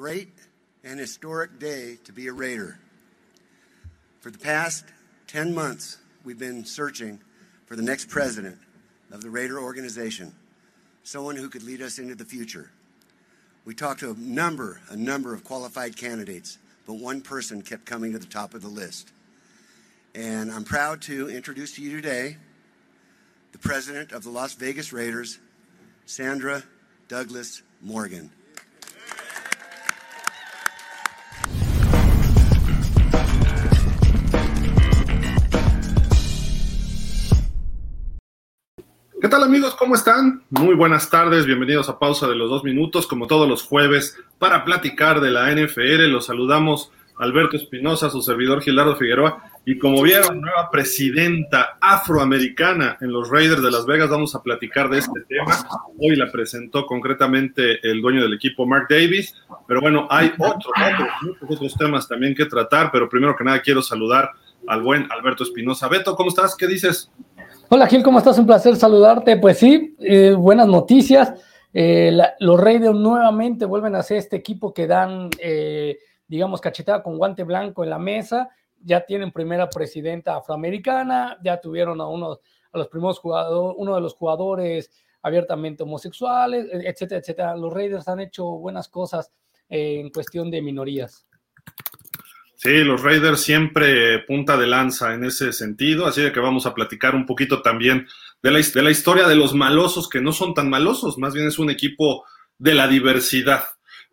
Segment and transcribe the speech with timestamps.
[0.00, 0.30] great
[0.82, 2.78] and historic day to be a Raider.
[4.20, 4.86] For the past
[5.26, 7.20] 10 months, we've been searching
[7.66, 8.56] for the next president
[9.12, 10.32] of the Raider organization,
[11.02, 12.70] someone who could lead us into the future.
[13.66, 16.56] We talked to a number, a number of qualified candidates,
[16.86, 19.12] but one person kept coming to the top of the list.
[20.14, 22.38] And I'm proud to introduce to you today
[23.52, 25.38] the president of the Las Vegas Raiders,
[26.06, 26.62] Sandra
[27.06, 28.30] Douglas Morgan.
[39.20, 39.74] ¿Qué tal amigos?
[39.74, 40.44] ¿Cómo están?
[40.48, 44.64] Muy buenas tardes, bienvenidos a Pausa de los Dos Minutos, como todos los jueves, para
[44.64, 46.06] platicar de la NFL.
[46.10, 53.12] Los saludamos Alberto Espinosa, su servidor Gilardo Figueroa, y como vieron, nueva presidenta afroamericana en
[53.12, 55.54] los Raiders de Las Vegas, vamos a platicar de este tema.
[55.98, 59.36] Hoy la presentó concretamente el dueño del equipo, Mark Davis,
[59.68, 60.72] pero bueno, hay otros,
[61.20, 64.30] muchos otros temas también que tratar, pero primero que nada quiero saludar
[64.66, 65.88] al buen Alberto Espinosa.
[65.88, 66.56] Beto, ¿cómo estás?
[66.56, 67.10] ¿Qué dices?
[67.72, 68.36] Hola Gil, ¿cómo estás?
[68.36, 69.36] Un placer saludarte.
[69.36, 71.34] Pues sí, eh, buenas noticias.
[71.72, 72.10] Eh,
[72.40, 75.96] los Raiders nuevamente vuelven a ser este equipo que dan, eh,
[76.26, 78.50] digamos, cachetada con guante blanco en la mesa.
[78.82, 82.40] Ya tienen primera presidenta afroamericana, ya tuvieron a uno
[82.72, 84.90] a los primeros jugadores, uno de los jugadores
[85.22, 87.56] abiertamente homosexuales, etcétera, etcétera.
[87.56, 89.30] Los Raiders han hecho buenas cosas
[89.68, 91.24] en cuestión de minorías.
[92.62, 96.74] Sí, los Raiders siempre punta de lanza en ese sentido, así de que vamos a
[96.74, 98.06] platicar un poquito también
[98.42, 101.48] de la, de la historia de los malosos que no son tan malosos, más bien
[101.48, 102.22] es un equipo
[102.58, 103.64] de la diversidad.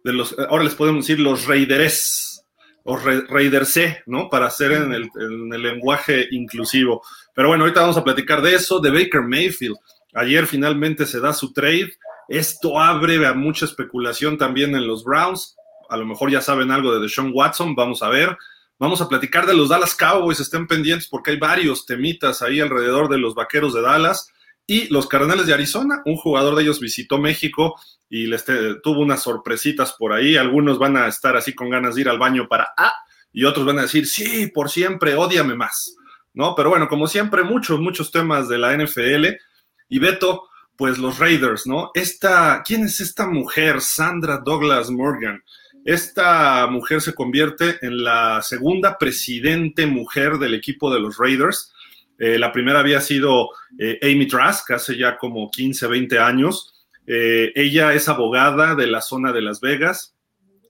[0.02, 2.46] De los, ahora les podemos decir los Raideres
[2.84, 4.30] o Raiderse, ¿no?
[4.30, 7.02] Para hacer en el, en el lenguaje inclusivo.
[7.36, 9.76] Pero bueno, ahorita vamos a platicar de eso, de Baker Mayfield.
[10.14, 11.98] Ayer finalmente se da su trade.
[12.30, 15.58] Esto abre a mucha especulación también en los Browns
[15.90, 18.38] a lo mejor ya saben algo de Deshaun Watson, vamos a ver.
[18.80, 23.10] Vamos a platicar de los Dallas Cowboys, estén pendientes porque hay varios temitas ahí alrededor
[23.10, 24.32] de los Vaqueros de Dallas
[24.68, 26.04] y los Cardenales de Arizona.
[26.06, 27.76] Un jugador de ellos visitó México
[28.10, 28.46] y les
[28.84, 30.38] tuvo unas sorpresitas por ahí.
[30.38, 32.94] Algunos van a estar así con ganas de ir al baño para ah,
[33.34, 35.96] y otros van a decir, sí, por siempre, odiame más.
[36.34, 36.54] ¿No?
[36.54, 39.26] Pero bueno, como siempre, muchos, muchos temas de la NFL.
[39.90, 41.90] Y Beto, pues los Raiders, ¿no?
[41.96, 43.82] Esta, ¿quién es esta mujer?
[43.82, 45.44] Sandra Douglas Morgan.
[45.88, 51.72] Esta mujer se convierte en la segunda presidente mujer del equipo de los Raiders.
[52.20, 56.86] Eh, la primera había sido eh, Amy Trask, hace ya como 15, 20 años.
[57.08, 60.14] Eh, ella es abogada de la zona de Las Vegas,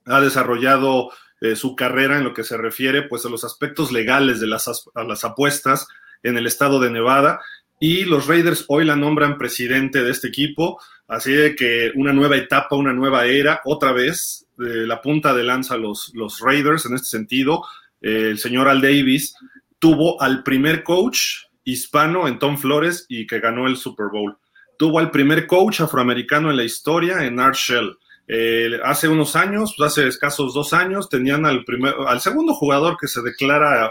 [0.06, 1.10] ha desarrollado
[1.54, 5.24] su carrera en lo que se refiere pues, a los aspectos legales de las, las
[5.24, 5.88] apuestas
[6.22, 7.40] en el estado de Nevada
[7.80, 12.36] y los Raiders hoy la nombran presidente de este equipo, así de que una nueva
[12.36, 17.06] etapa, una nueva era, otra vez, la punta de lanza los, los Raiders en este
[17.06, 17.62] sentido.
[18.00, 19.34] Eh, el señor Al Davis
[19.78, 21.18] tuvo al primer coach
[21.64, 24.36] hispano en Tom Flores y que ganó el Super Bowl.
[24.78, 27.96] Tuvo al primer coach afroamericano en la historia en Art Shell.
[28.26, 32.96] Eh, hace unos años, pues, hace escasos dos años, tenían al, primer, al segundo jugador
[33.00, 33.90] que se declara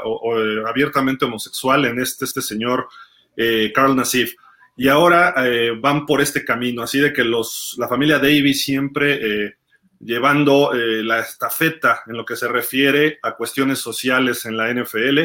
[0.67, 2.87] abiertamente homosexual en este, este señor
[3.35, 4.33] eh, Carl Nassif.
[4.79, 5.33] Y ahora
[5.81, 9.55] van por este camino, así de que los, la familia Davis siempre
[9.99, 15.19] llevando eh, la estafeta en lo que se refiere a cuestiones sociales en la NFL.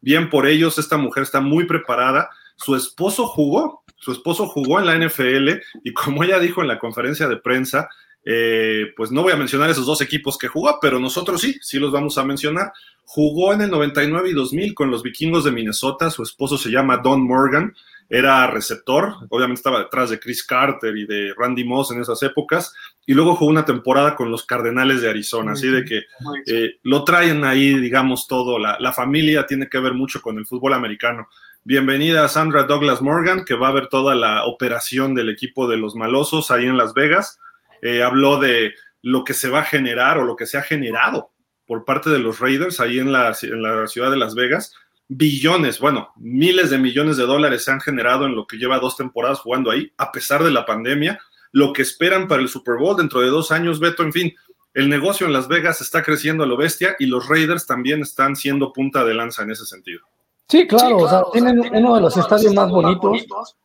[0.00, 2.30] Bien por ellos, esta mujer está muy preparada.
[2.56, 6.78] Su esposo jugó, su esposo jugó en la NFL y como ella dijo en la
[6.78, 7.88] conferencia de prensa,
[8.24, 11.78] eh, pues no voy a mencionar esos dos equipos que jugó, pero nosotros sí, sí
[11.78, 12.72] los vamos a mencionar.
[13.04, 16.98] Jugó en el 99 y 2000 con los vikingos de Minnesota, su esposo se llama
[16.98, 17.74] Don Morgan,
[18.10, 22.74] era receptor, obviamente estaba detrás de Chris Carter y de Randy Moss en esas épocas,
[23.04, 26.02] y luego jugó una temporada con los Cardenales de Arizona, así de que
[26.46, 30.46] eh, lo traen ahí, digamos, todo, la, la, familia tiene que ver mucho con el
[30.46, 31.28] fútbol americano.
[31.64, 35.76] Bienvenida a Sandra Douglas Morgan, que va a ver toda la operación del equipo de
[35.76, 37.38] los malosos ahí en Las Vegas.
[37.82, 38.72] Eh, habló de
[39.02, 41.30] lo que se va a generar o lo que se ha generado
[41.66, 44.74] por parte de los Raiders ahí en la, en la ciudad de Las Vegas
[45.08, 48.96] billones, bueno, miles de millones de dólares se han generado en lo que lleva dos
[48.96, 51.18] temporadas jugando ahí, a pesar de la pandemia,
[51.50, 54.34] lo que esperan para el Super Bowl dentro de dos años, Beto, en fin,
[54.74, 58.36] el negocio en Las Vegas está creciendo a lo bestia y los Raiders también están
[58.36, 60.00] siendo punta de lanza en ese sentido.
[60.46, 63.56] Sí, claro, o sea, tienen uno de los estadios más bonitos,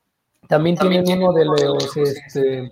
[0.48, 2.72] también tienen uno de los, este,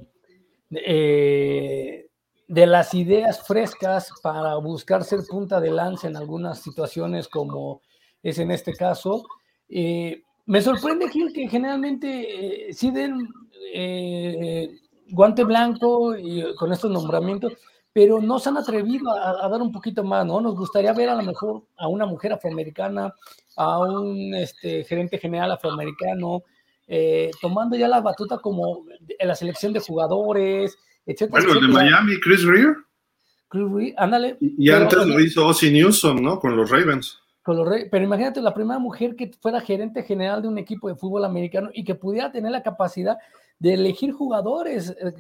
[0.71, 2.07] eh,
[2.47, 7.81] de las ideas frescas para buscar ser punta de lanza en algunas situaciones como
[8.23, 9.23] es en este caso.
[9.69, 13.29] Eh, me sorprende, Gil, que generalmente eh, sí den
[13.73, 14.69] eh,
[15.09, 17.53] guante blanco y con estos nombramientos,
[17.93, 20.39] pero no se han atrevido a, dar un poquito más, ¿no?
[20.39, 23.13] Nos gustaría ver a lo mejor a una mujer afroamericana,
[23.57, 26.43] a un este, gerente general afroamericano,
[26.87, 28.85] eh, tomando ya la batuta como
[29.19, 31.43] en la selección de jugadores, etcétera.
[31.43, 32.75] Bueno, el de Miami, Chris Greer.
[33.49, 34.37] Chris Greer, ándale.
[34.39, 36.39] Y, antes lo hizo Ozzy Newsom, ¿no?
[36.39, 37.19] Con los Ravens.
[37.43, 40.95] Con los pero imagínate la primera mujer que fuera gerente general de un equipo de
[40.95, 43.17] fútbol americano y que pudiera tener la capacidad
[43.61, 45.13] de elegir jugadores, eh,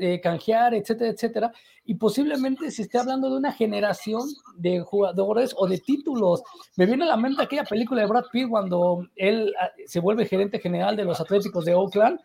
[0.00, 1.52] eh, canjear, etcétera, etcétera.
[1.84, 4.22] Y posiblemente se esté hablando de una generación
[4.56, 6.42] de jugadores o de títulos.
[6.76, 10.26] Me viene a la mente aquella película de Brad Pitt cuando él ah, se vuelve
[10.26, 12.18] gerente general de los Atléticos de Oakland,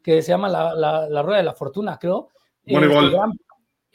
[0.00, 0.74] que se llama La,
[1.08, 2.28] la, Rueda de la Fortuna, creo.
[2.64, 2.76] Eh,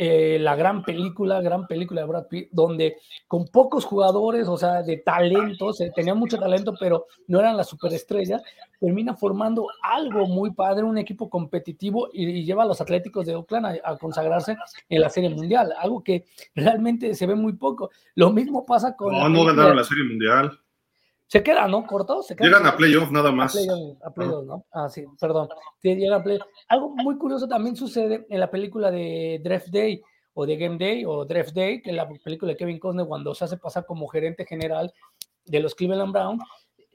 [0.02, 4.98] la gran película, gran película de Brad Pitt, donde con pocos jugadores, o sea, de
[4.98, 8.42] talentos, eh, tenía mucho talento, pero no eran la superestrella,
[8.80, 13.80] termina formando algo muy padre, un equipo competitivo y, lleva a los Atléticos de Oakland
[13.84, 14.58] a, consagrarse
[14.90, 16.26] en la Serie Mundial, algo que
[16.56, 17.92] realmente se ve muy poco.
[18.16, 19.14] Lo mismo pasa con...
[19.14, 20.60] No, no ganaron la Serie Mundial.
[21.32, 21.88] Se queda, ¿no?
[21.88, 22.22] Cortado.
[22.24, 23.56] Se Llegan a playoff nada más.
[24.04, 24.66] A playoff, ¿no?
[24.74, 25.48] Ah, sí, perdón.
[25.82, 26.46] llegan a playoff.
[26.68, 30.02] Algo muy curioso también sucede en la película de Draft Day
[30.34, 33.34] o de Game Day o Draft Day, que es la película de Kevin Costner cuando
[33.34, 34.94] se hace pasar como gerente general
[35.46, 36.38] de los Cleveland Brown,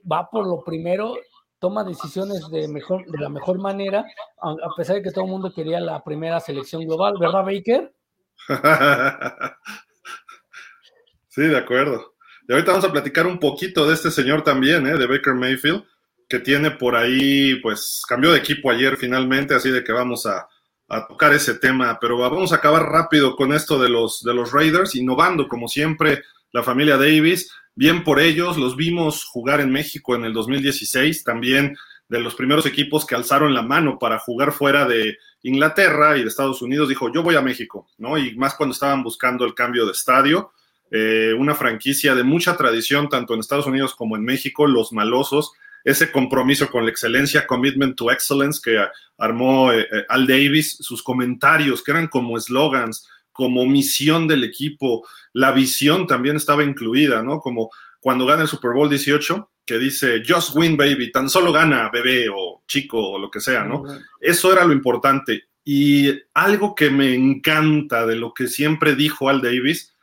[0.09, 1.15] va por lo primero,
[1.57, 4.05] toma decisiones de, mejor, de la mejor manera,
[4.39, 7.91] a pesar de que todo el mundo quería la primera selección global, ¿verdad, Baker?
[11.27, 12.16] sí, de acuerdo.
[12.47, 14.97] Y ahorita vamos a platicar un poquito de este señor también, ¿eh?
[14.97, 15.83] de Baker Mayfield,
[16.29, 20.47] que tiene por ahí, pues cambió de equipo ayer finalmente, así de que vamos a,
[21.09, 24.95] tocar ese tema, pero vamos a acabar rápido con esto de los, de los Raiders,
[24.95, 26.23] innovando como siempre
[26.53, 31.75] la familia Davis, bien por ellos, los vimos jugar en México en el 2016, también
[32.07, 36.29] de los primeros equipos que alzaron la mano para jugar fuera de Inglaterra y de
[36.29, 38.17] Estados Unidos, dijo, yo voy a México, ¿no?
[38.17, 40.51] Y más cuando estaban buscando el cambio de estadio.
[40.91, 45.51] Eh, una franquicia de mucha tradición, tanto en Estados Unidos como en México, los malosos,
[45.83, 48.77] ese compromiso con la excelencia, commitment to excellence que
[49.17, 55.07] armó eh, eh, Al Davis, sus comentarios que eran como eslogans, como misión del equipo,
[55.33, 57.39] la visión también estaba incluida, ¿no?
[57.39, 57.69] Como
[57.99, 62.27] cuando gana el Super Bowl 18, que dice, just win, baby, tan solo gana, bebé
[62.33, 63.83] o chico o lo que sea, ¿no?
[64.19, 65.49] Eso era lo importante.
[65.63, 69.93] Y algo que me encanta de lo que siempre dijo Al Davis,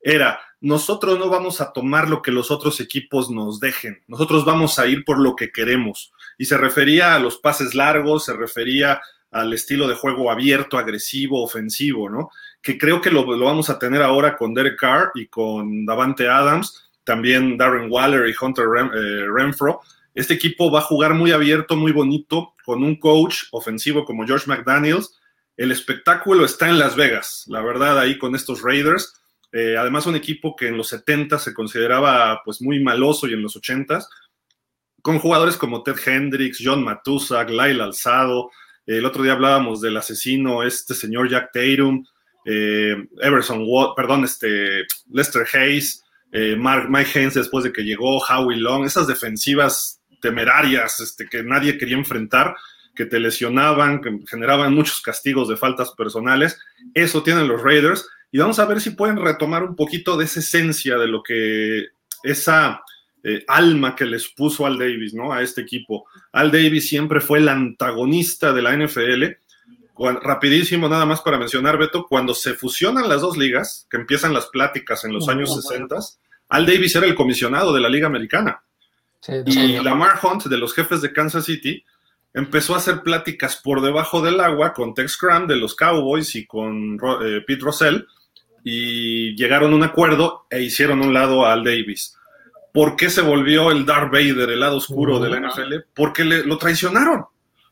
[0.00, 4.78] era, nosotros no vamos a tomar lo que los otros equipos nos dejen, nosotros vamos
[4.78, 6.12] a ir por lo que queremos.
[6.38, 9.00] Y se refería a los pases largos, se refería
[9.30, 12.30] al estilo de juego abierto, agresivo, ofensivo, ¿no?
[12.62, 16.90] Que creo que lo, vamos a tener ahora con Derek Carr y con Davante Adams,
[17.04, 19.80] también Darren Waller y Hunter eh, Renfro.
[20.14, 24.50] Este equipo va a jugar muy abierto, muy bonito, con un coach ofensivo como George
[24.50, 25.18] McDaniels.
[25.56, 29.19] El espectáculo está en Las Vegas, la verdad, ahí con estos Raiders
[29.52, 33.42] eh, además, un equipo que en los 70 se consideraba pues muy maloso y en
[33.42, 34.00] los 80
[35.02, 38.50] con jugadores como Ted Hendricks, John Matusak, Lyle Alzado.
[38.86, 42.04] el otro día hablábamos del asesino, este señor Jack Tatum,
[42.44, 42.96] eh,
[43.96, 46.02] perdón, este, Lester Hayes,
[46.32, 51.42] eh, Mark, Mike Haynes después de que llegó, Howie Long, esas defensivas temerarias este, que
[51.42, 52.54] nadie quería enfrentar,
[52.94, 56.58] que te lesionaban, que generaban muchos castigos de faltas personales.
[56.94, 60.40] Eso tienen los Raiders y vamos a ver si pueden retomar un poquito de esa
[60.40, 61.86] esencia de lo que
[62.22, 62.82] esa
[63.22, 65.32] eh, alma que les puso Al Davis, ¿no?
[65.32, 66.06] A este equipo.
[66.32, 69.24] Al Davis siempre fue el antagonista de la NFL.
[70.22, 74.46] rapidísimo, nada más para mencionar, Beto, cuando se fusionan las dos ligas, que empiezan las
[74.46, 75.96] pláticas en los años 60,
[76.48, 78.62] Al Davis era el comisionado de la Liga Americana.
[79.46, 81.84] y Lamar Hunt, de los jefes de Kansas City,
[82.32, 86.46] empezó a hacer pláticas por debajo del agua con Tex Cram de los Cowboys y
[86.46, 88.04] con eh, Pete Russell
[88.64, 92.16] y llegaron a un acuerdo e hicieron un lado a Al Davis.
[92.72, 95.74] ¿Por qué se volvió el Darth Vader, el lado oscuro de la NFL?
[95.94, 97.24] Porque le, lo traicionaron.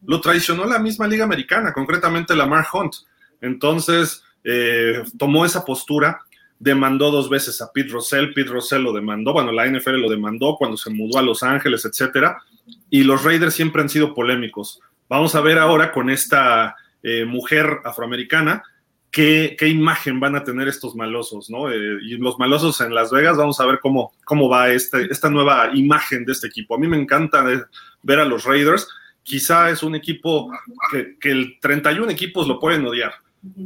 [0.06, 2.94] Lo traicionó la misma Liga Americana, concretamente la Mark Hunt.
[3.40, 6.20] Entonces, eh, tomó esa postura,
[6.58, 10.56] demandó dos veces a Pete Russell, Pete Russell lo demandó, bueno, la NFL lo demandó
[10.56, 12.42] cuando se mudó a Los Ángeles, etcétera,
[12.90, 14.80] y los Raiders siempre han sido polémicos.
[15.08, 18.62] Vamos a ver ahora con esta eh, mujer afroamericana
[19.10, 21.70] qué, imagen van a tener estos malosos, ¿no?
[21.70, 25.30] Eh, y los malosos en Las Vegas, vamos a ver cómo, cómo va este, esta
[25.30, 26.74] nueva imagen de este equipo.
[26.74, 27.44] A mí me encanta
[28.02, 28.88] ver a los Raiders.
[29.22, 30.50] Quizá es un equipo
[30.90, 33.12] que, el 31 equipos lo pueden odiar,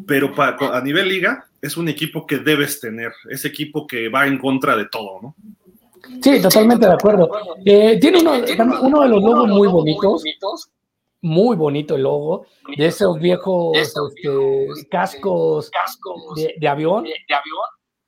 [0.07, 4.39] pero a nivel liga es un equipo que debes tener, es equipo que va en
[4.39, 5.37] contra de todo, ¿no?
[6.21, 7.31] Sí, totalmente de acuerdo.
[7.65, 8.33] Eh, tiene uno,
[8.81, 10.69] uno de los logos muy bonitos
[11.23, 15.71] muy bonito el logo, de esos viejos este, cascos,
[16.59, 17.05] de, avión,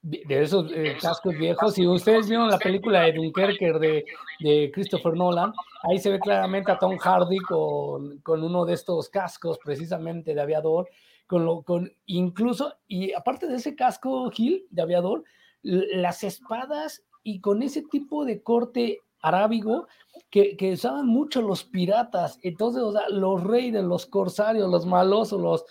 [0.02, 1.74] de, esos eh, cascos viejos.
[1.74, 4.04] Si ustedes vieron la película de Dunkerque de,
[4.40, 5.52] de Christopher Nolan,
[5.84, 10.40] ahí se ve claramente a Tom Hardy con, con uno de estos cascos precisamente de
[10.40, 10.88] aviador,
[11.28, 15.22] con lo, con incluso, y aparte de ese casco Gil de aviador,
[15.62, 19.88] las espadas y con ese tipo de corte arábigo
[20.30, 22.38] que, que, usaban mucho los piratas.
[22.42, 25.64] Entonces, o sea, los reyes, los corsarios, los malosos, los,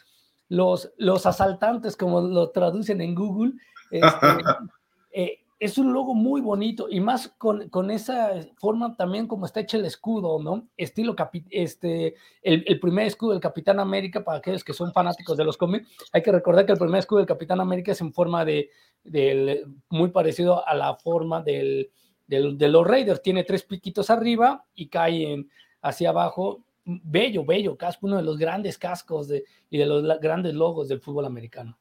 [0.49, 3.53] los, los asaltantes, como lo traducen en Google,
[3.91, 4.27] este,
[5.11, 9.61] eh, es un logo muy bonito y más con, con, esa forma también como está
[9.61, 10.67] hecho el escudo, ¿no?
[10.75, 11.15] Estilo
[11.51, 15.55] este, el, el, primer escudo del Capitán América, para aquellos que son fanáticos de los
[15.55, 18.71] cómics, hay que recordar que el primer escudo del Capitán América es en forma de,
[19.03, 21.91] del, muy parecido a la forma del,
[22.27, 23.21] de los Raiders.
[23.21, 25.45] Tiene tres piquitos arriba y cae
[25.81, 26.63] hacia abajo.
[26.85, 30.99] Bello, bello casco, uno de los grandes cascos de, y de los grandes logos del
[30.99, 31.77] fútbol americano.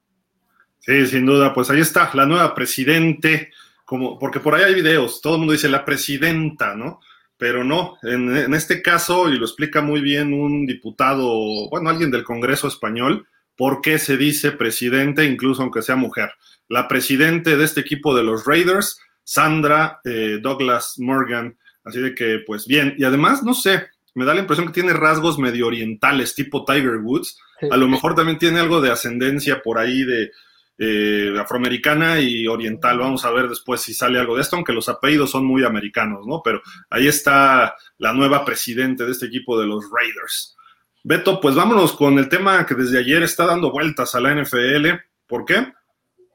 [0.78, 3.50] Sí, sin duda, pues ahí está, la nueva presidente,
[3.84, 7.00] como, porque por ahí hay videos, todo el mundo dice la presidenta, ¿no?
[7.36, 12.12] Pero no, en, en este caso, y lo explica muy bien un diputado, bueno, alguien
[12.12, 16.30] del Congreso español, por qué se dice presidente, incluso aunque sea mujer.
[16.68, 21.56] La presidente de este equipo de los Raiders Sandra eh, Douglas Morgan.
[21.84, 24.92] Así de que, pues bien, y además, no sé, me da la impresión que tiene
[24.92, 27.38] rasgos medio orientales, tipo Tiger Woods.
[27.70, 30.32] A lo mejor también tiene algo de ascendencia por ahí de
[30.78, 32.98] eh, afroamericana y oriental.
[32.98, 36.26] Vamos a ver después si sale algo de esto, aunque los apellidos son muy americanos,
[36.26, 36.42] ¿no?
[36.44, 36.60] Pero
[36.90, 40.56] ahí está la nueva presidente de este equipo de los Raiders.
[41.04, 44.88] Beto, pues vámonos con el tema que desde ayer está dando vueltas a la NFL.
[45.26, 45.72] ¿Por qué?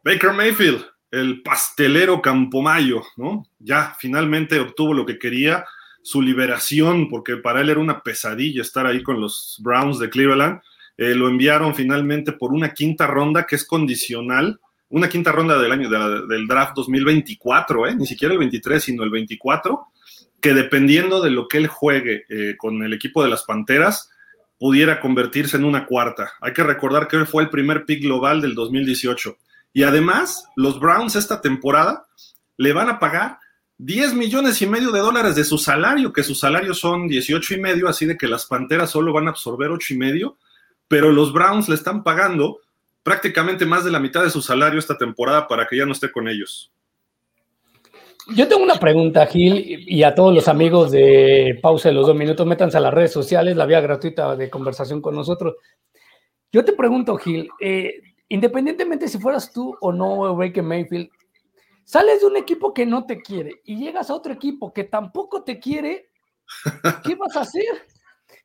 [0.03, 3.45] Baker Mayfield el pastelero Campomayo, ¿no?
[3.59, 5.65] Ya finalmente obtuvo lo que quería,
[6.01, 10.61] su liberación, porque para él era una pesadilla estar ahí con los Browns de Cleveland.
[10.97, 14.59] Eh, lo enviaron finalmente por una quinta ronda que es condicional,
[14.89, 17.95] una quinta ronda del año del draft 2024, ¿eh?
[17.95, 19.87] ni siquiera el 23, sino el 24,
[20.41, 24.09] que dependiendo de lo que él juegue eh, con el equipo de las Panteras,
[24.57, 26.31] pudiera convertirse en una cuarta.
[26.41, 29.37] Hay que recordar que él fue el primer pick global del 2018
[29.73, 32.07] y además, los Browns esta temporada
[32.57, 33.39] le van a pagar
[33.79, 37.59] 10 millones y medio de dólares de su salario, que sus salarios son 18 y
[37.59, 40.37] medio, así de que las Panteras solo van a absorber 8 y medio,
[40.87, 42.59] pero los Browns le están pagando
[43.03, 46.11] prácticamente más de la mitad de su salario esta temporada para que ya no esté
[46.11, 46.71] con ellos.
[48.35, 52.15] Yo tengo una pregunta, Gil, y a todos los amigos de Pausa de los dos
[52.15, 55.55] minutos, métanse a las redes sociales, la vía gratuita de conversación con nosotros.
[56.51, 61.09] Yo te pregunto, Gil, eh, independientemente si fueras tú o no Baker Mayfield,
[61.83, 65.43] sales de un equipo que no te quiere y llegas a otro equipo que tampoco
[65.43, 66.09] te quiere,
[67.03, 67.87] ¿qué vas a hacer?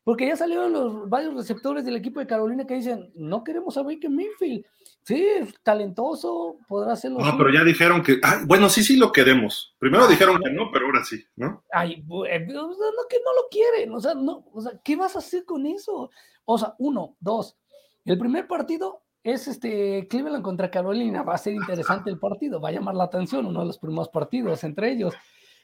[0.03, 3.83] Porque ya salieron los varios receptores del equipo de Carolina que dicen, no queremos a
[3.83, 4.65] Baker Mayfield.
[5.03, 5.25] Sí,
[5.63, 7.19] talentoso, podrá hacerlo.
[7.19, 9.75] No, pero ya dijeron que, ah, bueno, sí, sí lo queremos.
[9.77, 11.63] Primero ah, dijeron que no, pero ahora sí, ¿no?
[11.71, 11.93] Ay,
[12.29, 12.69] eh, no,
[13.09, 16.09] que no lo quieren, o sea, no, o sea, ¿qué vas a hacer con eso?
[16.45, 17.57] O sea, uno, dos,
[18.05, 21.23] el primer partido es este Cleveland contra Carolina.
[21.23, 24.09] Va a ser interesante el partido, va a llamar la atención, uno de los primeros
[24.09, 25.13] partidos entre ellos.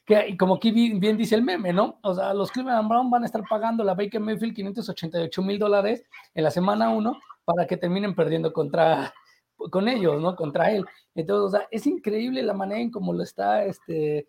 [0.05, 1.99] Que, y como aquí bien, dice el meme, ¿no?
[2.01, 6.03] O sea, los Cleveland Brown van a estar pagando la Baker Mayfield 588 mil dólares
[6.33, 9.13] en la semana 1 para que terminen perdiendo contra
[9.71, 10.35] con ellos, ¿no?
[10.35, 10.85] Contra él.
[11.13, 14.27] Entonces, o sea, es increíble la manera en cómo lo está, este,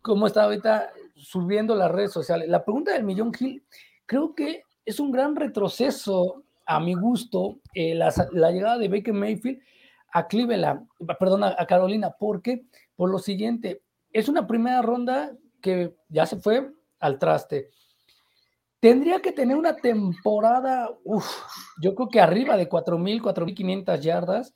[0.00, 2.48] cómo está ahorita subiendo las redes sociales.
[2.48, 3.62] La pregunta del millón Gil,
[4.06, 8.10] creo que es un gran retroceso a mi gusto, eh, la,
[8.50, 9.60] llegada de Baker Mayfield
[10.12, 13.82] a Cleveland, perdón, a, Carolina, porque por lo siguiente,
[14.12, 16.70] es una primera ronda que ya se fue
[17.00, 17.70] al traste.
[18.80, 20.90] Tendría que tener una temporada,
[21.80, 24.54] yo creo que arriba de 4.000, 4.500 yardas,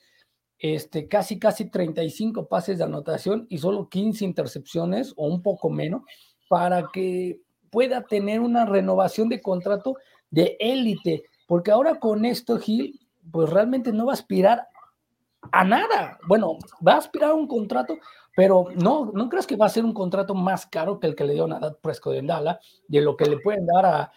[0.58, 6.02] este, casi, casi 35 pases de anotación y solo 15 intercepciones o un poco menos
[6.48, 7.40] para que
[7.70, 9.96] pueda tener una renovación de contrato
[10.30, 11.24] de élite.
[11.50, 13.00] Porque ahora con esto, Gil,
[13.32, 14.68] pues realmente no va a aspirar
[15.50, 16.16] a nada.
[16.28, 17.98] Bueno, va a aspirar a un contrato,
[18.36, 21.24] pero no, no crees que va a ser un contrato más caro que el que
[21.24, 24.12] le dio Nadat Prescott en de lo que le pueden dar a,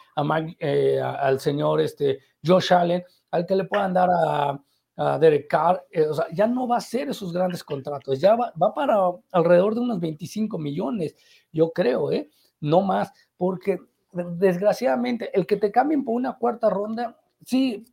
[0.60, 5.88] eh, al señor este, Josh Allen, al que le puedan dar a, Derek Carr.
[5.90, 9.00] Eh, o sea, ya no va a ser esos grandes contratos, ya va, va, para
[9.32, 11.16] alrededor de unos 25 millones,
[11.52, 12.30] yo creo, ¿eh?
[12.60, 13.80] No más, porque
[14.12, 17.85] desgraciadamente el que te cambien por una cuarta ronda sí,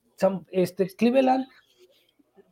[0.51, 1.47] este, Cleveland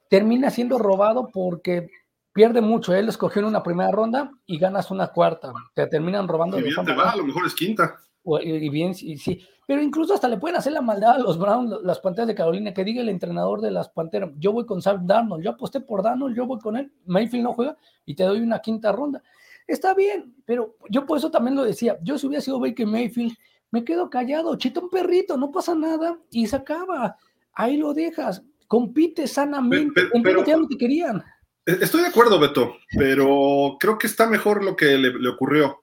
[0.08, 1.90] termina siendo robado porque
[2.32, 2.94] pierde mucho.
[2.94, 5.52] Él escogió en una primera ronda y ganas una cuarta.
[5.74, 6.56] Te terminan robando.
[6.56, 7.96] te va, a lo mejor es quinta.
[8.42, 9.46] y bien, sí, sí.
[9.66, 12.72] Pero incluso hasta le pueden hacer la maldad a los Browns, las Panteras de Carolina,
[12.72, 16.02] que diga el entrenador de las Panteras, yo voy con Sam Darnold, yo aposté por
[16.02, 17.76] Darnold, yo voy con él, Mayfield no juega
[18.06, 19.22] y te doy una quinta ronda.
[19.66, 23.36] Está bien, pero yo por eso también lo decía, yo si hubiera sido Baker Mayfield,
[23.70, 27.16] me quedo callado, chita un perrito, no pasa nada y se acaba.
[27.52, 31.22] Ahí lo dejas, compite sanamente, pero, ya no te querían.
[31.66, 35.82] E, estoy de acuerdo, Beto, pero creo que está mejor lo que le ocurrió.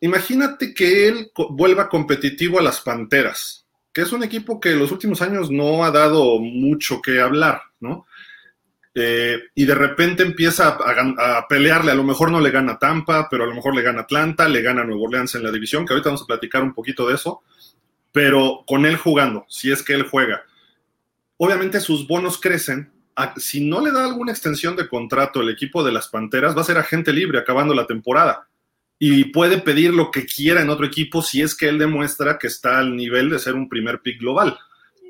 [0.00, 4.92] Imagínate que él vuelva competitivo a las Panteras, que es un equipo que en los
[4.92, 8.06] últimos años no ha dado mucho que hablar, ¿no?
[8.96, 13.44] Eh, y de repente empieza a, pelearle, a lo mejor no le gana Tampa, pero
[13.44, 16.10] a lo mejor le gana Atlanta, le gana Nuevo Orleans en la división, que ahorita
[16.10, 17.42] vamos a platicar un poquito de eso,
[18.12, 20.44] pero con él jugando, si es que él juega.
[21.36, 22.92] Obviamente sus bonos crecen.
[23.36, 26.64] Si no le da alguna extensión de contrato el equipo de las Panteras, va a
[26.64, 28.48] ser agente libre acabando la temporada
[28.98, 32.46] y puede pedir lo que quiera en otro equipo si es que él demuestra que
[32.46, 34.58] está al nivel de ser un primer pick global.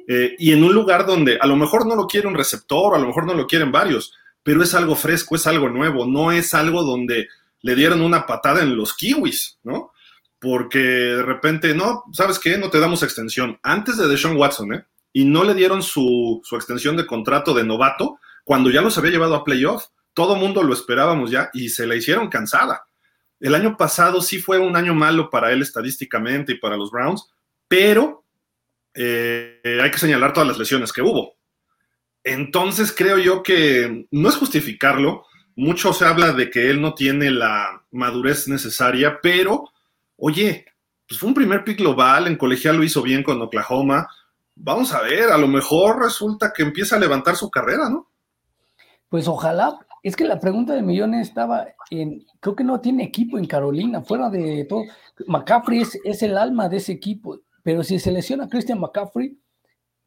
[0.06, 2.98] Eh, y en un lugar donde a lo mejor no lo quiere un receptor, a
[2.98, 6.52] lo mejor no lo quieren varios, pero es algo fresco, es algo nuevo, no es
[6.54, 7.28] algo donde
[7.62, 9.92] le dieron una patada en los kiwis, ¿no?
[10.38, 12.58] Porque de repente, no, ¿sabes qué?
[12.58, 13.58] No te damos extensión.
[13.62, 14.84] Antes de Deshaun Watson, ¿eh?
[15.14, 19.12] Y no le dieron su, su extensión de contrato de novato cuando ya los había
[19.12, 19.86] llevado a playoff.
[20.12, 22.86] Todo mundo lo esperábamos ya y se la hicieron cansada.
[23.40, 27.30] El año pasado sí fue un año malo para él estadísticamente y para los Browns,
[27.68, 28.23] pero
[28.94, 31.34] eh, hay que señalar todas las lesiones que hubo.
[32.22, 35.24] Entonces creo yo que no es justificarlo.
[35.56, 39.70] Mucho se habla de que él no tiene la madurez necesaria, pero
[40.16, 40.64] oye,
[41.06, 44.08] pues fue un primer pick global, en colegial lo hizo bien con Oklahoma.
[44.56, 48.08] Vamos a ver, a lo mejor resulta que empieza a levantar su carrera, ¿no?
[49.08, 53.38] Pues ojalá, es que la pregunta de millones estaba en, creo que no tiene equipo
[53.38, 54.82] en Carolina, fuera de todo.
[55.26, 59.36] McCaffrey es, el alma de ese equipo, pero si se lesiona Christian McCaffrey,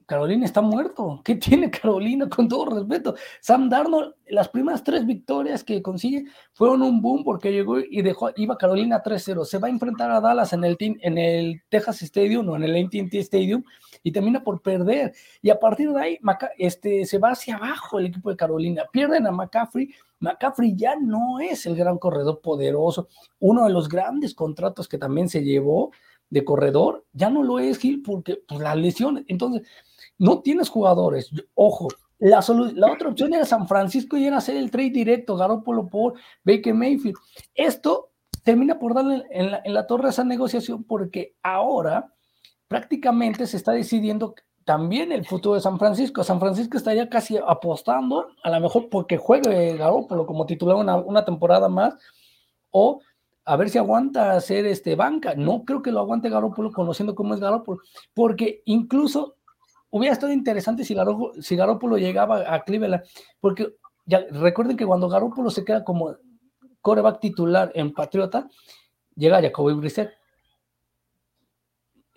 [0.07, 1.21] Carolina está muerto.
[1.25, 2.29] ¿Qué tiene Carolina?
[2.29, 3.15] Con todo respeto.
[3.41, 8.29] Sam Darnold, las primeras tres victorias que consigue fueron un boom porque llegó y dejó,
[8.37, 9.43] iba Carolina 3-0.
[9.43, 12.85] Se va a enfrentar a Dallas en el, en el Texas Stadium o en el
[12.85, 13.63] ATT Stadium
[14.01, 15.13] y termina por perder.
[15.41, 16.19] Y a partir de ahí
[16.57, 18.83] este, se va hacia abajo el equipo de Carolina.
[18.93, 19.89] Pierden a McCaffrey.
[20.19, 23.09] McCaffrey ya no es el gran corredor poderoso.
[23.39, 25.91] Uno de los grandes contratos que también se llevó
[26.29, 29.25] de corredor, ya no lo es Gil porque pues, las lesiones.
[29.27, 29.67] Entonces,
[30.17, 31.31] no tienes jugadores.
[31.53, 31.87] Ojo,
[32.19, 36.15] la, la, otra opción era San Francisco y era hacer el trade directo, Garoppolo por
[36.43, 37.15] Baker Mayfield.
[37.53, 38.11] Esto
[38.43, 42.13] termina por darle en la, en la torre esa negociación porque ahora
[42.67, 44.35] prácticamente se está decidiendo
[44.67, 46.25] también el futuro de San Francisco.
[46.25, 51.23] San Francisco está ya casi apostando, a lo mejor porque juegue Garoppolo como titular una,
[51.23, 51.95] temporada más,
[52.69, 52.99] o
[53.47, 55.33] a ver si aguanta hacer este banca.
[55.35, 57.79] No creo que lo aguante Garoppolo conociendo cómo es Garoppolo,
[58.13, 59.37] porque incluso
[59.89, 63.03] hubiera estado interesante si, Garoppolo, si Garoppolo llegaba a Cleveland,
[63.39, 63.73] porque
[64.31, 66.17] recuerden que cuando Garoppolo se queda como
[66.81, 68.49] coreback titular en Patriota,
[69.15, 70.11] llega Jacoby Brissett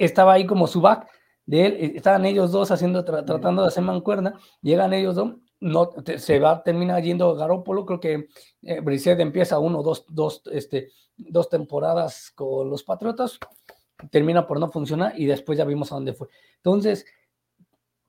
[0.00, 1.06] estaba ahí como su back
[1.46, 5.90] de él, eh, estaban ellos dos haciendo, tratando de hacer mancuerna, llegan ellos dos, no,
[6.16, 8.28] se va, termina yendo Garópolo, creo que
[8.62, 8.82] eh,
[9.18, 13.38] empieza uno, dos, dos, este, dos temporadas con los Patriotas,
[14.10, 16.28] termina por no funcionar y después ya vimos a dónde fue.
[16.56, 17.04] Entonces,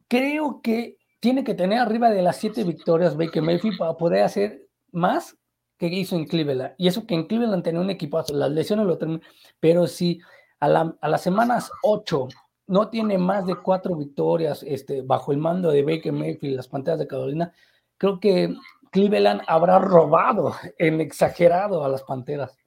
[0.07, 4.67] creo que tiene que tener arriba de las siete victorias Baker Mayfield para poder hacer
[4.91, 5.37] más
[5.77, 6.73] que hizo en Cleveland.
[6.77, 9.23] Y eso que en Cleveland tenía un equipazo, las lesiones lo terminan,
[9.59, 10.19] pero si
[10.59, 12.27] a, las semanas 8
[12.71, 16.99] no tiene más de cuatro victorias este, bajo el mando de Baker Mayfield las Panteras
[16.99, 17.53] de Carolina,
[17.97, 18.55] creo que
[18.91, 22.57] Cleveland habrá robado en exagerado a las Panteras.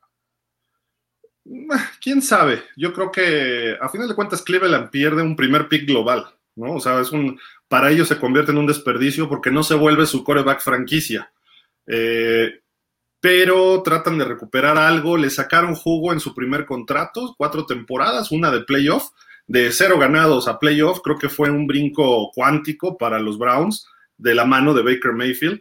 [2.02, 2.62] ¿Quién sabe?
[2.76, 6.74] Yo creo que a final de cuentas Cleveland pierde un primer pick global, ¿no?
[6.74, 10.04] O sea, es un, para ellos se convierte en un desperdicio porque no se vuelve
[10.04, 11.32] su coreback franquicia.
[11.86, 12.60] Eh,
[13.20, 15.16] pero tratan de recuperar algo.
[15.16, 19.10] Le sacaron jugo en su primer contrato, cuatro temporadas, una de playoff,
[19.46, 21.00] de cero ganados a playoff.
[21.02, 25.60] Creo que fue un brinco cuántico para los Browns de la mano de Baker Mayfield.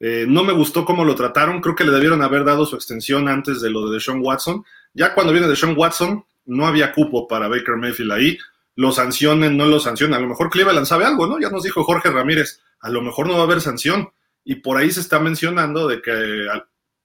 [0.00, 1.60] Eh, no me gustó cómo lo trataron.
[1.60, 4.64] Creo que le debieron haber dado su extensión antes de lo de Deshaun Watson.
[4.94, 8.38] Ya cuando viene Deshaun Watson, no había cupo para Baker Mayfield ahí.
[8.74, 10.14] Lo sancionen, no lo sancionen.
[10.14, 11.38] A lo mejor Cleveland sabe algo, ¿no?
[11.38, 12.60] Ya nos dijo Jorge Ramírez.
[12.80, 14.10] A lo mejor no va a haber sanción.
[14.44, 16.48] Y por ahí se está mencionando de que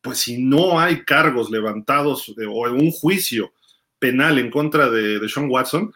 [0.02, 3.52] pues si no hay cargos levantados o un juicio
[4.00, 5.94] penal en contra de, Sean Watson,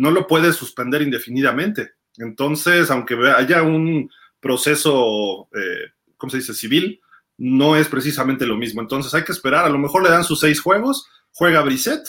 [0.00, 1.92] no lo puede suspender indefinidamente.
[2.16, 4.10] Entonces, aunque haya un
[4.40, 7.00] proceso, eh, ¿cómo se dice?, civil,
[7.36, 8.80] no es precisamente lo mismo.
[8.80, 12.02] Entonces hay que esperar, a lo mejor le dan sus seis juegos, juega Brissett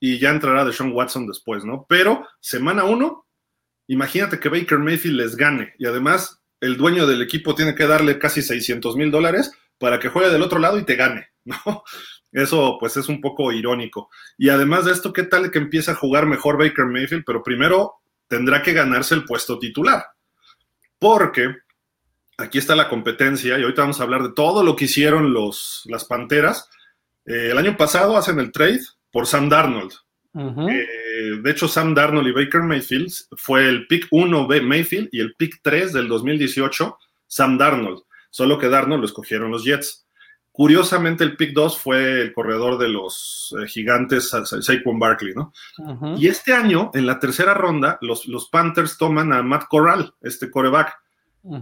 [0.00, 1.84] y ya entrará de Sean Watson después, ¿no?
[1.86, 3.26] Pero semana uno,
[3.86, 8.18] imagínate que Baker Mayfield les gane y además el dueño del equipo tiene que darle
[8.18, 11.84] casi 600 mil dólares para que juegue del otro lado y te gane, ¿no?
[12.32, 14.10] Eso pues es un poco irónico.
[14.36, 17.24] Y además de esto, ¿qué tal que empieza a jugar mejor Baker Mayfield?
[17.24, 17.94] Pero primero
[18.28, 20.04] tendrá que ganarse el puesto titular.
[20.98, 21.54] Porque
[22.38, 25.82] aquí está la competencia y ahorita vamos a hablar de todo lo que hicieron los,
[25.86, 26.68] las Panteras.
[27.24, 29.92] Eh, el año pasado hacen el trade por Sam Darnold.
[30.38, 35.34] Eh, de hecho, Sam Darnold y Baker Mayfield fue el pick 1 Mayfield y el
[35.34, 38.02] pick 3 del 2018, Sam Darnold.
[38.28, 40.05] Solo que Darnold lo escogieron los Jets.
[40.56, 45.52] Curiosamente, el pick 2 fue el corredor de los eh, gigantes, Saquon Barkley, ¿no?
[46.16, 50.50] Y este año, en la tercera ronda, los, los Panthers toman a Matt Corral, este
[50.50, 50.94] coreback.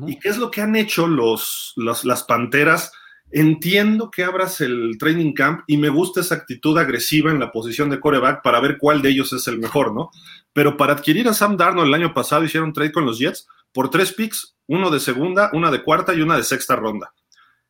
[0.07, 2.93] ¿Y qué es lo que han hecho los, las Panteras?
[3.33, 7.91] Entiendo que abras el training camp y me gusta esa actitud agresiva en la posición
[7.91, 10.11] de coreback para ver cuál de ellos es el mejor, ¿no?
[10.53, 13.91] Pero para adquirir a Sam Darnold el año pasado hicieron trade con los Jets por
[13.91, 17.13] tres picks, uno de segunda, una de cuarta y una de sexta ronda.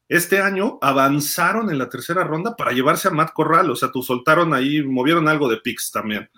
[0.08, 4.02] Este año avanzaron en la tercera ronda para llevarse a Matt Corral, o sea, tú
[4.02, 6.28] soltaron ahí, movieron algo de picks también.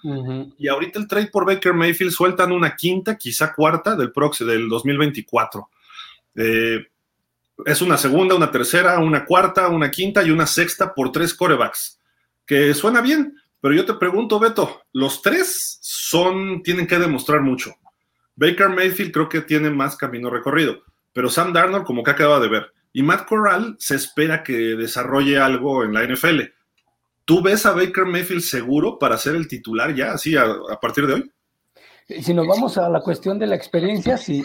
[0.56, 4.68] Y ahorita el trade por Baker Mayfield sueltan una quinta, quizá cuarta del proxy del
[4.68, 5.68] 2024.
[6.36, 6.86] Eh,
[7.64, 11.98] es una segunda, una tercera, una cuarta, una quinta y una sexta por tres corebacks,
[12.44, 17.74] que suena bien, pero yo te pregunto, Beto, los tres son, tienen que demostrar mucho.
[18.36, 22.48] Baker Mayfield creo que tiene más camino recorrido, pero Sam Darnold como que acaba de
[22.48, 22.72] ver.
[22.96, 26.44] Y Matt Corral se espera que desarrolle algo en la NFL.
[27.26, 30.46] ¿Tú ves a Baker Mayfield seguro para ser el titular ya, así a,
[30.80, 31.30] partir de hoy?
[32.22, 34.42] Si nos vamos a la cuestión de la experiencia, sí,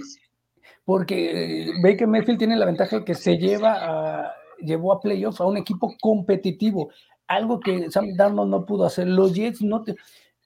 [0.84, 5.40] porque eh, Baker Mayfield tiene la ventaja de que se lleva a, llevó a playoffs
[5.40, 6.92] a un equipo competitivo,
[7.28, 9.08] algo que Sam Darnold no pudo hacer.
[9.08, 9.82] Los Jets no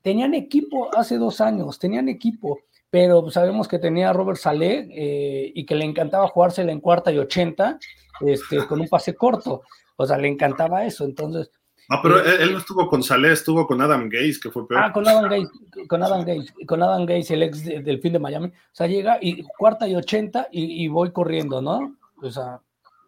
[0.04, 2.60] tenían equipo hace dos años, tenían equipo,
[2.96, 7.12] pero sabemos que tenía a Robert Saleh eh, y que le encantaba jugársela en cuarta
[7.12, 7.78] y ochenta
[8.22, 9.64] este, con un pase corto.
[9.98, 11.04] O sea, le encantaba eso.
[11.04, 11.52] Entonces,
[11.90, 14.82] Ah, pero eh, él, no estuvo con Saleh, estuvo con Adam Gaze, que fue peor.
[14.82, 15.52] Ah, con Adam Gaze,
[15.90, 18.48] con Adam Gaze, con Adam Gaze, el ex del fin de Miami.
[18.48, 21.98] O sea, llega y cuarta y ochenta y, voy corriendo, ¿no?
[22.24, 22.62] O sea,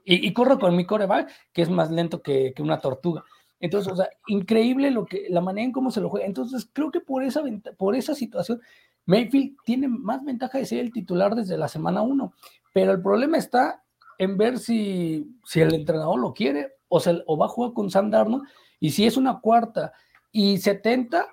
[0.03, 3.23] y, corro con mi coreback, que es más lento que, una tortuga.
[3.61, 6.27] Entonces, o sea, increíble lo que, la manera en cómo se lo juega.
[6.27, 7.41] Entonces, creo que por esa,
[7.77, 8.61] por esa situación,
[9.07, 12.33] Mayfield tiene más ventaja de ser el titular desde la semana uno.
[12.73, 13.83] Pero el problema está
[14.19, 17.89] en ver si, si el entrenador lo quiere o, se, o va a jugar con
[17.89, 18.43] Sam Darnold
[18.79, 19.93] y si es una cuarta
[20.31, 21.25] y 70,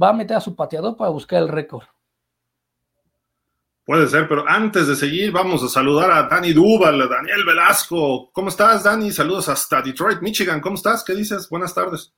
[0.00, 1.84] va a meter a su pateador para buscar el récord.
[3.84, 8.30] Puede ser, pero antes de seguir, vamos a saludar a Dani Duval, a Daniel Velasco.
[8.32, 9.10] ¿Cómo estás, Dani?
[9.10, 10.60] Saludos hasta Detroit, Michigan.
[10.60, 11.02] ¿Cómo estás?
[11.02, 11.48] ¿Qué dices?
[11.48, 12.14] Buenas tardes.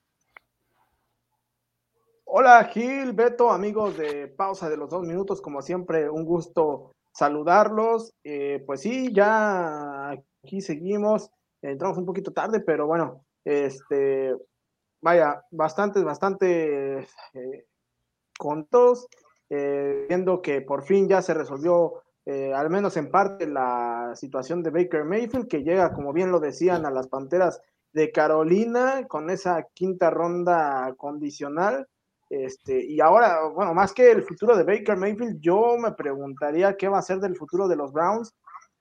[2.37, 5.41] Hola, Gil, Beto, amigos de Pausa de los Dos Minutos.
[5.41, 8.13] Como siempre, un gusto saludarlos.
[8.25, 11.31] Eh, pues sí, ya aquí seguimos.
[11.63, 14.35] Entramos un poquito tarde, pero bueno, este,
[15.01, 17.67] vaya, bastantes, bastante eh,
[18.37, 19.07] contos,
[19.49, 24.65] eh, viendo que por fin ya se resolvió, eh, al menos en parte, la situación
[24.65, 27.61] de Baker Mayfield, que llega, como bien lo decían, a las Panteras
[27.93, 31.87] de Carolina con esa quinta ronda condicional.
[32.31, 36.89] Este, y ahora, bueno, más que el futuro de Baker Mayfield, yo me preguntaría qué
[36.89, 38.35] va a ser del futuro de los Browns,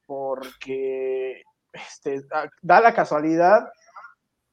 [0.05, 2.23] porque este,
[2.61, 3.69] da la casualidad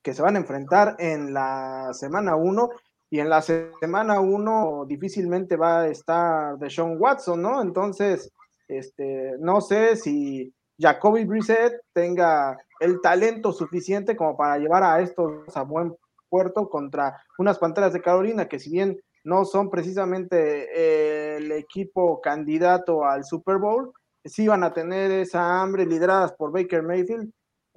[0.02, 2.70] que se van a enfrentar en la semana 1
[3.10, 7.60] y en la semana 1 difícilmente va a estar de Sean Watson, ¿no?
[7.60, 8.30] Entonces,
[8.68, 15.54] este, no sé si Jacoby Brissett tenga el talento suficiente como para llevar a estos
[15.54, 15.94] a buen
[16.30, 23.04] puerto contra unas Panteras de Carolina que si bien no son precisamente el equipo candidato
[23.04, 23.92] al Super Bowl,
[24.24, 27.30] sí van a tener esa hambre lideradas por Baker Mayfield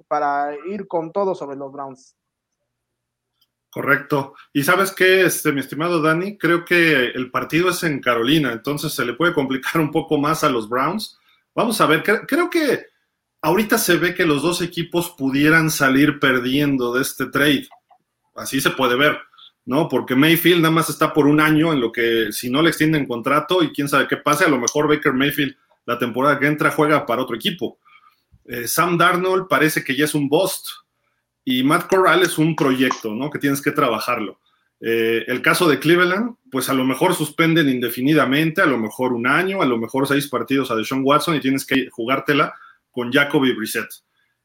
[0.08, 2.16] para ir con todo sobre los Browns.
[3.70, 4.34] Correcto.
[4.52, 8.92] Y sabes qué, este, mi estimado Dani, creo que el partido es en Carolina, entonces
[8.92, 11.18] se le puede complicar un poco más a los Browns.
[11.56, 12.86] Vamos a ver, creo que
[13.42, 17.68] ahorita se ve que los dos equipos pudieran salir perdiendo de este trade.
[18.34, 19.18] Así se puede ver,
[19.64, 19.88] ¿no?
[19.88, 23.06] Porque Mayfield nada más está por un año en lo que si no le extienden
[23.06, 26.70] contrato y quién sabe qué pase, a lo mejor Baker Mayfield la temporada que entra
[26.70, 27.78] juega para otro equipo.
[28.46, 30.68] Eh, Sam Darnold parece que ya es un bust.
[31.44, 33.30] Y Matt Corral es un proyecto, ¿no?
[33.30, 34.40] Que tienes que trabajarlo.
[34.80, 39.26] Eh, el caso de Cleveland, pues a lo mejor suspenden indefinidamente, a lo mejor un
[39.26, 42.54] año, a lo mejor seis partidos a Deshaun Watson y tienes que jugártela
[42.90, 43.88] con Jacoby Brissett.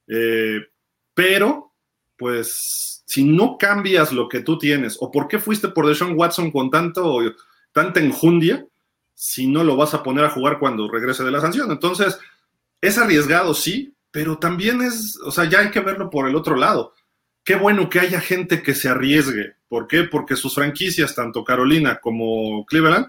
[0.07, 0.59] Eh,
[1.13, 1.73] pero,
[2.17, 6.51] pues si no cambias lo que tú tienes, o por qué fuiste por Deshaun Watson
[6.51, 7.17] con tanto,
[7.71, 8.67] tanta enjundia,
[9.15, 11.71] si no lo vas a poner a jugar cuando regrese de la sanción.
[11.71, 12.19] Entonces,
[12.79, 16.55] es arriesgado, sí, pero también es, o sea, ya hay que verlo por el otro
[16.55, 16.93] lado.
[17.43, 19.55] Qué bueno que haya gente que se arriesgue.
[19.67, 20.03] ¿Por qué?
[20.03, 23.07] Porque sus franquicias, tanto Carolina como Cleveland,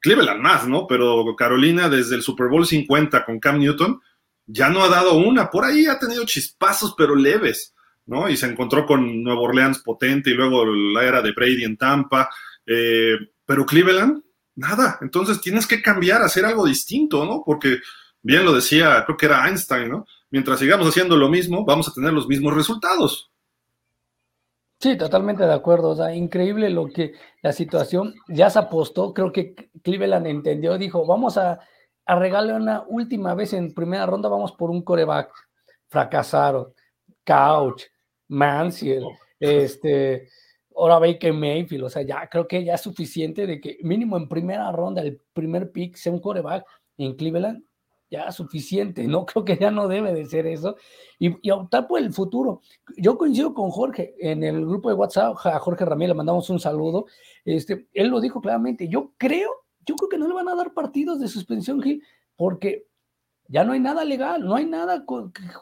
[0.00, 0.86] Cleveland más, ¿no?
[0.86, 4.00] Pero Carolina desde el Super Bowl 50 con Cam Newton
[4.46, 5.50] ya no ha dado una.
[5.50, 7.74] Por ahí ha tenido chispazos, pero leves,
[8.08, 8.28] ¿no?
[8.28, 12.28] Y se encontró con Nueva Orleans potente y luego la era de Brady en Tampa.
[12.66, 14.22] Eh, pero Cleveland,
[14.56, 14.98] nada.
[15.02, 17.42] Entonces tienes que cambiar, hacer algo distinto, ¿no?
[17.44, 17.76] Porque
[18.22, 20.06] bien lo decía, creo que era Einstein, ¿no?
[20.30, 23.30] Mientras sigamos haciendo lo mismo, vamos a tener los mismos resultados.
[24.80, 25.90] Sí, totalmente de acuerdo.
[25.90, 29.12] O sea, increíble lo que la situación ya se apostó.
[29.12, 31.60] Creo que Cleveland entendió, dijo, vamos a,
[32.06, 35.30] a regalar una última vez en primera ronda, vamos por un coreback.
[35.88, 36.72] Fracasaron.
[37.24, 37.82] Couch,
[38.28, 39.04] Mansiel,
[39.40, 40.28] este,
[40.76, 41.84] ahora Baker Mayfield.
[41.84, 45.20] O sea, ya creo que ya es suficiente de que mínimo en primera ronda, el
[45.32, 46.64] primer pick sea un coreback
[46.98, 47.62] en Cleveland
[48.10, 49.26] ya suficiente, ¿no?
[49.26, 50.76] Creo que ya no debe de ser eso.
[51.18, 52.60] Y, optar por el futuro.
[52.96, 56.60] Yo coincido con Jorge en el grupo de WhatsApp, a Jorge Ramírez le mandamos un
[56.60, 57.06] saludo.
[57.44, 58.88] Este, él lo dijo claramente.
[58.88, 59.50] Yo creo,
[59.84, 62.02] yo creo que no le van a dar partidos de suspensión, Gil,
[62.36, 62.86] porque
[63.48, 65.04] ya no hay nada legal, no hay nada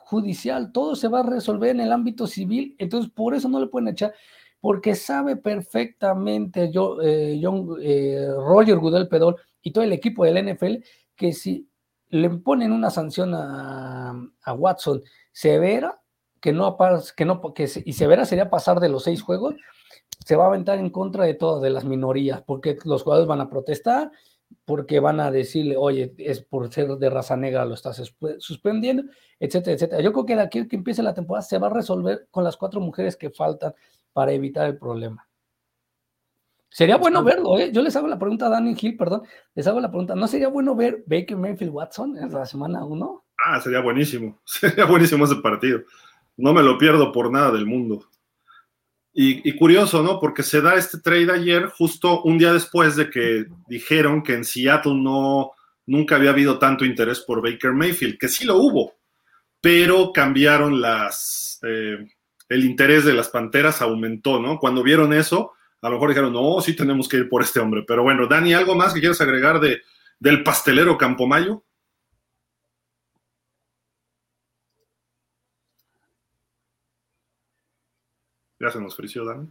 [0.04, 3.68] judicial, todo se va a resolver en el ámbito civil, entonces por eso no le
[3.68, 4.12] pueden echar,
[4.60, 10.38] porque sabe perfectamente yo, eh, John, eh, Roger Goodell Pedol y todo el equipo del
[10.38, 10.82] NFL
[11.14, 11.68] que si
[12.08, 16.00] le ponen una sanción a, Watson severa,
[16.40, 16.76] que no,
[17.16, 19.54] que no, que, y severa sería pasar de los seis juegos,
[20.24, 23.40] se va a aventar en contra de todas de las minorías, porque los jugadores van
[23.40, 24.10] a protestar,
[24.64, 28.02] porque van a decirle, oye, es por ser de raza negra lo estás
[28.38, 29.04] suspendiendo,
[29.38, 30.02] etcétera, etcétera.
[30.02, 32.56] Yo creo que de aquí que empiece la temporada se va a resolver con las
[32.56, 33.74] cuatro mujeres que faltan
[34.12, 35.26] para evitar el problema.
[36.68, 37.70] Sería bueno verlo, ¿eh?
[37.72, 39.22] Yo les hago la pregunta a Danny Hill, perdón,
[39.54, 43.24] les hago la pregunta, ¿no sería bueno ver Baker Mayfield Watson en la semana 1?
[43.46, 45.80] Ah, sería buenísimo, sería buenísimo ese partido.
[46.36, 48.04] No me lo pierdo por nada del mundo.
[49.18, 50.20] Y, curioso, ¿no?
[50.20, 54.44] Porque se da este trade ayer justo un día después de que dijeron que en
[54.44, 55.52] Seattle no,
[55.86, 58.92] nunca había habido tanto interés por Baker Mayfield, que sí lo hubo,
[59.58, 61.96] pero cambiaron las, eh,
[62.50, 64.58] el interés de las Panteras aumentó, ¿no?
[64.58, 67.84] Cuando vieron eso, a lo mejor dijeron, no, sí tenemos que ir por este hombre.
[67.88, 69.80] Pero bueno, Dani, ¿algo más que quieras agregar de,
[70.18, 71.64] del pastelero Campomayo?
[78.58, 79.48] ¿Ya se nos frició, Dani?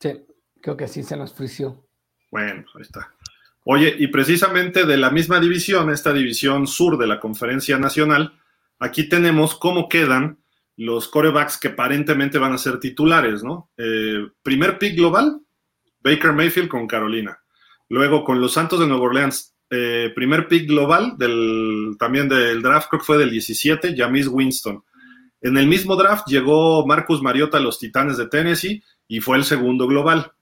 [0.00, 0.20] Sí,
[0.60, 1.84] creo que sí se nos frició.
[2.30, 3.12] Bueno, ahí está.
[3.64, 8.34] Oye, y precisamente de la misma división, esta división sur de la Conferencia Nacional,
[8.78, 10.38] aquí tenemos cómo quedan
[10.76, 13.70] los corebacks que aparentemente van a ser titulares, ¿no?
[13.76, 15.40] Eh, primer pick global,
[16.02, 17.38] Baker Mayfield con Carolina.
[17.88, 22.88] Luego con los Santos de Nueva Orleans, eh, primer pick global del, también del draft,
[22.88, 24.82] creo que fue del 17, Jamis Winston.
[25.42, 29.44] En el mismo draft llegó Marcus Mariota a los Titanes de Tennessee y fue el
[29.44, 30.32] segundo global.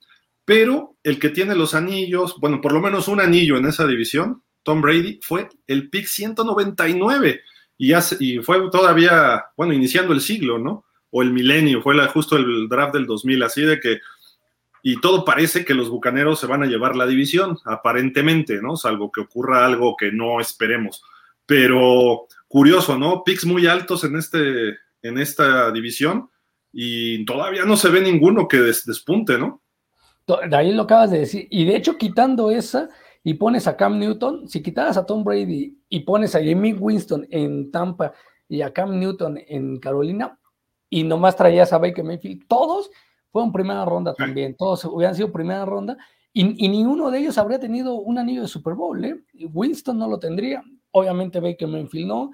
[0.45, 4.43] Pero el que tiene los anillos, bueno, por lo menos un anillo en esa división,
[4.63, 7.41] Tom Brady, fue el pick 199
[7.79, 10.85] y, fue todavía, bueno, iniciando el siglo, ¿no?
[11.11, 14.01] O el milenio, fue justo el draft del 2000, así de que,
[14.83, 18.77] y todo parece que los Bucaneros se van a llevar la división, aparentemente, ¿no?
[18.77, 21.03] Salvo que ocurra algo que no esperemos.
[21.47, 23.25] Pero curioso, ¿no?
[23.25, 26.31] Picks muy altos en, este, en esta división
[26.73, 29.63] y todavía no se ve ninguno que despunte, ¿no?
[30.27, 31.49] De ahí lo acabas de decir.
[31.51, 32.89] Y de hecho, quitando esa,
[33.23, 37.27] y pones a Cam Newton, si quitaras a Tom Brady y pones a Jimmy Winston
[37.31, 38.13] en Tampa
[38.49, 40.39] y a Cam Newton en Carolina,
[40.89, 42.91] y nomás traías a Baker Mayfield, todos
[43.31, 45.97] fueron primera ronda también, todos hubieran sido primera ronda,
[46.33, 49.21] y, y ninguno de ellos habría tenido un anillo de Super Bowl, ¿eh?
[49.53, 52.31] Winston no lo tendría, obviamente Baker Mayfield no,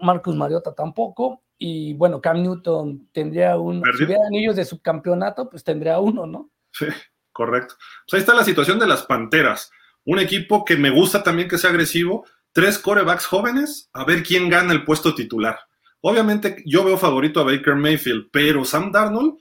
[0.00, 5.64] Marcus Mariota tampoco, y bueno, Cam Newton tendría un, si hubiera anillos de subcampeonato, pues
[5.64, 6.50] tendría uno, ¿no?
[6.72, 6.86] Sí,
[7.32, 7.74] correcto.
[7.78, 9.70] Pues ahí está la situación de las Panteras.
[10.04, 14.48] Un equipo que me gusta también que sea agresivo, tres corebacks jóvenes, a ver quién
[14.48, 15.58] gana el puesto titular.
[16.00, 19.38] Obviamente yo veo favorito a Baker Mayfield, pero Sam Darnold,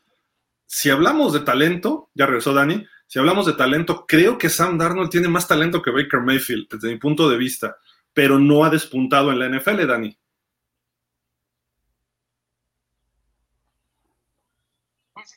[0.65, 5.10] si hablamos de talento, ya regresó Dani, si hablamos de talento, creo que Sam Darnold
[5.10, 7.76] tiene más talento que Baker Mayfield, desde mi punto de vista,
[8.13, 10.17] pero no ha despuntado en la NFL, Dani.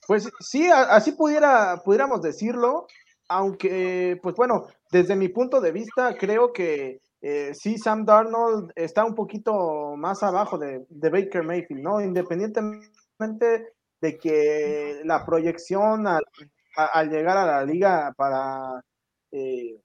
[0.06, 2.86] Pues sí, así pudiera, pudiéramos decirlo
[3.28, 9.04] aunque, pues bueno, desde mi punto de vista, creo que eh, sí, Sam Darnold está
[9.04, 12.00] un poquito más abajo de, Baker Mayfield, ¿no?
[12.00, 18.80] Independientemente de que la proyección al, llegar a la liga para,
[19.32, 19.80] eh,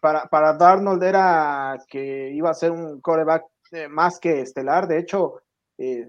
[0.00, 4.86] para, para Darnold era que iba a ser un coreback eh, más que estelar.
[4.86, 5.42] De hecho,
[5.76, 6.06] eh,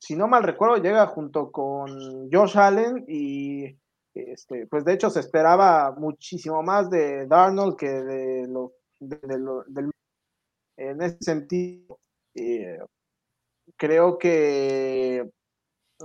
[0.00, 3.76] si no mal recuerdo, llega junto con Josh Allen y
[4.14, 9.90] este, pues de hecho se esperaba muchísimo más de Darnold que de lo, del
[10.76, 11.98] en ese sentido
[12.34, 12.78] eh,
[13.76, 15.30] creo que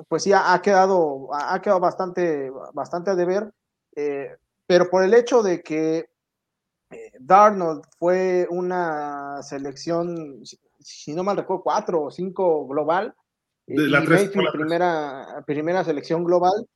[0.09, 3.51] pues sí ha, quedado ha quedado bastante bastante a deber
[3.95, 4.35] eh,
[4.67, 6.09] pero por el hecho de que
[6.91, 10.43] eh, Darnold fue una selección
[10.79, 13.15] si no mal recuerdo cuatro o cinco global
[13.67, 16.67] de la y primera primera selección global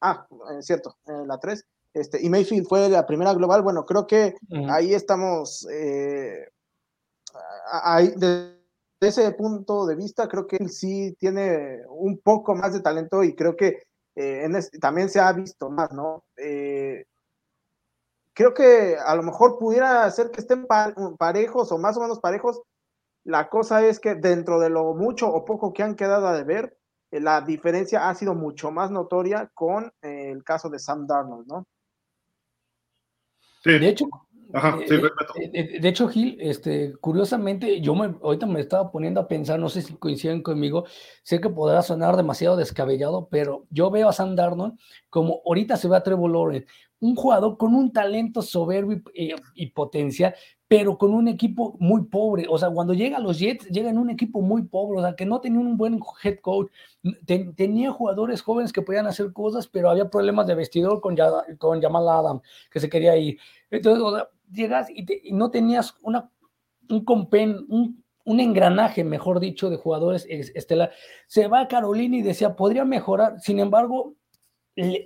[0.00, 0.26] ah
[0.58, 3.62] es cierto la tres este, y Mayfield fue la primera global.
[3.62, 4.34] Bueno, creo que
[4.68, 5.66] ahí estamos
[8.16, 8.60] desde
[9.00, 13.34] ese punto de vista, creo que él sí tiene un poco más de talento y
[13.34, 13.84] creo que
[14.14, 14.46] eh,
[14.78, 16.24] también se ha visto más, ¿no?
[16.36, 17.06] Eh,
[18.34, 20.66] creo que a lo mejor pudiera ser que estén
[21.18, 22.60] parejos o más o menos parejos.
[23.26, 26.78] La cosa es que dentro de lo mucho o poco que han quedado a deber,
[27.10, 31.66] eh, la diferencia ha sido mucho más notoria con el caso de Sam Darnold, ¿no?
[33.64, 34.06] De hecho,
[35.50, 39.82] de, hecho, Gil, este, curiosamente, yo me, ahorita me estaba poniendo a pensar, no sé
[39.82, 40.84] si coinciden conmigo,
[41.24, 44.78] sé que podrá sonar demasiado descabellado, pero yo veo a Sam Darnold
[45.10, 46.68] como ahorita se ve a Trevor Lawrence,
[47.00, 50.36] un jugador con un talento soberbio y, y potencial,
[50.68, 52.46] pero con un equipo muy pobre.
[52.48, 55.14] O sea, cuando llega a los Jets, llega en un equipo muy pobre, o sea,
[55.14, 56.70] que no tenía un buen head coach.
[57.56, 61.16] tenía jugadores jóvenes que podían hacer cosas, pero había problemas de vestidor con,
[61.58, 63.38] con Jamal Adam, que se quería ir.
[63.70, 66.30] Entonces, llegas y, no tenías una,
[66.90, 70.90] un compen, un, un engranaje, mejor dicho, de jugadores estelar.
[71.28, 73.40] Se va a Carolina y decía, podría mejorar.
[73.40, 74.14] Sin embargo,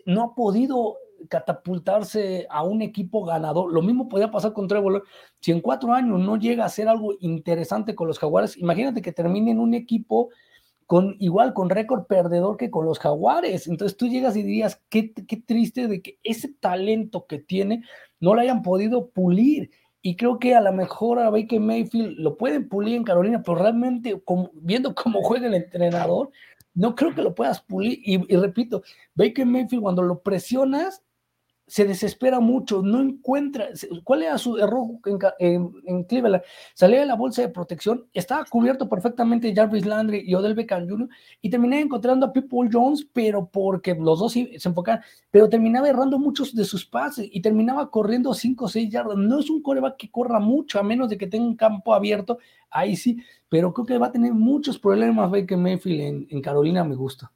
[0.06, 0.96] no ha podido
[1.28, 3.72] catapultarse a un equipo ganador.
[3.72, 5.04] Lo mismo podría pasar con Trevor.
[5.40, 9.12] Si en cuatro años no llega a ser algo interesante con los Jaguares, imagínate que
[9.12, 10.30] termine en un equipo
[10.86, 13.68] con igual con récord perdedor que con los Jaguares.
[13.68, 17.84] Entonces tú llegas y dirías, qué, qué triste de que ese talento que tiene
[18.18, 19.70] no lo hayan podido pulir.
[20.02, 23.56] Y creo que a lo mejor a Baker Mayfield lo pueden pulir en Carolina, pero
[23.56, 24.20] realmente
[24.54, 26.30] viendo cómo juega el entrenador,
[26.74, 28.00] no creo que lo puedas pulir.
[28.04, 28.82] Y, y repito,
[29.14, 31.04] Baker Mayfield cuando lo presionas,
[31.70, 33.68] se desespera mucho, no encuentra,
[34.02, 34.88] ¿cuál era su error
[35.38, 36.42] en, Cleveland?
[36.74, 41.08] Salía de la bolsa de protección, estaba cubierto perfectamente Jarvis Landry y Odell Beckham Jr.
[41.40, 46.18] y terminé encontrando a People Jones, pero porque los dos se enfocaban, pero terminaba errando
[46.18, 49.16] muchos de sus pases y terminaba corriendo 5 o 6 yardas.
[49.16, 52.38] No es un coreback que corra mucho, a menos de que tenga un campo abierto,
[52.68, 56.96] ahí sí, pero creo que va a tener muchos problemas Baker Mayfield en Carolina, me
[56.96, 57.30] gusta.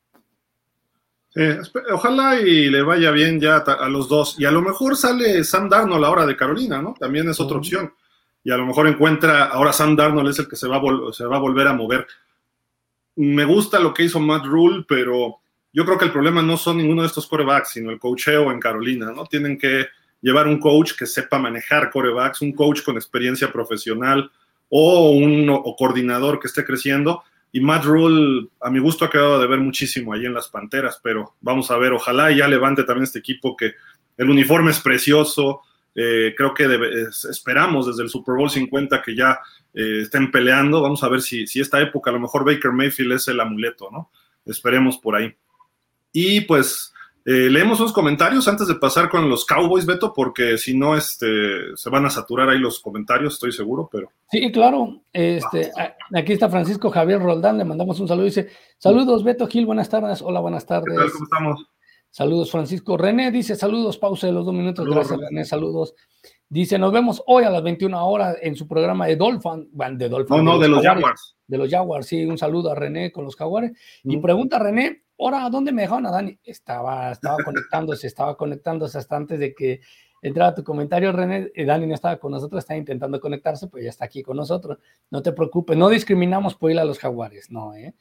[1.36, 1.58] Eh,
[1.90, 4.36] ojalá y le vaya bien ya a los dos.
[4.38, 6.94] Y a lo mejor sale Sam Darnold a la hora de Carolina, ¿no?
[6.98, 7.92] También es otra opción.
[8.44, 11.24] Y a lo mejor encuentra, ahora Sam Darnold es el que se va, a se
[11.24, 12.06] va a volver a mover.
[13.16, 15.40] Me gusta lo que hizo Matt Rule, pero
[15.72, 18.60] yo creo que el problema no son ninguno de estos corebacks, sino el coacheo en
[18.60, 19.24] Carolina, ¿no?
[19.26, 19.86] Tienen que
[20.20, 24.30] llevar un coach que sepa manejar corebacks, un coach con experiencia profesional
[24.68, 27.22] o un o coordinador que esté creciendo
[27.54, 30.98] y Matt Rule, a mi gusto, ha quedado de ver muchísimo ahí en las Panteras,
[31.00, 33.74] pero vamos a ver, ojalá ya levante también este equipo que
[34.16, 35.60] el uniforme es precioso.
[35.94, 36.66] Eh, creo que
[37.30, 39.38] esperamos desde el Super Bowl 50 que ya
[39.72, 40.82] eh, estén peleando.
[40.82, 43.88] Vamos a ver si, si esta época, a lo mejor Baker Mayfield es el amuleto,
[43.92, 44.10] ¿no?
[44.44, 45.32] Esperemos por ahí.
[46.12, 46.92] Y pues
[47.26, 51.74] eh, leemos unos comentarios antes de pasar con los Cowboys, Beto, porque si no, este,
[51.74, 54.10] se van a saturar ahí los comentarios, estoy seguro, pero.
[54.30, 55.00] Sí, claro.
[55.10, 55.72] Este,
[56.14, 58.26] aquí está Francisco Javier Roldán, le mandamos un saludo.
[58.26, 60.20] Dice: Saludos, Beto Gil, buenas tardes.
[60.20, 60.94] Hola, buenas tardes.
[61.12, 61.66] ¿Cómo estamos?
[62.10, 62.98] Saludos, Francisco.
[62.98, 64.86] René dice: Saludos, pausa de los dos minutos.
[64.86, 65.46] Gracias, René.
[65.46, 65.94] Saludos.
[66.46, 69.70] Dice: Nos vemos hoy a las 21 horas en su programa de Dolphin.
[69.96, 71.36] De Dolphin no, no, de los, Jaguars.
[71.46, 72.26] De los Jaguars, sí.
[72.26, 73.72] Un saludo a René con los Jaguars.
[74.02, 76.38] Y pregunta René: ahora, ¿dónde me dejaron a Dani?
[76.42, 79.80] Estaba, estaba conectándose, estaba conectándose hasta antes de que
[80.22, 81.50] entrara tu comentario, René.
[81.54, 84.78] Eh, Dani no estaba con nosotros, está intentando conectarse, pues ya está aquí con nosotros.
[85.10, 87.94] No te preocupes, no discriminamos por ir a los jaguares, no, ¿eh?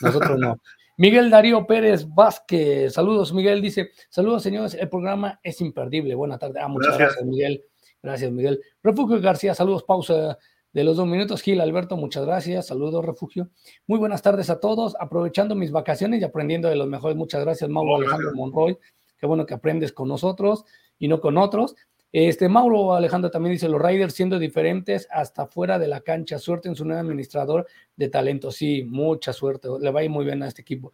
[0.00, 0.56] Nosotros no.
[0.96, 6.14] Miguel Darío Pérez Vázquez, saludos, Miguel dice, saludos señores, el programa es imperdible.
[6.14, 6.62] Buenas tardes.
[6.62, 7.64] Ah, muchas gracias Miguel.
[8.02, 8.60] Gracias, Miguel.
[8.82, 10.38] Refugio García, saludos, pausa
[10.72, 11.42] de los dos minutos.
[11.42, 12.68] Gil Alberto, muchas gracias.
[12.68, 13.48] Saludos, refugio.
[13.86, 14.96] Muy buenas tardes a todos.
[15.00, 17.16] Aprovechando mis vacaciones y aprendiendo de los mejores.
[17.16, 18.78] Muchas gracias, Mauro Alejandro Monroy.
[19.18, 20.64] Qué bueno que aprendes con nosotros
[20.98, 21.76] y no con otros.
[22.12, 26.38] Este Mauro Alejandro también dice: los Raiders siendo diferentes hasta fuera de la cancha.
[26.38, 27.66] Suerte en su nuevo administrador
[27.96, 28.50] de talento.
[28.50, 29.68] Sí, mucha suerte.
[29.80, 30.92] Le va a ir muy bien a este equipo.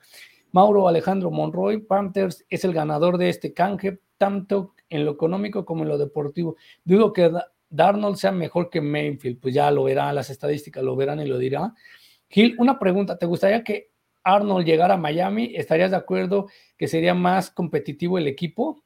[0.52, 5.82] Mauro Alejandro Monroy, Panthers es el ganador de este canje, tanto en lo económico como
[5.82, 6.56] en lo deportivo.
[6.84, 7.30] Dudo que
[7.68, 11.38] Darnold sea mejor que Mayfield, pues ya lo verán, las estadísticas lo verán y lo
[11.38, 11.74] dirán.
[12.28, 13.90] Gil, una pregunta, ¿te gustaría que
[14.22, 15.52] Arnold llegara a Miami?
[15.54, 18.84] ¿Estarías de acuerdo que sería más competitivo el equipo?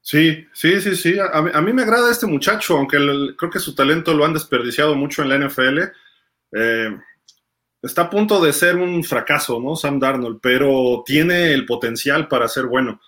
[0.00, 1.16] Sí, sí, sí, sí.
[1.18, 2.96] A, mí, me agrada este muchacho, aunque
[3.36, 5.78] creo que su talento lo han desperdiciado mucho en la NFL.
[6.52, 6.96] Eh,
[7.82, 9.74] está a punto de ser un fracaso, ¿no?
[9.74, 13.00] Sam Darnold, pero tiene el potencial para ser bueno.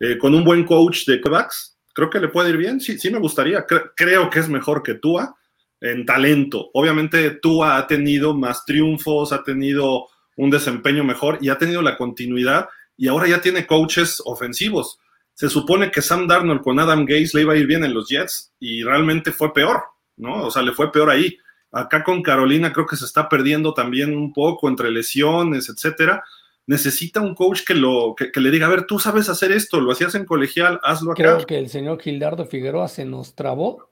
[0.00, 2.80] Eh, con un buen coach de quarterbacks, creo que le puede ir bien.
[2.80, 3.66] Sí, sí me gustaría.
[3.66, 5.34] creo que es mejor que Tua
[5.80, 6.70] en talento.
[6.74, 11.96] Obviamente Tua ha tenido más triunfos, ha tenido un desempeño mejor y ha tenido la
[11.96, 15.00] continuidad y ahora ya tiene coaches ofensivos
[15.36, 18.08] se supone que Sam Darnold con Adam Gates le iba a ir bien en los
[18.08, 19.82] Jets y realmente fue peor,
[20.16, 20.46] ¿no?
[20.46, 21.36] O sea, le fue peor ahí.
[21.70, 26.24] Acá con Carolina creo que se está perdiendo también un poco entre lesiones, etcétera.
[26.66, 29.92] Necesita un coach que, lo, que, le diga, a ver, tú sabes hacer esto, lo
[29.92, 31.22] hacías en colegial, hazlo acá.
[31.22, 33.90] Creo que el señor Gildardo Figueroa se nos trabó.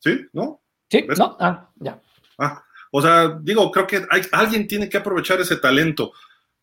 [0.00, 0.26] ¿Sí?
[0.32, 0.60] ¿No?
[0.90, 2.00] Sí, no, ah, ya.
[2.38, 6.12] Ah, o sea, digo, creo que hay, alguien tiene que aprovechar ese talento.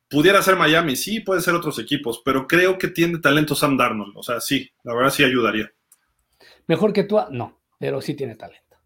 [0.09, 4.15] Pudiera ser Miami, sí, puede ser otros equipos, pero creo que tiene talento Sam Darnold.
[4.15, 5.71] O sea, sí, la verdad sí ayudaría.
[6.67, 8.77] Mejor que tú, no, pero sí tiene talento.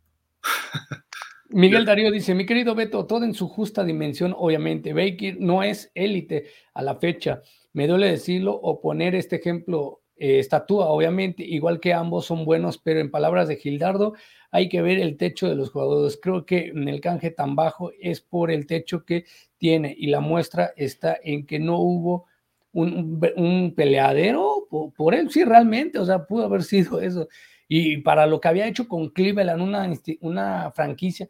[1.49, 4.93] Miguel Darío dice, mi querido Beto, todo en su justa dimensión, obviamente.
[4.93, 7.41] Baker no es élite a la fecha.
[7.73, 12.77] Me duele decirlo o poner este ejemplo, eh, estatua, obviamente, igual que ambos son buenos,
[12.77, 14.13] pero en palabras de Gildardo,
[14.51, 16.19] hay que ver el techo de los jugadores.
[16.21, 19.25] Creo que en el canje tan bajo es por el techo que
[19.57, 22.25] tiene y la muestra está en que no hubo
[22.73, 27.27] un, peleadero por, él, sí, realmente, o sea, pudo haber sido eso.
[27.71, 29.89] Y para lo que había hecho con Cleveland, una,
[30.21, 31.29] una franquicia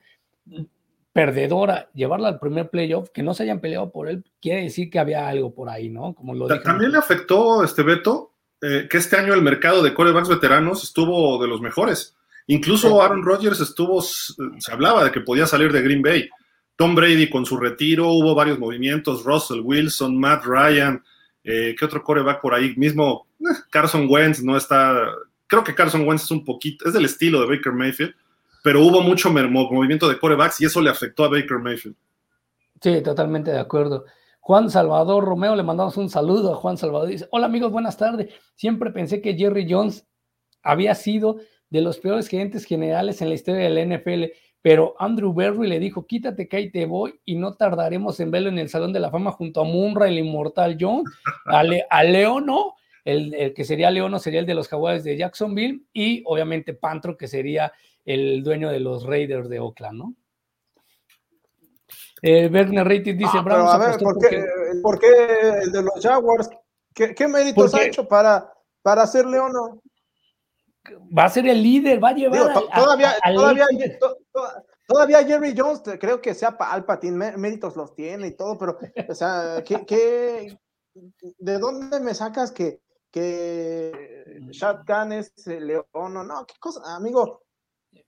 [1.11, 4.99] perdedora, llevarla al primer playoff, que no se hayan peleado por él, quiere decir que
[4.99, 6.13] había algo por ahí, ¿no?
[6.15, 10.29] Como lo También le afectó, este Beto, eh, que este año el mercado de corebacks
[10.29, 12.15] veteranos estuvo de los mejores.
[12.47, 16.29] Incluso Aaron Rodgers estuvo, se hablaba de que podía salir de Green Bay.
[16.77, 21.03] Tom Brady con su retiro, hubo varios movimientos, Russell Wilson, Matt Ryan,
[21.43, 22.73] eh, ¿qué otro coreback por ahí?
[22.77, 25.11] Mismo eh, Carson Wentz no está,
[25.49, 28.13] creo que Carson Wentz es un poquito, es del estilo de Baker Mayfield,
[28.63, 31.95] pero hubo mucho movimiento de corebacks y eso le afectó a Baker Mayfield.
[32.81, 34.05] Sí, totalmente de acuerdo.
[34.39, 37.09] Juan Salvador Romeo, le mandamos un saludo a Juan Salvador.
[37.09, 38.33] Dice, hola amigos, buenas tardes.
[38.55, 40.07] Siempre pensé que Jerry Jones
[40.63, 41.37] había sido
[41.69, 44.25] de los peores gerentes generales en la historia del NFL,
[44.61, 48.49] pero Andrew Berry le dijo, quítate que ahí te voy y no tardaremos en verlo
[48.49, 51.03] en el Salón de la Fama junto a Munra, el inmortal John,
[51.45, 52.75] a, Leono,
[53.11, 57.27] el, que sería Leono sería el de los Jaguares de Jacksonville y obviamente Pantro, que
[57.27, 57.71] sería
[58.05, 60.15] el dueño de los Raiders de Oakland, ¿no?
[62.21, 63.99] Eh, Werner Reitz dice, ah, a ver,
[64.81, 65.09] ¿por qué,
[65.63, 66.49] el de los Jaguars?
[66.93, 68.51] ¿Qué, méritos ha hecho para,
[68.81, 69.81] para ser Leono?
[71.17, 72.53] va a ser el líder, va a llevar.
[72.73, 73.15] todavía,
[74.87, 79.63] todavía, Jerry Jones, creo que sea Alpatine, méritos los tiene y todo, pero, o sea,
[79.65, 80.57] ¿qué,
[81.37, 82.81] de dónde me sacas que,
[83.11, 85.85] que Shad Khan es León?
[85.93, 87.43] No, no, qué cosa, amigo.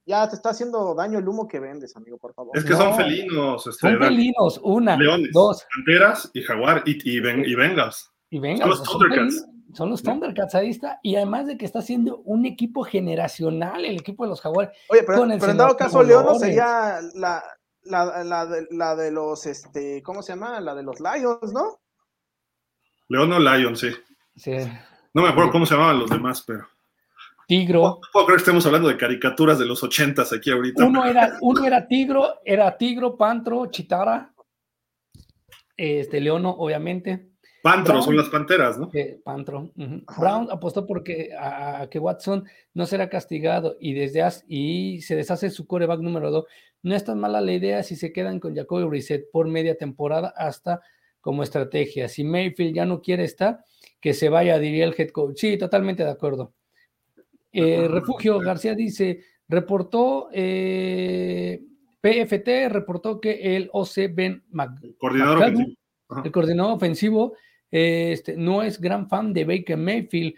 [0.06, 2.56] Ya te está haciendo daño el humo que vendes, amigo, por favor.
[2.56, 3.66] Es que son felinos.
[3.66, 5.66] Este, son felinos, una, leones, dos.
[5.76, 8.12] Panteras y jaguar y, y, y, vengas.
[8.30, 8.68] Y vengas.
[8.68, 9.46] los Thundercats.
[9.74, 11.00] Son los Thundercats, ahí está.
[11.02, 14.78] Y además de que está siendo un equipo generacional, el equipo de los Jaguares.
[14.90, 17.44] Oye, pero, en dado caso, León sería la,
[17.84, 20.60] la, la, de, la de los, este, ¿cómo se llama?
[20.60, 21.80] La de los Lions, ¿no?
[23.08, 23.90] León o Lions, sí.
[24.36, 24.58] Sí.
[25.14, 26.68] No me acuerdo cómo se llamaban los demás, pero.
[27.48, 27.82] Tigro.
[27.82, 30.86] No puedo creer que estemos hablando de caricaturas de los ochentas aquí ahorita.
[30.86, 34.34] Uno era, uno era Tigro, era Tigro, Pantro, Chitara,
[35.76, 37.32] este, Leono, obviamente.
[37.62, 38.90] Pantro son las panteras, ¿no?
[39.24, 39.72] Pantro.
[39.76, 45.68] Brown apostó porque a, que Watson no será castigado y desde y se deshace su
[45.68, 46.46] coreback número 2.
[46.84, 50.34] No es tan mala la idea si se quedan con Jacoby Reset por media temporada
[50.36, 50.82] hasta
[51.20, 52.08] como estrategia.
[52.08, 53.64] Si Mayfield ya no quiere estar,
[54.02, 55.38] que se vaya, diría el head coach.
[55.38, 56.54] Sí, totalmente de acuerdo.
[57.54, 61.62] Eh, Refugio García dice, reportó eh,
[62.02, 64.44] PFT, reportó que el OC Ben
[64.98, 65.54] coordinador
[66.26, 67.36] el coordinador ofensivo
[67.70, 70.34] este, no es gran fan de Baker Mayfield.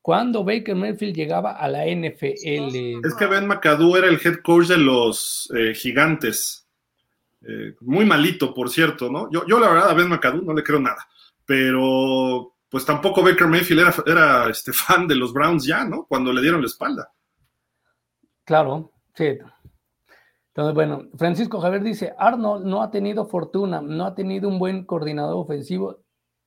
[0.00, 3.04] Cuando Baker Mayfield llegaba a la NFL.
[3.04, 6.66] Es que Ben McAdoo era el head coach de los eh, gigantes.
[7.80, 9.30] Muy malito, por cierto, ¿no?
[9.30, 11.06] Yo, yo, la verdad a Ben McAdoo no le creo nada.
[11.44, 16.06] Pero pues tampoco Baker Mayfield era, era este, fan de los Browns ya, ¿no?
[16.06, 17.12] Cuando le dieron la espalda.
[18.44, 19.38] Claro, sí.
[20.48, 24.84] Entonces, bueno, Francisco Javier dice, Arnold no ha tenido fortuna, no ha tenido un buen
[24.84, 26.02] coordinador ofensivo.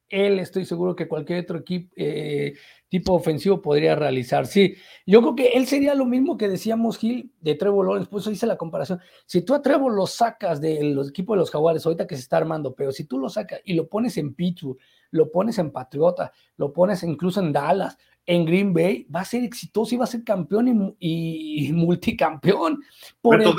[0.09, 2.53] Él estoy seguro que cualquier otro equipo, eh,
[2.89, 4.45] tipo ofensivo podría realizar.
[4.45, 4.75] Sí,
[5.05, 8.31] yo creo que él sería lo mismo que decíamos Gil de Trevor Lawrence, pues eso
[8.31, 8.99] hice la comparación.
[9.25, 12.37] Si tú a Trevor lo sacas del equipo de los Jaguares, ahorita que se está
[12.37, 14.77] armando, pero si tú lo sacas y lo pones en Pittsburgh,
[15.09, 19.43] lo pones en Patriota, lo pones incluso en Dallas, en Green Bay, va a ser
[19.43, 22.81] exitoso y va a ser campeón y, multicampeón
[23.21, 23.49] por el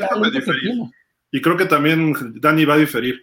[1.30, 3.22] Y creo que también Dani va a diferir.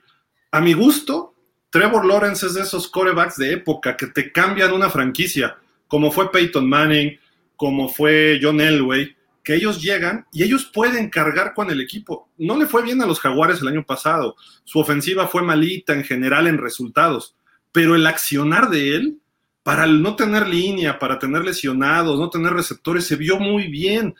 [0.51, 1.30] A mi gusto,
[1.71, 5.57] Trevor Lawrence es de esos corebacks de época que te cambian una franquicia,
[5.87, 7.17] como fue Peyton Manning,
[7.55, 12.29] como fue John Elway, que ellos llegan y ellos pueden cargar con el equipo.
[12.37, 16.03] No le fue bien a los Jaguares el año pasado, su ofensiva fue malita en
[16.03, 17.35] general en resultados,
[17.71, 19.17] pero el accionar de él
[19.63, 24.15] para no tener línea, para tener lesionados, no tener receptores, se vio muy bien.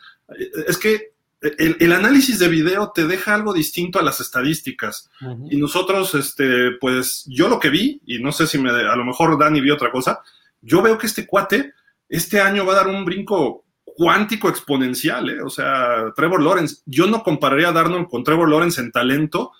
[0.66, 1.11] Es que
[1.42, 5.10] el, análisis de video te deja algo distinto a las estadísticas.
[5.50, 9.04] Y nosotros, este, pues yo lo que vi, y no sé si me, a lo
[9.04, 10.20] mejor Dani vio otra cosa,
[10.60, 11.72] yo veo que este cuate
[12.12, 15.42] este año va a dar un brinco cuántico exponencial, ¿eh?
[15.42, 19.52] o sea, Trevor Lawrence, yo no compararía a Darnold con Trevor Lawrence en talento,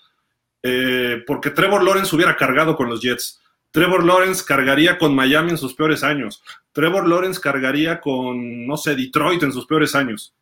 [0.61, 3.41] eh, porque Trevor Lawrence hubiera cargado con los Jets.
[3.71, 6.43] Trevor Lawrence cargaría con Miami en sus peores años.
[6.73, 10.35] Trevor Lawrence cargaría con, no sé, Detroit en sus peores años.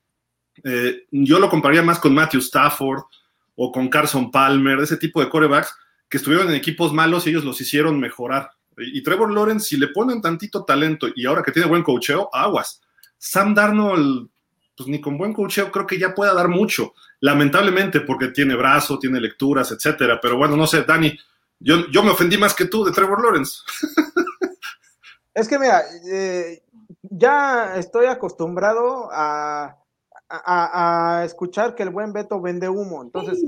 [0.63, 3.03] Eh, yo lo compararía más con Matthew Stafford
[3.55, 5.75] o con Carson Palmer, ese tipo de corebacks
[6.09, 8.51] que estuvieron en equipos malos y ellos los hicieron mejorar.
[8.77, 12.81] Y Trevor Lawrence, si le ponen tantito talento y ahora que tiene buen cocheo, aguas.
[13.17, 14.29] Sam Darnold,
[14.75, 16.93] pues ni con buen cocheo creo que ya pueda dar mucho.
[17.19, 20.19] Lamentablemente, porque tiene brazo, tiene lecturas, etcétera.
[20.21, 21.17] Pero bueno, no sé, Dani,
[21.59, 23.59] yo, me ofendí más que tú de Trevor Lawrence.
[25.33, 26.61] Es que mira, eh,
[27.03, 29.80] ya estoy acostumbrado a,
[31.23, 33.01] escuchar que el buen Beto vende humo.
[33.01, 33.43] Entonces,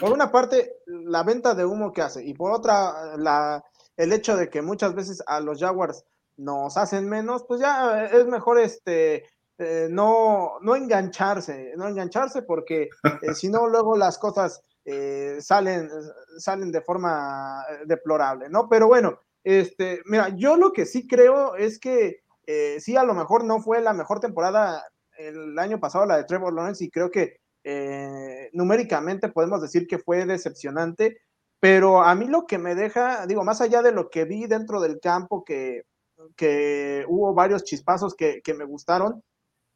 [0.00, 3.64] por una parte, la venta de humo que hace, y por otra, la,
[3.96, 6.04] el hecho de que muchas veces a los Jaguars
[6.36, 9.24] nos hacen menos, pues ya es mejor este
[9.58, 12.88] eh, no, no engancharse, no engancharse, porque
[13.22, 15.90] eh, si no, luego las cosas eh, salen,
[16.38, 18.68] salen de forma eh, deplorable, ¿no?
[18.68, 23.14] Pero bueno, este, mira, yo lo que sí creo es que eh, sí, a lo
[23.14, 24.82] mejor no fue la mejor temporada
[25.18, 27.40] el año pasado, la de Trevor Lawrence, y creo que
[28.52, 31.18] numéricamente podemos decir que fue decepcionante,
[31.60, 34.80] pero a mí lo que me deja, digo, más allá de lo que vi dentro
[34.80, 35.82] del campo, que,
[36.36, 39.22] que hubo varios chispazos que, que me gustaron,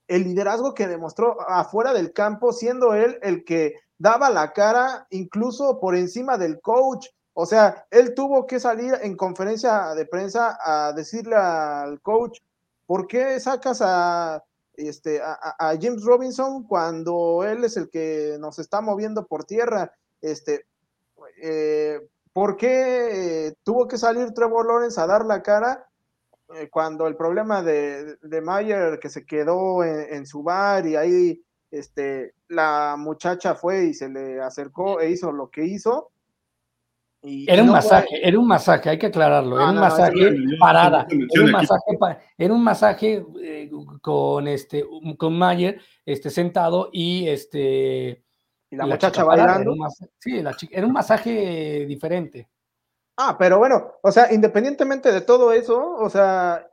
[0.09, 5.81] el liderazgo que demostró afuera del campo, siendo él el que daba la cara incluso
[5.81, 7.09] por encima del coach.
[7.35, 12.41] O sea, él tuvo que salir en conferencia de prensa a decirle al coach,
[12.87, 14.43] ¿por qué sacas a,
[14.89, 19.93] este, a, James Robinson cuando él es el que nos está moviendo por tierra?
[20.21, 20.67] Este,
[21.43, 22.01] eh,
[22.33, 25.87] ¿Por qué tuvo que salir Trevor Lawrence a dar la cara
[26.55, 31.45] eh, cuando el problema de, de Mayer que se quedó en, su bar y ahí
[31.71, 36.11] este, la muchacha fue y se le acercó e hizo lo que hizo.
[37.23, 41.53] Era un masaje, era un masaje, hay que aclararlo, era un masaje parada, era un
[41.53, 43.27] masaje, era un masaje
[44.01, 44.85] con este,
[45.17, 48.25] con Mayer, este, sentado y este.
[48.71, 49.75] Y la, muchacha bailando.
[50.19, 52.49] sí, era un masaje diferente.
[53.17, 56.67] Ah, pero bueno, o sea, independientemente de todo eso, o sea,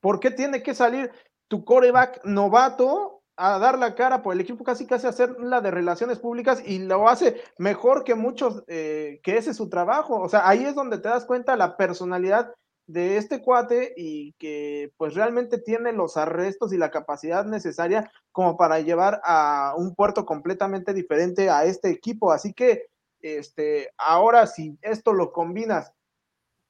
[0.00, 1.10] ¿por qué tiene que salir
[1.48, 5.70] tu coreback novato a dar la cara por el equipo casi casi hacer la de
[5.70, 10.20] relaciones públicas y lo hace mejor que muchos, eh, que ese es su trabajo.
[10.20, 12.52] O sea, ahí es donde te das cuenta la personalidad
[12.86, 18.58] de este cuate y que pues realmente tiene los arrestos y la capacidad necesaria como
[18.58, 22.32] para llevar a un puerto completamente diferente a este equipo.
[22.32, 22.88] Así que
[23.22, 25.94] este, ahora si esto lo combinas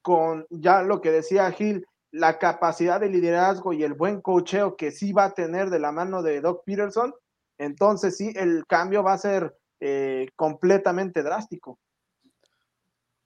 [0.01, 4.91] con ya lo que decía Gil, la capacidad de liderazgo y el buen cocheo que
[4.91, 7.13] sí va a tener de la mano de Doc Peterson,
[7.57, 11.79] entonces sí, el cambio va a ser eh, completamente drástico.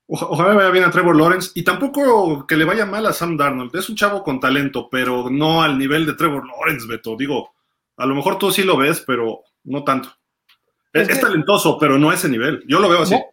[0.07, 3.75] ojalá vaya bien a Trevor Lawrence y tampoco que le vaya mal a Sam Darnold.
[3.75, 7.15] Es un chavo con talento, pero no al nivel de Trevor Lawrence, Beto.
[7.17, 7.53] Digo,
[7.97, 10.09] a lo mejor tú sí lo ves, pero no tanto.
[10.93, 12.63] Es, talentoso, pero no a ese nivel.
[12.67, 13.15] Yo lo veo así.
[13.15, 13.25] No,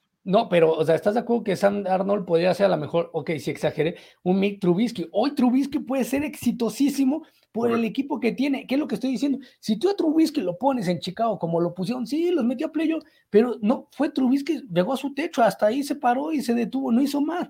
[0.48, 3.32] pero, o sea, ¿estás de acuerdo que Sam Arnold podría ser a lo mejor, ok,
[3.38, 5.08] si exageré, un Mick Trubisky?
[5.10, 8.66] Hoy Trubisky puede ser exitosísimo por el equipo que tiene.
[8.66, 9.38] ¿Qué es lo que estoy diciendo?
[9.58, 12.72] Si tú a Trubisky lo pones en Chicago como lo pusieron, sí, los metió a
[12.72, 12.98] playo,
[13.30, 16.92] pero no, fue Trubisky, llegó a su techo, hasta ahí se paró y se detuvo,
[16.92, 17.48] no hizo más.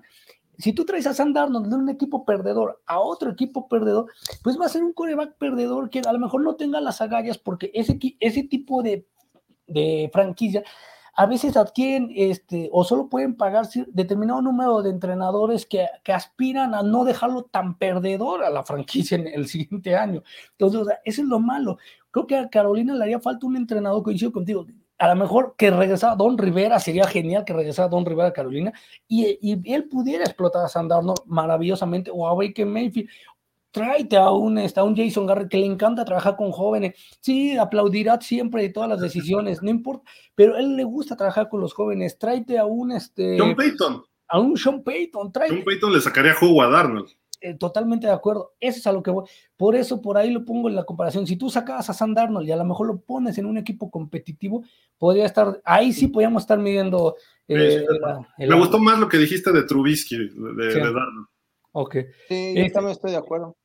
[0.57, 4.07] si tú traes a Sam Darnold de un equipo perdedor a otro equipo perdedor,
[4.43, 7.37] pues va a ser un coreback perdedor que a lo mejor no tenga las agallas
[7.37, 9.05] porque ese, ese tipo de,
[9.67, 10.63] de franquicia
[11.15, 16.83] a veces adquieren este, o solo pueden pagar determinado número de entrenadores que, aspiran a
[16.83, 20.23] no dejarlo tan perdedor a la franquicia en el siguiente año.
[20.51, 21.77] Entonces, eso es lo malo.
[22.11, 24.65] Creo que a Carolina le haría falta un entrenador, coincido contigo,
[25.03, 28.71] a lo mejor que regresara Don Rivera, sería genial que regresara Don Rivera a Carolina
[29.07, 33.09] y, él pudiera explotar a Sandarno maravillosamente o a Baker Mayfield
[33.73, 36.95] tráete a un, este, a un Jason Garrett que le encanta trabajar con jóvenes.
[37.19, 41.49] Sí, aplaudirá siempre de todas las decisiones, no importa, pero a él le gusta trabajar
[41.49, 42.17] con los jóvenes.
[42.17, 43.35] Tráete a un este.
[43.37, 44.03] John Payton.
[44.27, 45.31] A un Sean Payton.
[45.31, 45.55] Tráete.
[45.55, 47.09] John Payton le sacaría jugo a Darnold.
[47.41, 48.53] Eh, totalmente de acuerdo.
[48.59, 49.25] Eso es a lo que voy.
[49.57, 51.27] Por eso, por ahí lo pongo en la comparación.
[51.27, 53.89] Si tú sacabas a Sam Darnold y a lo mejor lo pones en un equipo
[53.89, 54.63] competitivo,
[54.97, 55.59] podría estar.
[55.65, 57.15] Ahí sí podríamos estar midiendo.
[57.47, 57.83] Eh,
[58.37, 61.27] Me gustó más lo que dijiste de Trubisky, de, de Darnold.
[61.73, 61.95] Ok.
[62.29, 63.57] Sí, yo este también estoy de acuerdo.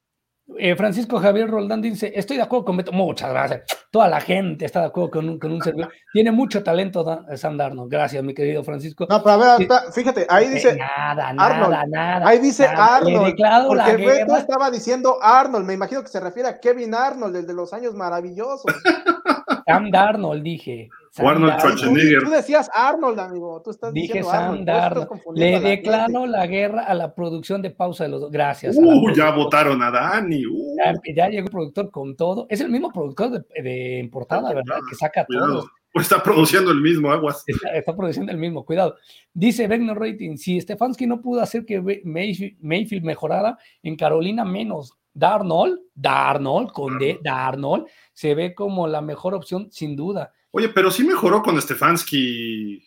[0.57, 4.65] Eh, Francisco Javier Roldán dice, estoy de acuerdo con Beto, muchas gracias, toda la gente
[4.65, 7.05] está de acuerdo con un, con un servidor, tiene mucho talento
[7.37, 9.07] Sam Darnold, gracias mi querido Francisco.
[9.11, 13.37] No, pero a ver, fíjate, ahí dice nada, nada, nada, ahí dice Arnold,
[13.67, 17.55] porque Beto estaba diciendo Arnold, me imagino que se refiere a Kevin Arnold, el de
[17.55, 18.65] los años maravillosos.
[19.67, 20.89] Sam Darnold, dije.
[21.17, 22.23] Arnold Schwarzenegger.
[22.23, 23.61] Tú, decías Arnold, amigo.
[23.63, 25.09] Tú estás Dije Sam Darnold.
[25.35, 28.31] Le declaro la, guerra a la producción de pausa de los dos.
[28.31, 28.77] Gracias.
[28.79, 30.47] Uh, ya votaron a Dani.
[30.47, 30.77] Uh.
[31.15, 32.47] Ya, llegó el productor con todo.
[32.49, 34.79] Es el mismo productor de, de portada, ¿verdad?
[34.89, 35.69] Que saca todo.
[35.93, 37.45] Pues está produciendo el mismo, aguas.
[37.75, 38.97] Está, produciendo el mismo, cuidado.
[39.33, 44.98] Dice Wegner Rating, si Stefanski no pudo hacer que Mayfield mejorara, en Carolina menos.
[45.13, 50.33] Darnold, Darnold, con D, Darnold, se ve como la mejor opción, sin duda.
[50.51, 52.83] Oye, pero sí mejoró con Stefanski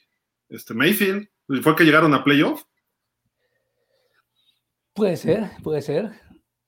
[0.49, 1.27] este, Mayfield.
[1.61, 2.63] ¿Fue que llegaron a playoff?
[4.93, 6.11] Puede ser, puede ser.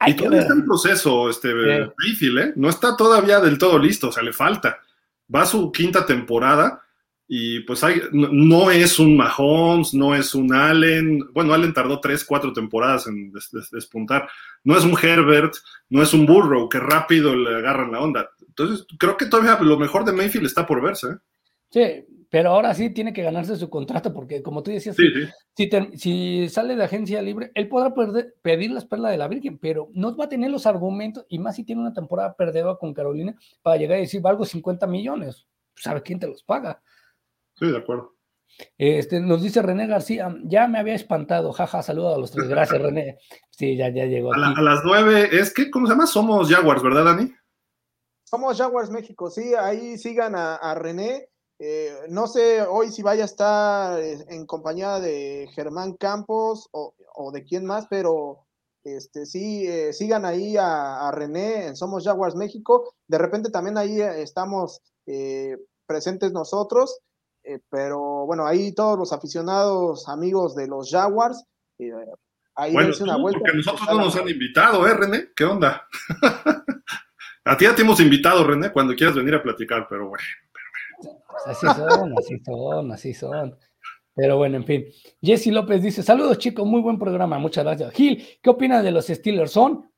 [0.05, 2.53] y todavía está en proceso este Mayfield, ¿eh?
[2.55, 4.79] No está todavía del todo listo, o sea, le falta.
[5.33, 6.81] Va a su quinta temporada
[7.27, 11.21] y pues hay, no, es un Mahomes, no es un Allen.
[11.33, 13.31] Bueno, Allen tardó tres, cuatro temporadas en
[13.71, 14.29] despuntar.
[14.63, 15.53] No es un Herbert,
[15.89, 18.29] no es un Burrow que rápido le agarran la onda.
[18.45, 21.07] Entonces, creo que todavía lo mejor de Mayfield está por verse.
[21.07, 21.17] ¿eh?
[21.69, 24.95] Sí, pero ahora sí tiene que ganarse su contrato, porque como tú decías,
[25.95, 27.93] Si, sale de agencia libre, él podrá
[28.41, 31.55] pedir las perlas de la Virgen, pero no va a tener los argumentos, y más
[31.55, 35.45] si tiene una temporada perdedora con Carolina, para llegar a decir, valgo 50 millones.
[35.75, 36.81] ¿Sabe quién te los paga?
[37.55, 38.13] Sí, de acuerdo.
[38.77, 42.81] Este, nos dice René García, ya me había espantado, jaja, saludo a los tres, gracias
[42.81, 43.17] René.
[43.49, 44.33] Sí, ya, ya llegó.
[44.33, 46.05] A, a, las nueve, es que, ¿cómo se llama?
[46.05, 47.33] Somos Jaguars, ¿verdad, Dani?
[48.33, 51.29] Somos Jaguars México, sí, ahí sigan a, René.
[51.59, 56.95] Eh, no sé hoy si vaya a estar eh, en compañía de Germán Campos o,
[57.31, 58.47] de quién más, pero
[58.83, 62.95] este, sí, eh, sigan ahí a, René en Somos Jaguars México.
[63.07, 64.81] De repente también ahí estamos
[65.85, 67.01] presentes nosotros,
[67.69, 71.43] pero bueno, ahí todos los aficionados, amigos de los Jaguars,
[72.55, 73.39] ahí bueno, una vuelta.
[73.39, 75.29] Porque nosotros no nos han invitado, ¿eh, René?
[75.35, 75.87] ¿Qué onda?
[77.45, 80.23] A ti ya te hemos invitado, René, cuando quieras venir a platicar, pero bueno.
[81.45, 83.57] Así son, así son, así son.
[84.15, 84.85] Pero bueno, en fin.
[85.21, 87.93] Jesse López dice: Saludos, chicos, muy buen programa, muchas gracias.
[87.93, 89.51] Gil, ¿qué opinas de los Steelers?
[89.51, 89.91] ¿Son?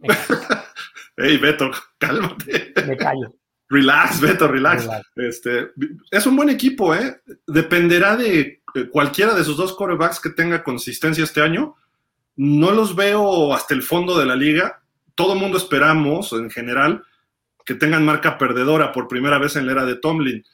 [1.16, 2.72] Ey, Beto, cálmate.
[2.84, 3.32] Me callo.
[3.72, 4.86] Relax, Beto, relax.
[5.16, 5.70] Este,
[6.10, 7.22] es un buen equipo, ¿eh?
[7.46, 8.60] Dependerá de
[8.90, 11.74] cualquiera de sus dos corebacks que tenga consistencia este año.
[12.36, 14.82] No los veo hasta el fondo de la liga
[15.14, 17.04] todo mundo esperamos, en general,
[17.64, 20.44] que tengan marca perdedora por primera vez en la era de Tomlin.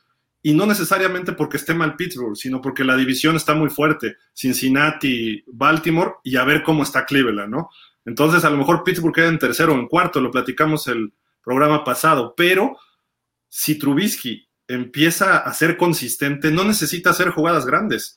[0.42, 4.16] Y no necesariamente porque esté mal Pittsburgh, sino porque la división está muy fuerte.
[4.34, 7.70] Cincinnati, Baltimore y a ver cómo está Cleveland, ¿no?
[8.04, 11.12] Entonces, a lo mejor Pittsburgh queda en tercero o en cuarto, lo platicamos el
[11.42, 12.76] programa pasado, pero
[13.48, 18.16] si Trubisky empieza a ser consistente, no necesita hacer jugadas grandes.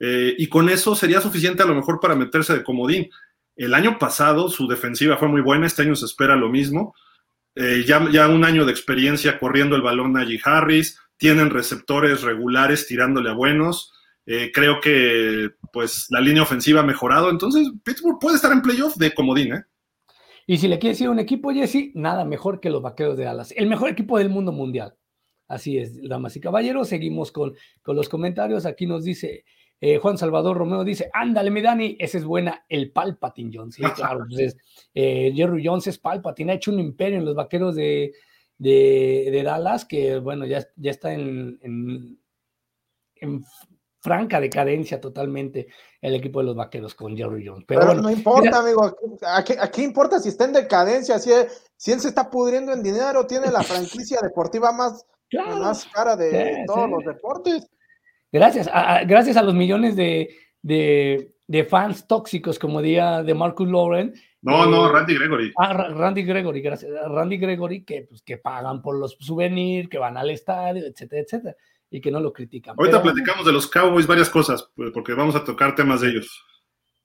[0.00, 3.10] Eh, y con eso sería suficiente a lo mejor para meterse de comodín.
[3.56, 6.94] El año pasado su defensiva fue muy buena, este año se espera lo mismo.
[7.56, 13.30] Eh, ya, un año de experiencia corriendo el balón allí Harris, tienen receptores regulares tirándole
[13.30, 13.92] a buenos.
[14.26, 18.94] Eh, creo que pues la línea ofensiva ha mejorado, entonces Pittsburgh puede estar en playoff
[18.96, 19.64] de comodín, ¿eh?
[20.48, 23.52] Y si le quiere decir un equipo, Jesse, nada mejor que los vaqueros de Dallas,
[23.54, 24.96] el mejor equipo del mundo mundial.
[25.46, 28.64] Así es, damas y caballeros, seguimos con, con los comentarios.
[28.64, 29.44] Aquí nos dice
[29.80, 33.76] eh, Juan Salvador Romeo dice, ándale, mi Dani, esa es buena, el Palpatine Jones.
[33.76, 34.56] Sí, claro, pues
[34.94, 38.12] eh, Jerry Jones es Palpatine, ha hecho un imperio en los vaqueros de,
[38.56, 42.18] de, Dallas, que bueno, ya, ya está en,
[44.00, 45.68] franca decadencia totalmente
[46.00, 47.64] el equipo de los vaqueros con Jerry Jones.
[47.66, 48.96] Pero, no importa, amigo.
[49.26, 51.18] ¿A qué, importa si está en decadencia?
[51.18, 51.30] Si,
[51.76, 56.64] si él se está pudriendo en dinero, tiene la franquicia deportiva más, más cara de
[56.66, 57.68] todos los deportes.
[58.30, 60.28] Gracias a, gracias a los millones de,
[60.62, 64.14] de, fans tóxicos, como diría de Marcus Lauren.
[64.42, 65.52] No, no, eh, Randy Gregory.
[65.58, 66.92] Ah, Randy Gregory, gracias.
[67.08, 71.56] Randy Gregory, que, pues, que pagan por los souvenirs, que van al estadio, etcétera, etcétera,
[71.90, 72.76] y que no lo critican.
[72.78, 76.44] Ahorita platicamos de los Cowboys varias cosas, pues, porque vamos a tocar temas de ellos.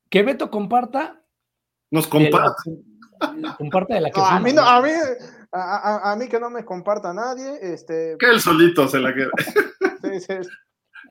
[0.09, 1.21] Que Beto comparta.
[1.91, 2.55] Nos comparta.
[3.57, 4.21] comparta de la que.
[4.21, 4.89] a, mí no, a, mí,
[5.51, 7.59] a, mí que no me comparta nadie.
[7.61, 8.15] Este...
[8.19, 9.31] Que él solito se la queda.
[10.01, 10.49] sí, sí.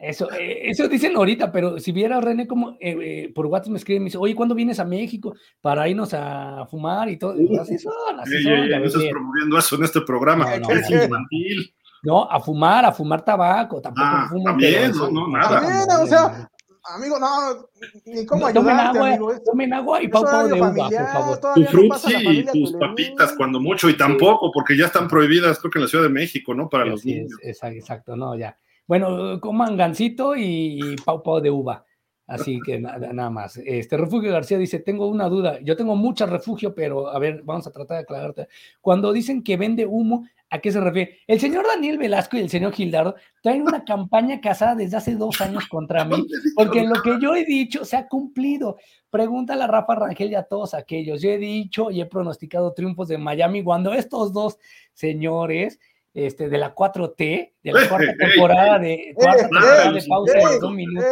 [0.00, 3.78] Eso, eh, eso dicen ahorita, pero si viera René como eh, eh, por WhatsApp me
[3.78, 7.34] escribe me dice, oye, ¿cuándo vienes a México para irnos a fumar y todo?
[7.60, 11.72] así son, así son, no estás promoviendo eso en este programa, no, es infantil.
[12.02, 14.44] No, a fumar, a fumar tabaco, tampoco ah, fumo.
[14.44, 15.60] También, no, no, nada.
[15.60, 16.50] También, o sea,
[16.84, 17.68] amigo, no,
[18.06, 19.32] ni cómo no, tomen agua, amigo.
[19.44, 21.40] Tomen agua y pau pau de uva, por favor.
[21.54, 25.78] Tu frutzi y tus papitas, cuando mucho, y tampoco, porque ya están prohibidas, creo que
[25.78, 26.68] en la Ciudad de México, ¿no?
[26.68, 27.32] Para los niños.
[27.42, 28.58] exacto, no, ya.
[28.86, 31.84] Bueno, coman gancito y pau pau de uva.
[32.26, 33.58] Así que nada más.
[33.58, 35.60] Este Refugio García dice: Tengo una duda.
[35.60, 38.48] Yo tengo mucho refugio, pero a ver, vamos a tratar de aclararte.
[38.80, 41.18] Cuando dicen que vende humo, ¿a qué se refiere?
[41.26, 45.40] El señor Daniel Velasco y el señor Gildardo traen una campaña casada desde hace dos
[45.40, 48.76] años contra mí, porque lo que yo he dicho se ha cumplido.
[49.10, 51.22] Pregúntale a Rafa Rangel y a todos aquellos.
[51.22, 54.58] Yo he dicho y he pronosticado triunfos de Miami cuando estos dos
[54.92, 55.80] señores
[56.12, 60.72] este, de la 4T, de la cuarta temporada de, cuarta temporada de pausa de dos
[60.72, 61.10] minutos.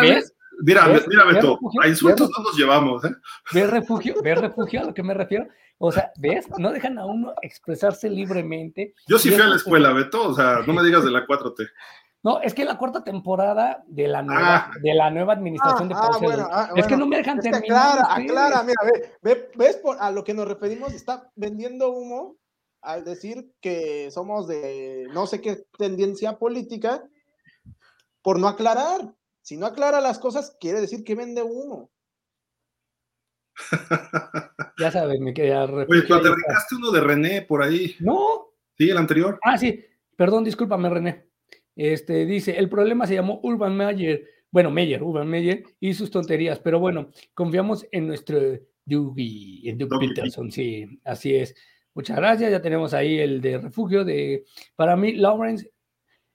[0.00, 0.34] ¿Ves?
[0.60, 3.10] Mira, mira, Beto, a insultos no nos llevamos, ¿eh?
[3.52, 4.14] ¿Ves refugio?
[4.22, 5.46] ¿Ves refugio a lo que me refiero?
[5.78, 6.46] O sea, ¿ves?
[6.58, 8.94] No dejan a uno expresarse libremente.
[9.06, 11.68] Yo sí fui a la escuela, Beto, o sea, no me digas de la 4T.
[12.24, 14.70] No, es que la cuarta temporada de la nueva, ah.
[14.82, 16.18] de la nueva administración de ah, pausa.
[16.18, 18.00] bueno, ah, es que no me dejan terminar.
[18.00, 18.80] Aclara, aclara, mira,
[19.22, 22.36] ve, ves por, a lo que nos referimos, está vendiendo humo
[22.82, 27.04] al decir que somos de no sé qué tendencia política
[28.22, 29.14] por no aclarar.
[29.42, 31.88] Si no aclara las cosas, quiere decir que vende uno.
[34.78, 37.96] ya sabes, me queda Oye, pero te brincaste uno de René por ahí.
[38.00, 38.54] No.
[38.76, 39.38] Sí, el anterior.
[39.42, 39.84] Ah, sí.
[40.16, 41.26] Perdón, discúlpame, René.
[41.74, 44.24] Este dice: el problema se llamó Urban Meyer.
[44.50, 48.38] Bueno, Meyer, Urban Meyer y sus tonterías, pero bueno, confiamos en nuestro
[48.86, 51.54] Dougie, en Doug Peterson, sí, así es.
[51.98, 52.52] Muchas gracias.
[52.52, 54.04] Ya tenemos ahí el de refugio.
[54.04, 54.44] De,
[54.76, 55.70] para mí, Lawrence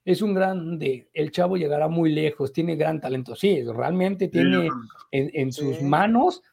[0.04, 1.10] es un grande.
[1.14, 2.52] El chavo llegará muy lejos.
[2.52, 3.34] Tiene gran talento.
[3.34, 4.68] Sí, realmente tiene
[5.12, 6.44] en, sus manos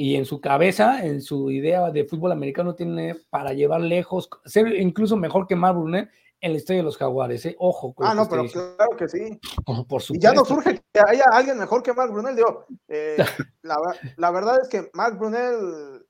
[0.00, 4.74] y en su cabeza, en su idea de fútbol americano, tiene para llevar lejos, ser
[4.76, 6.08] incluso mejor que Mark Brunner
[6.40, 7.44] en la historia de los Jaguares.
[7.44, 7.54] ¿eh?
[7.58, 7.94] Ojo.
[7.98, 9.38] ah, no, pero claro que sí.
[9.88, 12.34] por y ya no surge que haya alguien mejor que Mark Brunel.
[12.34, 13.16] Digo, eh,
[13.62, 13.76] la,
[14.16, 16.00] la, verdad es que Mark Brunel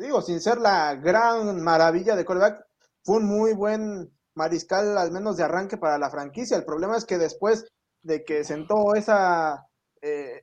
[0.00, 2.66] digo, sin ser la gran maravilla de quarterback,
[3.04, 6.56] fue un muy buen mariscal, al menos de arranque para la franquicia.
[6.56, 7.66] El problema es que después
[8.02, 9.66] de que sentó esa,
[10.02, 10.42] eh,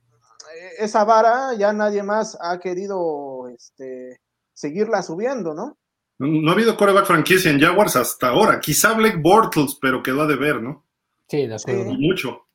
[0.78, 4.20] esa vara, ya nadie más ha querido este,
[4.52, 5.78] seguirla subiendo, ¿no?
[6.18, 8.58] No ha habido quarterback franquicia en Jaguars hasta ahora.
[8.58, 10.84] Quizá Blake Bortles, pero quedó a deber, ¿no?
[11.28, 11.94] Sí, de acuerdo.
[11.94, 12.48] Mucho.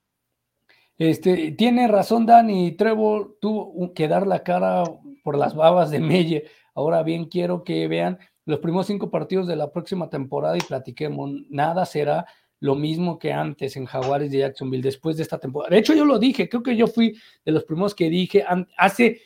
[0.98, 4.84] Este, tiene razón Dani, Trevor tuvo que dar la cara
[5.24, 6.44] por las babas de Melle.
[6.76, 11.32] Ahora bien, quiero que vean los primeros cinco partidos de la próxima temporada y platiquemos.
[11.50, 12.26] Nada será
[12.64, 15.72] lo mismo que antes en Jaguares de Jacksonville después de esta temporada.
[15.72, 18.46] De hecho, yo lo dije, creo que yo fui de los primeros que dije
[18.78, 19.20] hace,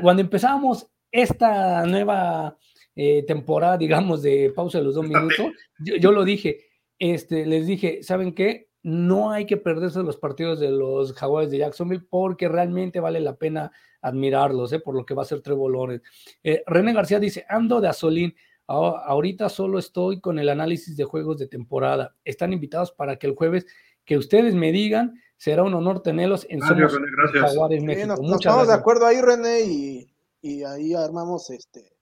[0.00, 2.56] cuando empezábamos esta nueva
[2.96, 6.60] eh, temporada, digamos, de pausa de los dos minutos, yo, yo, lo dije,
[6.98, 8.70] este, les dije, ¿saben qué?
[8.82, 13.36] no hay que perderse los partidos de los Jaguares de Jacksonville porque realmente vale la
[13.36, 13.70] pena
[14.00, 14.80] admirarlos, ¿eh?
[14.80, 16.06] por lo que va a ser Trevor Lawrence.
[16.42, 18.34] Eh, René García dice, ando de asolín,
[18.70, 22.14] ahorita solo estoy con el análisis de juegos de temporada.
[22.24, 23.66] Están invitados para que el jueves
[24.04, 26.98] que ustedes me digan, será un honor tenerlos en Somos
[27.32, 28.08] Jaguares México.
[28.08, 31.92] nos, nos estamos de acuerdo ahí, René, y, ahí armamos este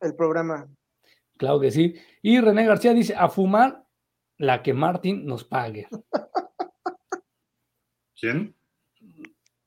[0.00, 0.68] el programa.
[1.36, 1.94] Claro que sí.
[2.22, 3.84] Y René García dice, a fumar
[4.36, 5.88] la que Martin nos pague.
[8.20, 8.54] ¿Quién?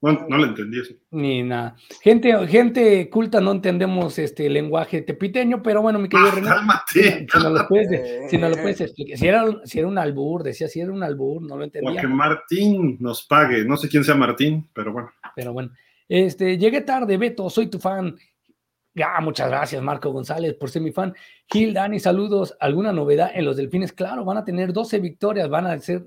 [0.03, 0.93] No le entendí eso.
[1.11, 1.77] Ni nada.
[2.01, 7.23] Gente, gente culta no entendemos este lenguaje tepiteño, pero bueno, mi querido ah, René.
[7.31, 9.17] Si no lo puedes, si no lo puedes explicar.
[9.17, 11.91] Si era, si era un albur, decía si era un albur, no lo entendía.
[11.91, 13.63] O que Martín nos pague.
[13.63, 15.09] No sé quién sea Martín, pero bueno.
[15.37, 15.71] Pero bueno.
[16.09, 18.13] Este, llegué tarde, Beto, soy tu fan.
[19.01, 21.15] Ah, muchas gracias, Marco González, por ser mi fan.
[21.49, 22.57] Gil, Dani, saludos.
[22.59, 23.93] ¿Alguna novedad en los delfines?
[23.93, 26.05] Claro, van a tener 12 victorias, van a ser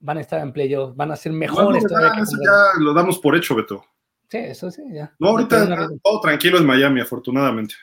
[0.00, 2.22] van a estar en playoffs, van a ser mejores no, todavía.
[2.22, 3.84] Eso ya lo damos por hecho, Beto.
[4.28, 5.14] Sí, eso sí, ya.
[5.18, 7.74] No, ahorita todo tranquilo en Miami, afortunadamente.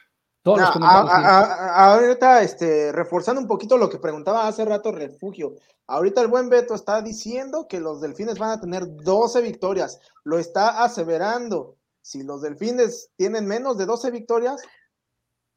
[0.43, 4.91] Todos no, a, a, a, ahorita, este, reforzando un poquito lo que preguntaba hace rato
[4.91, 5.55] Refugio,
[5.87, 10.37] ahorita el buen Beto está diciendo que los delfines van a tener 12 victorias, lo
[10.37, 11.77] está aseverando.
[12.01, 14.61] Si los delfines tienen menos de 12 victorias,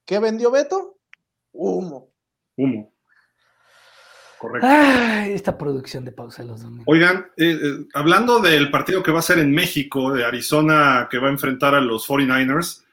[0.06, 0.96] ¿qué vendió Beto?
[1.52, 2.08] Humo.
[2.56, 2.90] Humo.
[4.38, 4.66] Correcto.
[4.70, 6.84] Ay, esta producción de pausa de los domingos.
[6.86, 11.18] Oigan, eh, eh, hablando del partido que va a ser en México, de Arizona, que
[11.18, 12.84] va a enfrentar a los 49ers,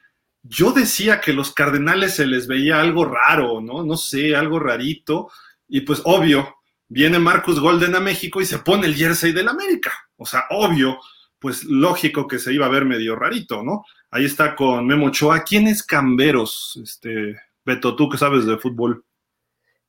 [0.42, 3.84] yo decía que los Cardenales se les veía algo raro, ¿no?
[3.84, 5.30] No sé, algo rarito.
[5.68, 6.56] Y pues obvio,
[6.88, 9.92] viene Marcus Golden a México y se pone el jersey del América.
[10.16, 10.98] O sea, obvio,
[11.38, 13.84] pues lógico que se iba a ver medio rarito, ¿no?
[14.10, 15.42] Ahí está con Memo Ochoa.
[15.42, 16.78] ¿Quién es Camberos?
[16.82, 19.04] Este, Beto, tú que sabes de fútbol.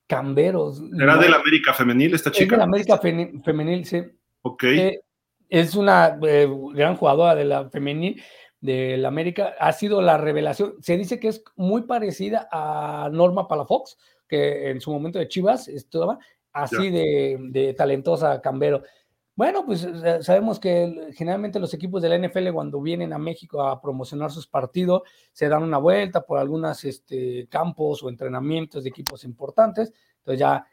[0.08, 0.82] Camberos.
[0.98, 2.44] ¿Era del América Femenil esta chica?
[2.44, 4.02] Es del América Femenil, sí.
[4.42, 4.64] Ok.
[4.64, 5.00] Eh,
[5.50, 8.20] es una eh, gran jugadora de la femenil
[8.60, 9.54] del América.
[9.60, 10.74] Ha sido la revelación.
[10.80, 15.68] Se dice que es muy parecida a Norma Palafox, que en su momento de Chivas
[15.68, 16.18] estaba
[16.52, 18.82] así de, de, talentosa Cambero.
[19.38, 19.86] Bueno, pues
[20.22, 24.48] sabemos que generalmente los equipos de la NFL cuando vienen a México a promocionar sus
[24.48, 29.92] partidos se dan una vuelta por algunos este, campos o entrenamientos de equipos importantes.
[30.18, 30.66] Entonces ya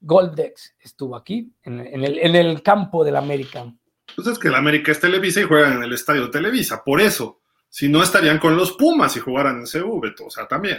[0.00, 3.72] Goldex estuvo aquí en, en, el, en el, campo del América.
[4.16, 7.42] Pues es que el América es Televisa y juegan en el estadio Televisa, por eso.
[7.68, 10.78] Si no estarían con los Pumas si jugaran en CV, o sea, también.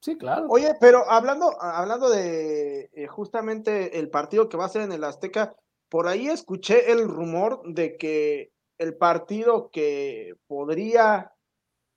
[0.00, 0.46] Sí, claro.
[0.48, 5.04] Oye, pero hablando, hablando de eh, justamente el partido que va a ser en el
[5.04, 5.54] Azteca,
[5.90, 11.34] por ahí escuché el rumor de que el partido que podría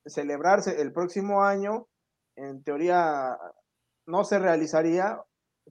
[0.04, 1.86] celebrarse el próximo año,
[2.36, 3.38] en teoría
[4.06, 5.22] no se realizaría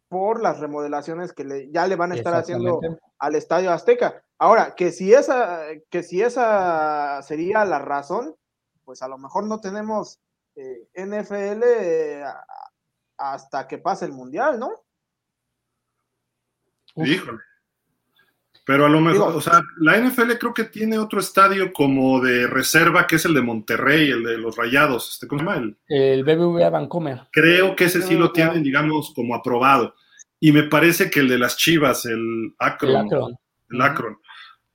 [0.08, 2.80] por las remodelaciones que le, ya le van a estar haciendo
[3.20, 4.24] al Estadio Azteca.
[4.40, 8.36] Ahora, que si esa, que si esa sería la razón,
[8.86, 10.20] pues a lo mejor no tenemos
[10.56, 12.24] eh, NFL eh,
[13.18, 14.82] hasta que pase el Mundial, ¿no?
[16.96, 17.40] Híjole.
[18.66, 22.48] Pero a lo mejor, o sea, la NFL creo que tiene otro estadio como de
[22.48, 25.58] reserva, que es el de Monterrey, el de los Rayados, este, ¿cómo se llama?
[25.58, 27.24] El, el BBVA Vancomer.
[27.32, 29.96] Creo que ese sí lo tienen, digamos, como aprobado.
[30.40, 32.92] Y me parece que el de las Chivas, el Akron.
[32.92, 33.38] El Akron.
[33.70, 34.18] El Akron.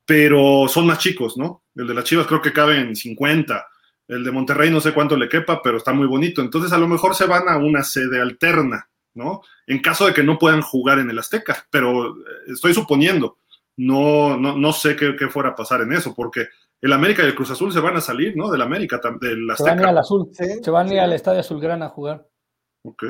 [0.05, 1.64] Pero son más chicos, ¿no?
[1.74, 3.66] El de las Chivas creo que caben 50.
[4.09, 6.43] El de Monterrey no sé cuánto le quepa, pero está muy bonito.
[6.43, 9.43] Entonces a lo mejor se van a una sede alterna, ¿no?
[9.66, 13.39] En caso de que no puedan jugar en el Azteca, pero eh, estoy suponiendo
[13.78, 16.48] no, no, no sé qué, qué, fuera a pasar en eso, porque
[16.80, 18.50] el América y el Cruz Azul se van a salir, ¿no?
[18.50, 19.70] Del América, del Azteca.
[19.70, 22.28] Se van a ir al Azul, se van a ir al Estadio Azulgrana a jugar.
[22.82, 23.04] Ok.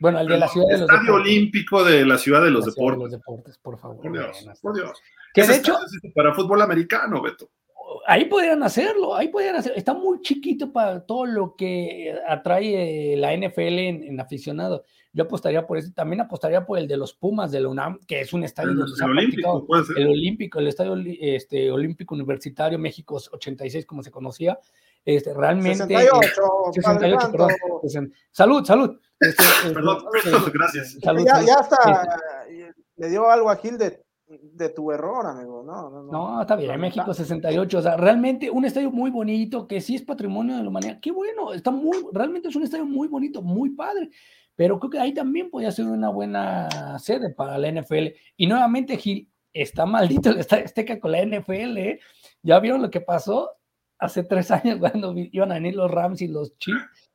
[0.00, 2.72] Bueno, el de la ciudad de los Estadio Olímpico de la ciudad de los la
[2.72, 2.98] deportes.
[2.98, 4.00] De los deportes, por favor.
[4.00, 5.02] Por Dios, por Dios.
[5.34, 5.76] Que de hecho,
[6.14, 7.50] para fútbol americano, Beto.
[8.10, 9.78] Ahí podrían hacerlo, ahí podrían hacerlo.
[9.78, 14.82] Está muy chiquito para todo lo que atrae la NFL en, en aficionados.
[15.12, 18.20] Yo apostaría por ese, también apostaría por el de los Pumas de la UNAM, que
[18.20, 22.16] es un estadio el, donde el se ha olímpico, el olímpico, el estadio este, olímpico
[22.16, 24.58] universitario México 86 como se conocía,
[25.04, 29.00] este, realmente 68, eh, 68 perdón, salud, salud.
[29.20, 30.96] Este, perdón, este, perdón, gracias.
[31.00, 31.46] Salud, ya, salud.
[31.46, 32.46] ya hasta
[32.96, 33.78] le dio algo a Gil
[34.30, 35.62] de, tu error, amigo.
[35.62, 36.12] No, no, no.
[36.12, 40.02] No, está bien, México 68, o sea, realmente un estadio muy bonito, que sí es
[40.02, 41.00] patrimonio de la humanidad.
[41.00, 44.10] Qué bueno, está muy, realmente es un estadio muy bonito, muy padre
[44.60, 48.08] pero creo que ahí también podría ser una buena sede para la NFL.
[48.36, 51.78] Y nuevamente, Gil, está maldito el Estadio Azteca con la NFL.
[51.78, 52.00] ¿eh?
[52.42, 53.52] ¿Ya vieron lo que pasó
[53.98, 57.10] hace tres años cuando iban a venir los Rams y los Chiefs?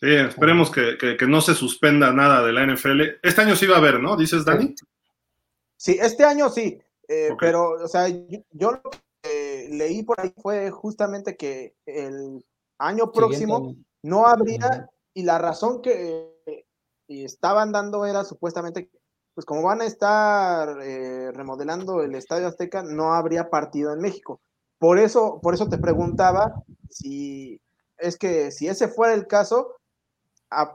[0.00, 3.02] Sí, esperemos que, que, que, no se suspenda nada de la NFL.
[3.22, 4.16] Este año sí va a haber, ¿no?
[4.16, 4.74] ¿Dices, Dani?
[5.76, 6.80] Sí, este año sí.
[7.08, 7.48] Eh, okay.
[7.48, 8.90] Pero, o sea, yo, yo lo
[9.22, 12.44] que leí por ahí fue justamente que el
[12.78, 13.88] año próximo Siguiente.
[14.02, 14.66] no habría.
[14.66, 16.36] Uh -huh y la razón que
[17.08, 18.90] estaban dando era supuestamente,
[19.32, 24.42] pues como van a estar eh, remodelando el Estadio Azteca, no habría partido en México.
[24.78, 27.58] Por eso, por eso te preguntaba si
[27.96, 29.76] es que si ese fuera el caso,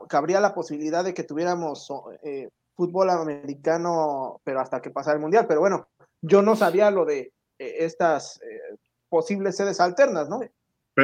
[0.10, 1.88] cabría la posibilidad de que tuviéramos
[2.24, 5.46] eh, fútbol americano, pero hasta que pasara el mundial.
[5.48, 5.88] Pero bueno,
[6.22, 8.40] yo no sabía lo de eh, estas
[9.10, 10.42] posibles sedes alternas, ¿no?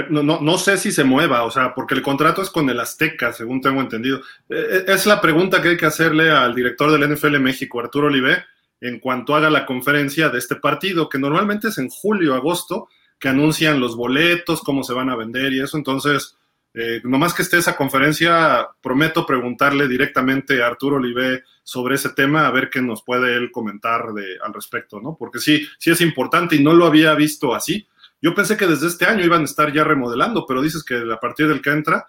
[0.09, 2.79] No, no, no, sé si se mueva, o sea, porque el contrato es con el
[2.79, 4.19] Azteca, según tengo entendido.
[4.49, 8.43] Es la pregunta que hay que hacerle al director del NFL México, Arturo Olivé,
[8.81, 13.29] en cuanto haga la conferencia de este partido, que normalmente es en julio, agosto, que
[13.29, 15.77] anuncian los boletos, cómo se van a vender y eso.
[15.77, 16.36] Entonces,
[16.79, 22.45] Eh, nomás que esté esa conferencia, prometo preguntarle directamente a Arturo Olivé sobre ese tema,
[22.45, 25.15] a ver qué nos puede él comentar de, al respecto, ¿no?
[25.17, 27.87] Porque sí, sí es importante y no lo había visto así.
[28.21, 31.19] Yo pensé que desde este año iban a estar ya remodelando, pero dices que a
[31.19, 32.05] partir del que entra,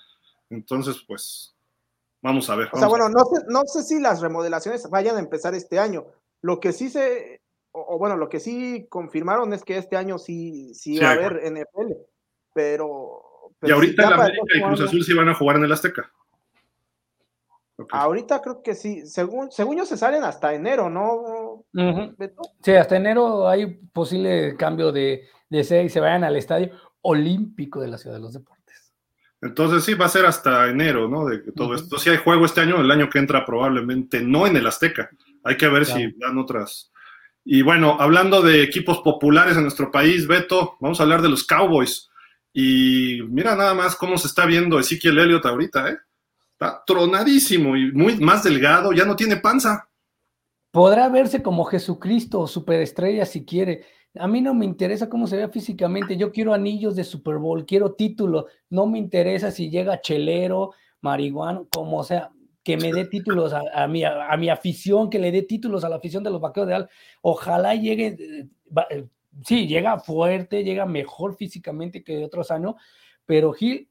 [0.51, 1.57] entonces pues
[2.21, 2.69] vamos a ver.
[2.71, 6.05] O sea, bueno, no sé, no sé si las remodelaciones vayan a empezar este año.
[6.43, 7.41] Lo que sí se,
[7.73, 11.41] o, bueno, lo que sí confirmaron es que este año sí, sí, va a haber
[11.51, 11.93] NFL,
[12.53, 13.28] pero...
[13.63, 16.11] y ahorita en la América y Cruz Azul sí van a jugar en el Azteca.
[17.91, 21.65] Ahorita creo que sí, según, según yo se salen hasta enero, ¿no?
[22.63, 27.81] Sí, hasta enero hay posible cambio de, de sede y se vayan al estadio olímpico
[27.81, 28.93] de la Ciudad de los Deportes.
[29.41, 31.27] Entonces sí, va a ser hasta enero, ¿no?
[31.27, 31.99] De todo esto.
[31.99, 35.11] Si hay juego este año, el año que entra probablemente no en el Azteca.
[35.45, 36.91] Hay que ver si dan otras.
[37.45, 41.47] Y bueno, hablando de equipos populares en nuestro país, Beto, vamos a hablar de los
[41.47, 42.08] Cowboys.
[42.61, 45.99] Y mira nada más cómo se está viendo Ezequiel Elliott ahorita, ¿eh?
[46.51, 49.89] Está tronadísimo y muy más delgado, ya no tiene panza.
[50.73, 53.85] Podrá verse como Jesucristo o superestrella si quiere.
[54.19, 56.17] A mí no me interesa cómo se vea físicamente.
[56.17, 58.49] Yo quiero anillos de Super Bowl, quiero título.
[58.71, 62.33] No me interesa si llega chelero, marihuana, como sea.
[62.65, 65.97] Que me dé títulos a, mi, a, mi, afición, que le dé títulos a la
[65.97, 66.91] afición de los vaqueros de Al.
[67.23, 68.49] Ojalá llegue, eh,
[68.91, 69.07] eh,
[69.45, 72.75] sí, llega fuerte, llega mejor físicamente que de otros años,
[73.27, 73.89] pero Gil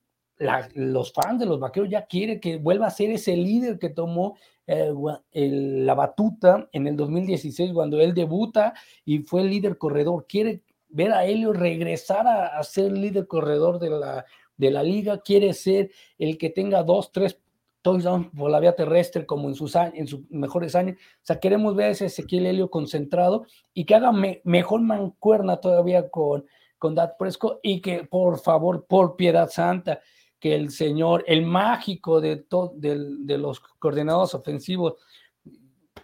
[0.76, 4.38] los fans de los vaqueros ya quieren que vuelva a ser ese líder que tomó
[4.68, 4.93] eh,
[5.32, 8.74] la batuta en el 2016 cuando él debuta
[9.04, 10.26] y fue el líder corredor.
[10.28, 14.26] Quiere ver a Helio regresar a, ser líder corredor de la,
[14.58, 17.39] de la liga, quiere ser el que tenga dos, tres
[17.88, 20.97] touchdowns por la vía terrestre como en sus, en sus mejores años.
[20.97, 24.11] O sea, queremos ver a ese Ezequiel Helio concentrado y que haga
[24.43, 26.45] mejor mancuerna todavía con,
[26.77, 30.01] con Dad Presco y que por favor, por piedad santa,
[30.38, 34.95] que el señor, el mágico de, de, los coordinados ofensivos,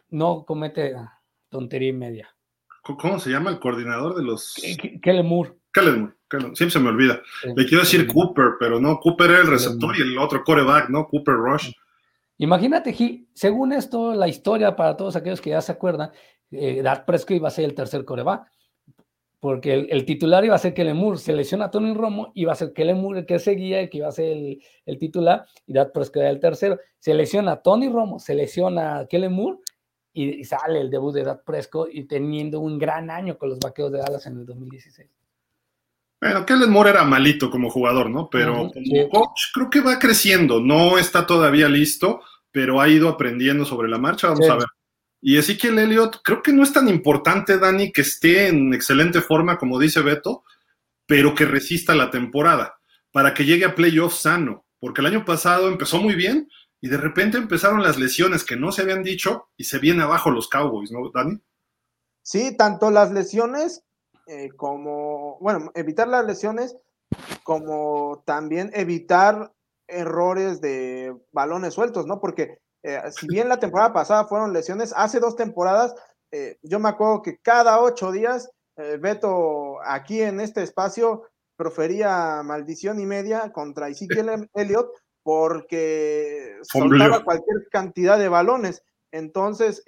[0.09, 0.95] no comete
[1.49, 2.35] tontería y media.
[2.81, 4.55] ¿Cómo se llama el coordinador de los...
[5.73, 6.13] Kellen Moore.
[6.29, 7.21] Kellen siempre se me olvida.
[7.55, 11.07] Le quiero decir Cooper, pero no, Cooper era el receptor y el otro coreback, ¿no?
[11.07, 11.71] Cooper Rush.
[12.37, 12.95] Imagínate,
[13.33, 16.11] según esto, la historia para todos aquellos que ya se acuerdan,
[16.51, 18.47] eh, Dak Prescott iba a ser el tercer coreback
[19.43, 22.55] porque el, titular iba a ser Kellen Moore, se lesiona a Tony Romo, iba a
[22.55, 24.37] ser Kellen Moore el que seguía, el que iba a ser
[24.85, 26.79] el, titular, y Dak Prescott era el tercero.
[26.97, 29.57] Se lesiona a Tony Romo, se lesiona a Kellen Moore,
[30.13, 33.91] y, sale el debut de Dak Prescott y teniendo un gran año con los vaqueros
[33.91, 35.09] de Dallas en el 2016.
[36.23, 38.29] Bueno, Kellen Moore era malito como jugador, ¿no?
[38.29, 43.65] Pero como coach creo que va creciendo, no está todavía listo, pero ha ido aprendiendo
[43.65, 44.67] sobre la marcha, vamos a ver.
[45.19, 49.57] Y Ezequiel Elliott, creo que no es tan importante, Dani, que esté en excelente forma,
[49.57, 50.45] como dice Beto,
[51.05, 52.77] pero que resista la temporada,
[53.11, 56.47] para que llegue a playoff sano, porque el año pasado empezó muy bien
[56.79, 60.31] y de repente empezaron las lesiones que no se habían dicho y se viene abajo
[60.31, 61.37] los Cowboys, ¿no, Dani?
[62.21, 63.83] Sí, tanto las lesiones
[64.27, 66.77] eh, como, bueno, evitar las lesiones,
[67.43, 69.51] como también evitar
[69.87, 72.19] errores de balones sueltos, ¿no?
[72.19, 75.95] Porque eh, si bien la temporada pasada fueron lesiones, hace dos temporadas,
[76.31, 81.23] eh, yo me acuerdo que cada ocho días, eh, Beto aquí en este espacio
[81.55, 84.89] profería maldición y media contra Ezekiel Elliott
[85.23, 88.83] porque soltaba cualquier cantidad de balones.
[89.13, 89.83] Entonces,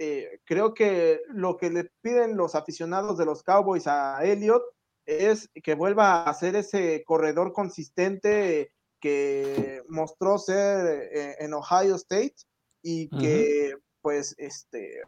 [0.45, 4.61] creo que lo que le piden los aficionados de los Cowboys a Elliott
[5.07, 8.71] es que vuelva a ser ese corredor consistente
[9.01, 11.09] que mostró ser
[11.39, 12.35] en Ohio State
[12.83, 15.01] y que, pues, este,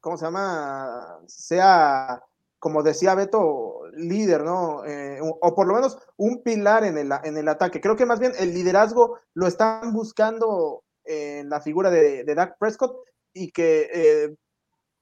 [0.00, 1.20] ¿cómo se llama?
[1.28, 2.20] Sea,
[2.58, 4.84] como decía Beto, líder, ¿no?
[4.84, 7.80] Eh, o por lo menos un pilar en el, en el ataque.
[7.80, 12.96] Creo que más bien el liderazgo lo están buscando en la figura de, Dak Prescott
[13.32, 14.36] y que eh,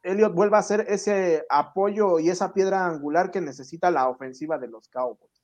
[0.03, 4.69] Elliot vuelva a ser ese apoyo y esa piedra angular que necesita la ofensiva de
[4.69, 5.43] los Cowboys.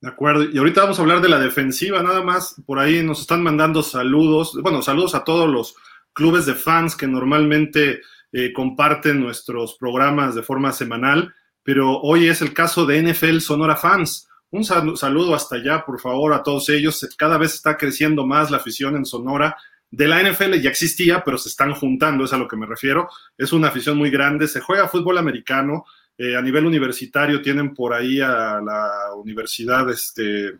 [0.00, 3.20] De acuerdo, y ahorita vamos a hablar de la defensiva, nada más por ahí nos
[3.20, 5.74] están mandando saludos, bueno, saludos a todos los
[6.12, 8.00] clubes de fans que normalmente
[8.32, 11.34] eh, comparten nuestros programas de forma semanal,
[11.64, 14.27] pero hoy es el caso de NFL Sonora Fans.
[14.50, 17.06] Un saludo hasta allá, por favor, a todos ellos.
[17.18, 19.56] Cada vez está creciendo más la afición en Sonora.
[19.90, 23.08] De la NFL ya existía, pero se están juntando, es a lo que me refiero.
[23.36, 25.84] Es una afición muy grande, se juega fútbol americano,
[26.16, 30.58] eh, a nivel universitario tienen por ahí a la universidad, este,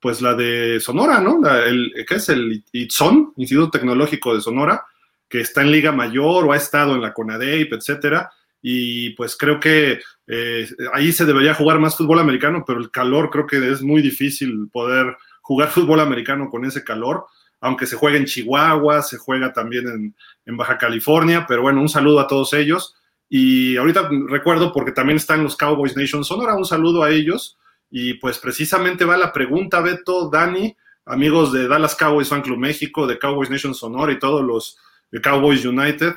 [0.00, 1.40] pues la de Sonora, ¿no?
[1.48, 4.84] el, ¿Qué es el ITSON, Instituto Tecnológico de Sonora,
[5.28, 8.30] que está en Liga Mayor o ha estado en la CONADEIP, etcétera.
[8.60, 13.30] Y pues creo que eh, ahí se debería jugar más fútbol americano, pero el calor
[13.30, 17.26] creo que es muy difícil poder jugar fútbol americano con ese calor,
[17.60, 21.88] aunque se juega en Chihuahua, se juega también en, en Baja California, pero bueno, un
[21.88, 22.94] saludo a todos ellos.
[23.28, 27.58] Y ahorita recuerdo porque también están los Cowboys Nation Sonora, un saludo a ellos.
[27.90, 33.06] Y pues precisamente va la pregunta, Beto, Dani, amigos de Dallas Cowboys Fan Club México,
[33.06, 34.78] de Cowboys Nation Sonora y todos los
[35.10, 36.14] de Cowboys United.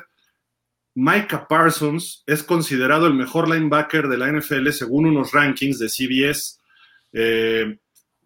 [0.94, 6.58] Micah Parsons es considerado el mejor linebacker de la NFL según unos rankings de CBS.
[7.12, 7.78] Eh,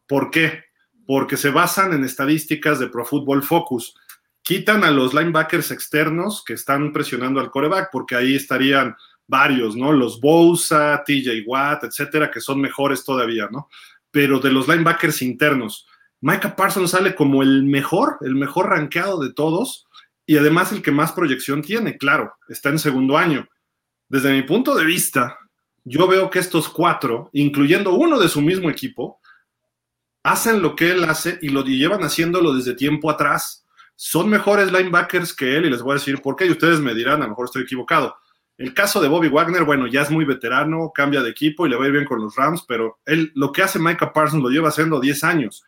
[0.07, 0.65] ¿Por qué?
[1.07, 3.95] Porque se basan en estadísticas de Pro Football Focus.
[4.43, 8.97] Quitan a los linebackers externos que están presionando al coreback, porque ahí estarían
[9.27, 9.93] varios, ¿no?
[9.93, 13.69] Los Bosa, TJ Watt, etcétera, que son mejores todavía, ¿no?
[14.11, 15.87] Pero de los linebackers internos,
[16.21, 19.86] Micah Parsons sale como el mejor, el mejor rankeado de todos
[20.27, 23.49] y además el que más proyección tiene, claro, está en segundo año.
[24.09, 25.39] Desde mi punto de vista,
[25.85, 29.21] yo veo que estos cuatro, incluyendo uno de su mismo equipo,
[30.25, 33.65] hacen lo que él hace y lo llevan haciéndolo desde tiempo atrás.
[33.95, 36.95] Son mejores linebackers que él y les voy a decir por qué y ustedes me
[36.95, 38.17] dirán, a lo mejor estoy equivocado.
[38.59, 41.77] El caso de Bobby Wagner, bueno, ya es muy veterano, cambia de equipo y le
[41.77, 44.51] va a ir bien con los Rams, pero él lo que hace Micah Parsons lo
[44.51, 45.63] lleva haciendo 10 años.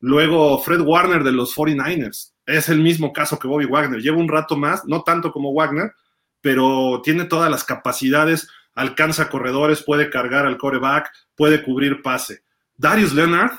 [0.00, 2.31] Luego Fred Warner de los 49ers.
[2.46, 4.00] Es el mismo caso que Bobby Wagner.
[4.00, 5.92] Lleva un rato más, no tanto como Wagner,
[6.40, 12.42] pero tiene todas las capacidades, alcanza corredores, puede cargar al coreback, puede cubrir pase.
[12.76, 13.52] Darius Leonard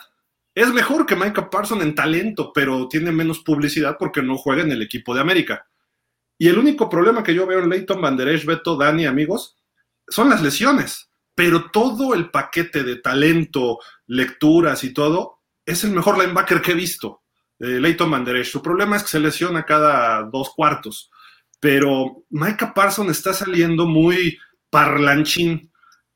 [0.55, 4.71] es mejor que Micah Parsons en talento, pero tiene menos publicidad porque no juega en
[4.71, 5.67] el equipo de América.
[6.37, 9.57] Y el único problema que yo veo en Leighton Banderesh, Beto, Dani, amigos,
[10.07, 11.09] son las lesiones.
[11.35, 16.75] Pero todo el paquete de talento, lecturas y todo es el mejor linebacker que he
[16.75, 17.22] visto,
[17.63, 18.45] eh, Leighton Manderech.
[18.45, 21.09] Su problema es que se lesiona cada dos cuartos,
[21.61, 24.37] pero Micah Parsons está saliendo muy
[24.69, 25.71] parlanchín,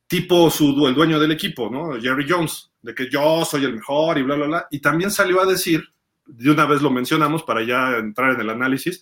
[0.08, 2.00] tipo su, el dueño del equipo, ¿no?
[2.02, 4.68] Jerry Jones, de que yo soy el mejor y bla, bla, bla.
[4.72, 5.86] Y también salió a decir,
[6.26, 9.02] de una vez lo mencionamos para ya entrar en el análisis,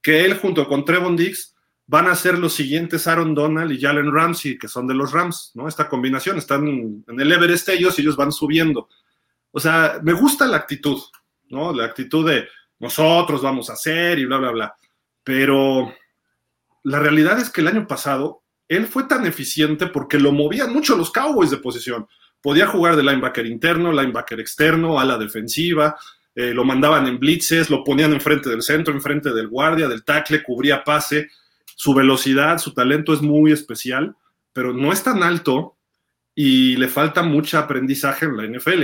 [0.00, 1.54] que él junto con Trevon Diggs
[1.86, 5.50] van a ser los siguientes Aaron Donald y Jalen Ramsey, que son de los Rams,
[5.52, 5.68] ¿no?
[5.68, 8.88] Esta combinación, están en el Everest ellos y ellos van subiendo.
[9.50, 10.98] O sea, me gusta la actitud,
[11.50, 11.72] ¿no?
[11.72, 14.74] La actitud de nosotros vamos a hacer y bla, bla, bla.
[15.22, 15.94] Pero
[16.82, 20.96] la realidad es que el año pasado él fue tan eficiente porque lo movían mucho
[20.96, 22.06] los Cowboys de posición.
[22.40, 25.96] Podía jugar de linebacker interno, linebacker externo, a la defensiva,
[26.34, 30.42] eh, lo mandaban en blitzes, lo ponían enfrente del centro, enfrente del guardia, del tackle,
[30.42, 31.28] cubría pase.
[31.76, 34.16] Su velocidad, su talento es muy especial,
[34.52, 35.76] pero no es tan alto
[36.34, 38.82] y le falta mucho aprendizaje en la NFL.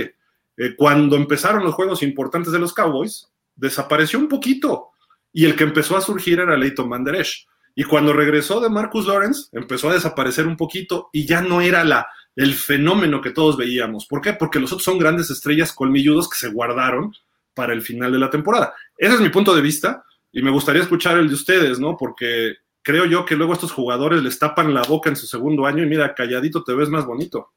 [0.57, 4.89] Eh, cuando empezaron los juegos importantes de los Cowboys, desapareció un poquito.
[5.33, 7.47] Y el que empezó a surgir era Leighton Manderesh.
[7.75, 11.83] Y cuando regresó de Marcus Lawrence, empezó a desaparecer un poquito y ya no era
[11.83, 14.05] la, el fenómeno que todos veíamos.
[14.07, 14.33] ¿Por qué?
[14.33, 17.13] Porque los otros son grandes estrellas colmilludos que se guardaron
[17.53, 18.73] para el final de la temporada.
[18.97, 21.97] Ese es mi punto de vista y me gustaría escuchar el de ustedes, ¿no?
[21.97, 25.83] Porque creo yo que luego estos jugadores les tapan la boca en su segundo año
[25.83, 27.51] y mira, calladito te ves más bonito.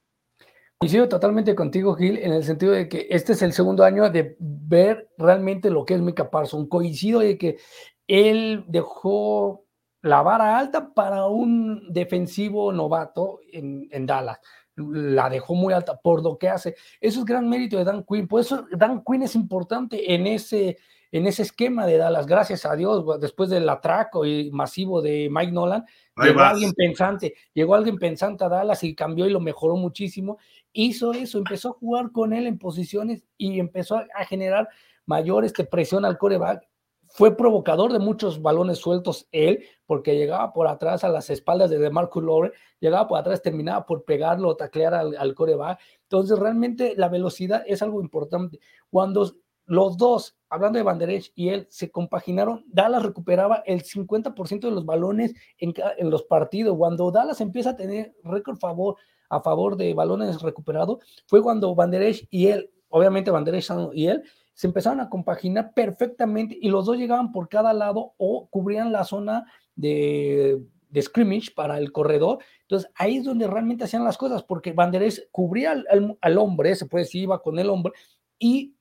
[0.79, 4.37] Coincido totalmente contigo, Gil, en el sentido de que este es el segundo año de
[4.39, 6.69] ver realmente lo que es Mika Parson.
[6.69, 7.59] Coincido de que
[8.07, 9.65] él dejó
[10.03, 14.39] la vara alta para un defensivo novato en, en Dallas
[14.77, 16.77] la dejó muy alta por lo que hace.
[17.01, 18.27] Eso es gran mérito de Dan Quinn.
[18.27, 20.79] Por eso Dan Quinn es importante en ese,
[21.13, 22.27] en ese esquema de Dallas.
[22.27, 25.85] Gracias a Dios, después del atraco y masivo de Mike Nolan,
[26.17, 30.39] llegó alguien pensante, llegó alguien pensante a Dallas y cambió y lo mejoró muchísimo.
[30.77, 34.69] Hizo eso, empezó a jugar con él en posiciones y empezó a, generar
[35.07, 36.69] mayor este, presión al coreback.
[37.07, 41.79] Fue provocador de muchos balones sueltos él, porque llegaba por atrás a las espaldas de
[41.79, 45.79] DeMarcus Lawrence, llegaba por atrás, terminaba por pegarlo o taclear al, al coreback.
[46.03, 48.59] Entonces, realmente la velocidad es algo importante.
[48.91, 49.33] Cuando
[49.67, 52.65] los dos, hablando de Banderech y él, se compaginaron.
[52.67, 56.77] Dallas recuperaba el 50% de los balones en, en, los partidos.
[56.77, 58.97] Cuando Dallas empieza a tener récord favor,
[59.29, 64.23] a favor de balones recuperados, fue cuando Banderech y él, obviamente Banderech y él,
[64.55, 69.05] se empezaron a compaginar perfectamente y los dos llegaban por cada lado o cubrían la
[69.05, 69.45] zona
[69.75, 72.39] de, de scrimmage para el corredor.
[72.63, 76.77] Entonces ahí es donde realmente hacían las cosas, porque Banderech cubría al, al, al hombre,
[76.77, 77.93] se puede decir, iba con el hombre,
[78.39, 78.77] y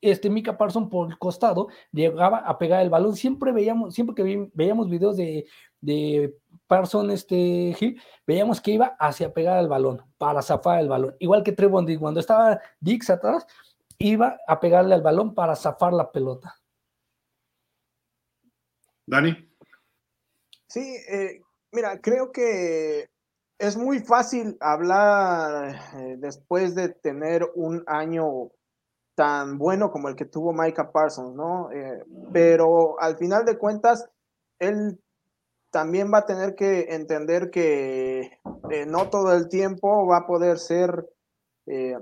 [0.00, 3.16] este Mika Parson por el costado llegaba a pegar el balón.
[3.16, 5.46] Siempre veíamos, siempre que veíamos videos de,
[5.80, 6.36] de
[6.66, 7.36] Parson este
[7.78, 11.16] Hill, veíamos que iba hacia pegar el balón, para zafar el balón.
[11.18, 13.46] Igual que Trevon Diggs, cuando estaba Dix atrás,
[13.98, 16.54] iba a pegarle al balón para zafar la pelota.
[19.06, 19.48] Dani.
[20.68, 21.40] Sí, eh,
[21.70, 23.08] mira, creo que
[23.58, 28.50] es muy fácil hablar eh, después de tener un año
[29.16, 31.72] tan bueno como el que tuvo Micah Parsons, ¿no?
[31.72, 34.08] Eh, pero al final de cuentas,
[34.58, 35.00] él
[35.70, 38.38] también va a tener que entender que
[38.70, 41.08] eh, no todo el tiempo va a poder ser,
[41.66, 41.96] eh,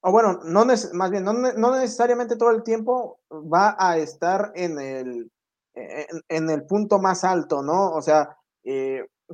[0.00, 4.78] o bueno, no más bien, no, no, necesariamente todo el tiempo va a estar en
[4.80, 5.30] el,
[5.74, 7.90] en, el punto más alto, ¿no?
[7.90, 8.38] O sea,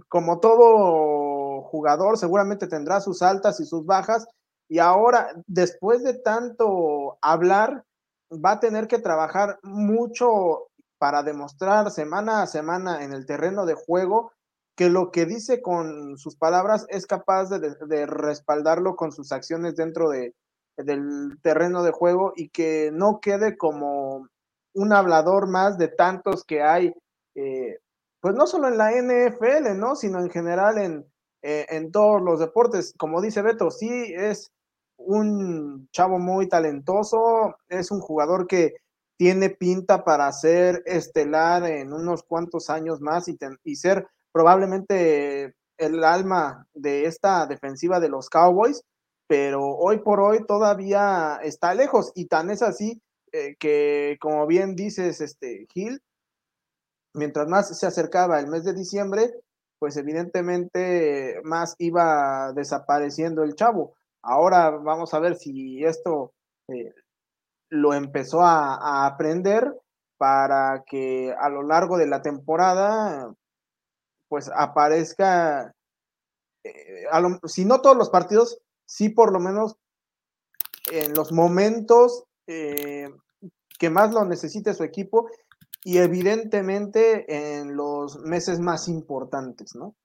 [0.09, 4.27] como todo jugador, seguramente tendrá sus altas y sus bajas,
[4.69, 7.85] y ahora, después de tanto hablar,
[8.33, 10.69] va a tener que trabajar mucho
[10.99, 14.33] para demostrar semana a semana en el terreno de juego
[14.77, 20.09] que lo que dice con sus palabras es capaz de, respaldarlo con sus acciones dentro
[20.09, 20.35] de,
[20.77, 24.29] del terreno de juego y que no quede como
[24.75, 26.95] un hablador más de tantos que hay,
[27.35, 27.79] eh,
[28.21, 29.95] pues no solo en la NFL, ¿no?
[29.95, 31.12] Sino en general en,
[31.43, 32.95] eh, en todos los deportes.
[32.97, 34.53] Como dice Beto, sí es
[34.97, 38.75] un chavo muy talentoso, es un jugador que
[39.17, 46.05] tiene pinta para ser estelar en unos cuantos años más y, y ser probablemente el
[46.05, 48.83] alma de esta defensiva de los Cowboys,
[49.27, 53.01] pero hoy por hoy todavía está lejos y tan es así
[53.33, 56.03] eh, que, como bien dices, este Gil,
[57.15, 59.33] mientras más se acercaba el mes de diciembre,
[59.83, 63.97] pues evidentemente más iba desapareciendo el chavo.
[64.23, 66.35] Ahora vamos a ver si esto
[66.69, 66.95] eh,
[67.69, 69.77] lo empezó a, aprender
[70.19, 73.35] para que a lo largo de la temporada
[74.29, 75.75] pues aparezca,
[76.63, 77.07] eh,
[77.47, 79.75] si no todos los partidos, sí por lo menos
[80.93, 83.11] en los momentos eh,
[83.81, 85.29] que más lo necesite su equipo
[85.85, 89.97] y evidentemente en los meses más importantes, ¿no?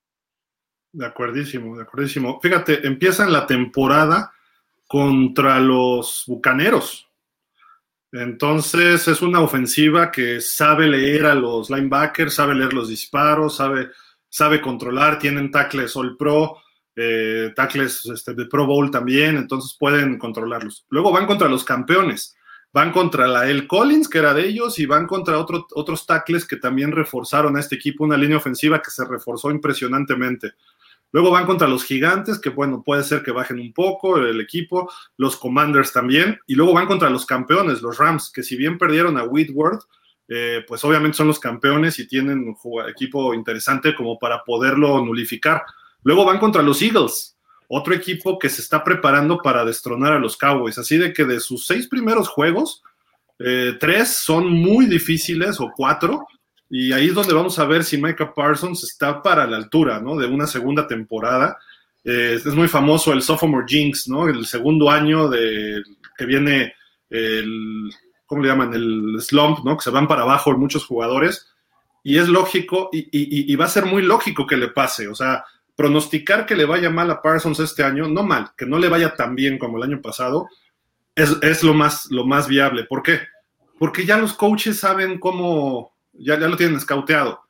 [0.92, 2.40] De acuerdísimo, de acuerdísimo.
[2.42, 4.32] Fíjate, empiezan la temporada
[4.88, 7.08] contra los Bucaneros.
[8.12, 13.90] Entonces es una ofensiva que sabe leer a los linebackers, sabe leer los disparos, sabe,
[14.30, 16.58] sabe controlar, tienen tackles All Pro,
[16.96, 20.86] eh, tackles este, de Pro Bowl también, entonces pueden controlarlos.
[20.90, 22.36] Luego van contra los campeones,
[22.74, 26.58] van contra la El Collins, que era de ellos, y van contra otros tackles que
[26.58, 30.54] también reforzaron a este equipo, una línea ofensiva que se reforzó impresionantemente.
[31.12, 34.92] Luego van contra los gigantes, que bueno, puede ser que bajen un poco el equipo,
[35.16, 39.18] los commanders también, y luego van contra los campeones, los Rams, que si bien perdieron
[39.18, 39.84] a Whitworth,
[40.28, 45.64] eh, pues obviamente son los campeones y tienen un equipo interesante como para poderlo nulificar.
[46.04, 47.37] Luego van contra los Eagles,
[47.68, 50.78] otro equipo que se está preparando para destronar a los Cowboys.
[50.78, 52.84] Así de que de sus seis primeros juegos,
[53.40, 56.28] eh, tres son muy difíciles o cuatro,
[56.70, 60.18] y ahí es donde vamos a ver si Micah Parsons está para la altura, ¿no?
[60.18, 61.58] De una segunda temporada.
[62.04, 64.28] Eh, es muy famoso el sophomore jinx, ¿no?
[64.28, 65.82] El segundo año de
[66.18, 66.74] que viene
[67.10, 67.90] el,
[68.26, 68.74] ¿cómo le llaman?
[68.74, 69.78] El slump, ¿no?
[69.78, 71.48] Que se van para abajo muchos jugadores.
[72.04, 75.10] Y es lógico, y, y, va a ser muy lógico que le pase.
[75.10, 75.44] O sea,
[75.78, 79.14] pronosticar que le vaya mal a Parsons este año, no mal, que no le vaya
[79.14, 80.50] tan bien como el año pasado,
[81.16, 82.84] es, lo, más, lo más viable.
[82.84, 83.22] ¿Por qué?
[83.78, 87.42] Porque ya los coaches saben cómo, ya, ya lo tienen escauteado.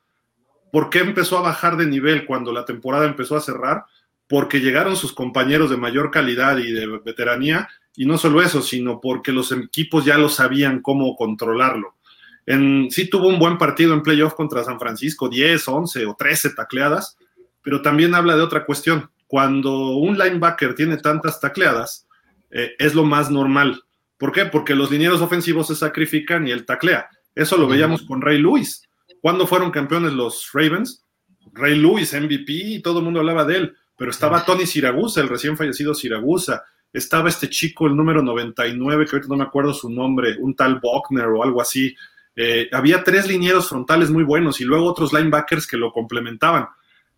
[0.70, 3.86] ¿Por qué empezó a bajar de nivel cuando la temporada empezó a cerrar?
[4.28, 9.00] Porque llegaron sus compañeros de mayor calidad y de veteranía, y no solo eso, sino
[9.00, 11.96] porque los equipos ya lo sabían cómo controlarlo.
[12.44, 16.50] En, sí tuvo un buen partido en playoff contra San Francisco, 10, 11 o 13
[16.50, 17.16] tacleadas,
[17.62, 19.10] pero también habla de otra cuestión.
[19.26, 22.06] Cuando un linebacker tiene tantas tacleadas,
[22.50, 23.82] eh, es lo más normal.
[24.16, 24.46] ¿Por qué?
[24.46, 27.08] Porque los linieros ofensivos se sacrifican y él taclea.
[27.34, 28.82] Eso lo veíamos con Ray Lewis.
[29.20, 31.04] ¿Cuándo fueron campeones los Ravens?
[31.52, 35.28] Ray Lewis, MVP, y todo el mundo hablaba de él, pero estaba Tony Siragusa, el
[35.28, 39.90] recién fallecido Siragusa, estaba este chico, el número 99, que ahorita no me acuerdo su
[39.90, 41.94] nombre, un tal Buckner o algo así.
[42.34, 46.68] Eh, había tres linieros frontales muy buenos y luego otros linebackers que lo complementaban.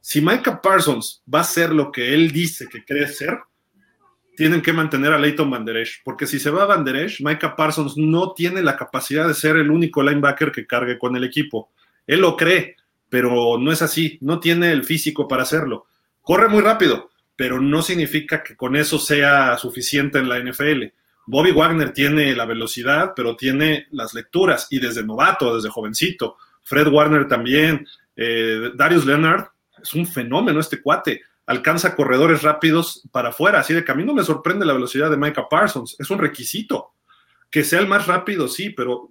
[0.01, 3.39] Si Micah Parsons va a ser lo que él dice que cree ser,
[4.37, 5.67] tienen que mantener a Leighton Van
[6.03, 9.71] porque si se va a Van Micah Parsons no tiene la capacidad de ser el
[9.71, 11.71] único linebacker que cargue con el equipo.
[12.07, 12.77] Él lo cree,
[13.11, 15.87] pero no es así, no tiene el físico para hacerlo.
[16.23, 20.85] Corre muy rápido, pero no significa que con eso sea suficiente en la NFL.
[21.27, 26.39] Bobby Wagner tiene la velocidad, pero tiene las lecturas, y desde novato, desde jovencito.
[26.63, 27.87] Fred Warner también.
[28.17, 29.47] Eh, Darius Leonard
[29.83, 33.59] es un fenómeno este cuate alcanza corredores rápidos para afuera.
[33.59, 36.21] Así de que a mí no me sorprende la velocidad de Micah Parsons, es un
[36.21, 36.93] requisito.
[37.51, 39.09] Que sea el más rápido, sí, pero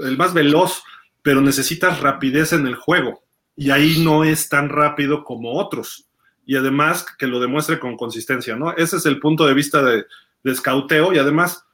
[0.00, 0.82] el más veloz,
[1.22, 3.22] pero necesitas rapidez en el juego.
[3.54, 6.08] Y ahí no es tan rápido como otros.
[6.44, 8.72] Y además que lo demuestre con consistencia, ¿no?
[8.72, 10.06] Ese es el punto de vista de,
[10.42, 11.12] de escauteo.
[11.12, 11.64] Y además,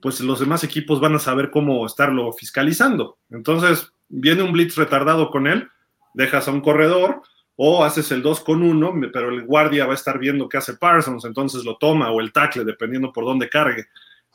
[0.00, 3.18] pues los demás equipos van a saber cómo estarlo fiscalizando.
[3.28, 5.68] Entonces, viene un blitz retardado con él,
[6.14, 7.20] dejas a un corredor
[7.56, 10.74] o haces el 2 con 1, pero el guardia va a estar viendo qué hace
[10.74, 13.86] Parsons, entonces lo toma o el tackle, dependiendo por dónde cargue.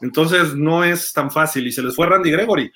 [0.01, 2.71] Entonces, no es tan fácil y se les fue Randy Gregory.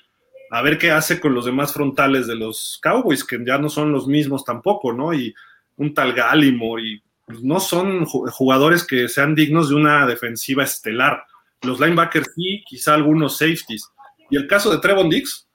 [0.50, 3.92] A ver qué hace con los demás frontales de los Cowboys, que ya no son
[3.92, 5.14] los mismos tampoco, ¿no?
[5.14, 5.34] Y
[5.76, 7.02] un tal Gallimore y
[7.42, 11.24] no son jugadores que sean dignos de una defensiva estelar.
[11.62, 13.90] Los linebackers sí, quizá algunos safeties.
[14.30, 15.48] Y el caso de Trevon Dix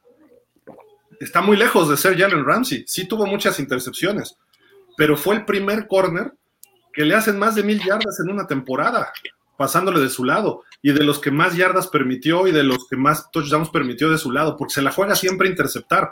[1.20, 2.84] está muy lejos de ser Jalen Ramsey.
[2.88, 4.36] Sí tuvo muchas intercepciones,
[5.00, 6.34] pero fue el primer corner
[6.92, 9.14] que le hacen más de mil yardas en una temporada,
[9.56, 12.98] pasándole de su lado, y de los que más yardas permitió y de los que
[12.98, 16.12] más touchdowns permitió de su lado, porque se la juega siempre a interceptar.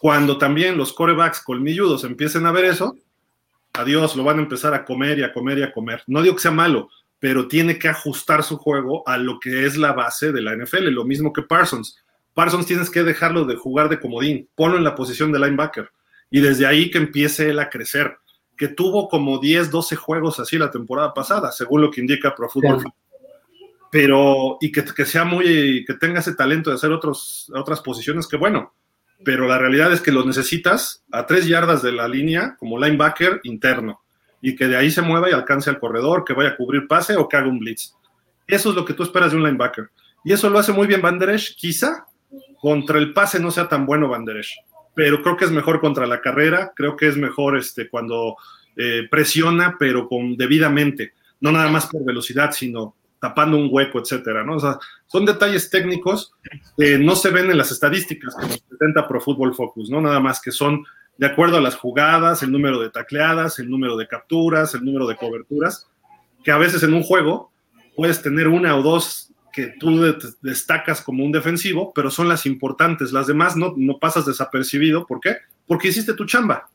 [0.00, 2.96] Cuando también los corebacks colmilludos empiecen a ver eso,
[3.74, 6.02] adiós, lo van a empezar a comer y a comer y a comer.
[6.08, 6.88] No digo que sea malo,
[7.20, 10.88] pero tiene que ajustar su juego a lo que es la base de la NFL,
[10.88, 12.02] lo mismo que Parsons.
[12.34, 15.92] Parsons tienes que dejarlo de jugar de comodín, ponlo en la posición de linebacker
[16.30, 18.18] y desde ahí que empiece él a crecer,
[18.56, 22.48] que tuvo como 10, 12 juegos así la temporada pasada, según lo que indica Pro
[22.48, 22.84] Football.
[23.90, 28.26] Pero, y que, que, sea muy, que tenga ese talento de hacer otros, otras posiciones,
[28.26, 28.74] que bueno,
[29.24, 33.40] pero la realidad es que lo necesitas a tres yardas de la línea como linebacker
[33.44, 34.02] interno
[34.42, 37.16] y que de ahí se mueva y alcance al corredor, que vaya a cubrir pase
[37.16, 37.94] o que haga un blitz.
[38.46, 39.90] Eso es lo que tú esperas de un linebacker.
[40.24, 41.18] Y eso lo hace muy bien Van
[41.56, 42.06] Quizá
[42.60, 44.24] contra el pase no sea tan bueno Van
[44.96, 48.36] pero creo que es mejor contra la carrera, creo que es mejor este, cuando
[48.76, 54.42] eh, presiona, pero con debidamente, no nada más por velocidad, sino tapando un hueco, etcétera,
[54.42, 54.56] ¿no?
[55.06, 56.32] Son detalles técnicos
[56.78, 60.00] que no se ven en las estadísticas que nos presenta Pro Football Focus, ¿no?
[60.00, 60.82] Nada más que son
[61.18, 65.06] de acuerdo a las jugadas, el número de tacleadas, el número de capturas, el número
[65.06, 65.90] de coberturas,
[66.42, 67.52] que a veces en un juego
[67.94, 69.98] puedes tener una o dos que tú
[70.42, 73.10] destacas como un defensivo, pero son las importantes.
[73.10, 75.06] Las demás no, no pasas desapercibido.
[75.06, 75.38] ¿Por qué?
[75.66, 76.68] Porque hiciste tu chamba.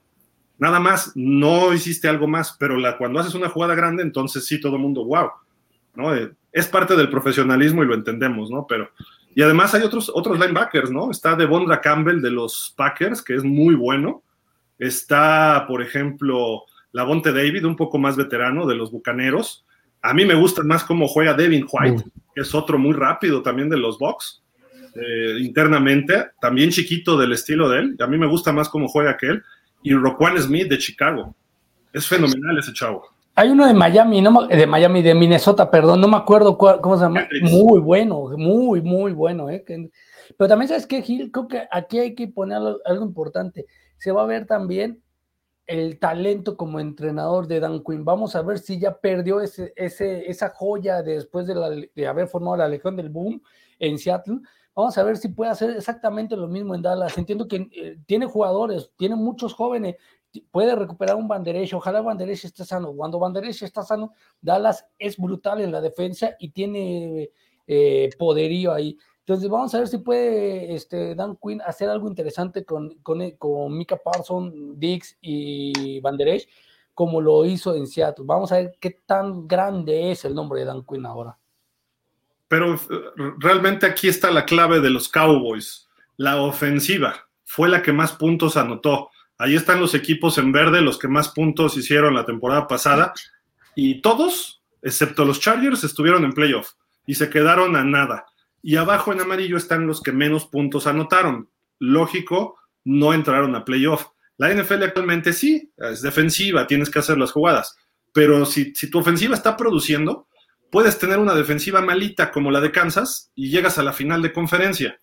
[0.57, 4.77] Nada más, no hiciste algo más, pero cuando haces una jugada grande, entonces sí, todo
[4.77, 5.29] el mundo, wow.
[5.93, 6.15] ¿no?
[6.15, 8.65] Eh, es parte del profesionalismo y lo entendemos, ¿no?
[8.67, 8.89] Pero,
[9.35, 11.11] y además hay otros, otros linebackers, ¿no?
[11.11, 14.23] Está Devondra Campbell de los Packers, que es muy bueno.
[14.79, 16.63] Está, por ejemplo,
[16.93, 19.65] Lavonte David, un poco más veterano de los Bucaneros.
[20.01, 22.03] A mí me gusta más cómo juega Devin White,
[22.33, 24.41] que es otro muy rápido también de los Bucks,
[24.95, 27.97] eh, internamente, también chiquito del estilo de él.
[27.99, 29.43] A mí me gusta más cómo juega que él.
[29.83, 31.35] Y Roquan Smith de Chicago.
[31.93, 33.03] Es fenomenal ese chavo.
[33.35, 37.03] Hay uno de Miami, no, de Miami, de Minnesota, perdón, no me acuerdo cómo se
[37.03, 37.27] llama.
[37.43, 39.49] Muy bueno, muy, muy bueno.
[39.49, 39.63] ¿eh?
[40.37, 43.65] Pero también sabes que, Gil, creo que aquí hay que poner algo, importante.
[43.97, 45.01] Se va a ver también
[45.71, 48.03] el talento como entrenador de Dan Quinn.
[48.03, 52.57] Vamos a ver si ya perdió ese, ese, esa joya después de, de haber formado
[52.57, 53.41] la Legión del Boom
[53.79, 54.39] en Seattle.
[54.75, 57.17] Vamos a ver si puede hacer exactamente lo mismo en Dallas.
[57.17, 59.95] Entiendo que eh, tiene jugadores, tiene muchos jóvenes,
[60.51, 62.93] puede recuperar un Banderesh, ojalá Banderesh esté sano.
[62.93, 64.11] Cuando Banderesh está sano,
[64.41, 67.31] Dallas es brutal en la defensa y tiene
[67.65, 68.97] eh, poderío ahí.
[69.21, 73.97] Entonces vamos a ver si puede este, Dan Quinn hacer algo interesante con, con Mika
[73.97, 76.47] Parson, Dix y Banderesh,
[76.93, 78.25] como lo hizo en Seattle.
[78.27, 81.37] Vamos a ver qué tan grande es el nombre de Dan Quinn ahora.
[82.47, 82.79] Pero eh,
[83.37, 85.87] realmente aquí está la clave de los Cowboys.
[86.17, 89.09] La ofensiva fue la que más puntos anotó
[89.41, 93.11] Ahí están los equipos en verde, los que más puntos hicieron la temporada pasada.
[93.73, 96.73] Y todos, excepto los Chargers, estuvieron en playoff
[97.07, 98.27] y se quedaron a nada.
[98.61, 101.49] Y abajo en amarillo están los que menos puntos anotaron.
[101.79, 104.07] Lógico, no entraron a playoff.
[104.37, 107.75] La NFL actualmente sí, es defensiva, tienes que hacer las jugadas.
[108.13, 110.27] Pero si, si tu ofensiva está produciendo,
[110.71, 114.33] puedes tener una defensiva malita como la de Kansas y llegas a la final de
[114.33, 114.97] conferencia.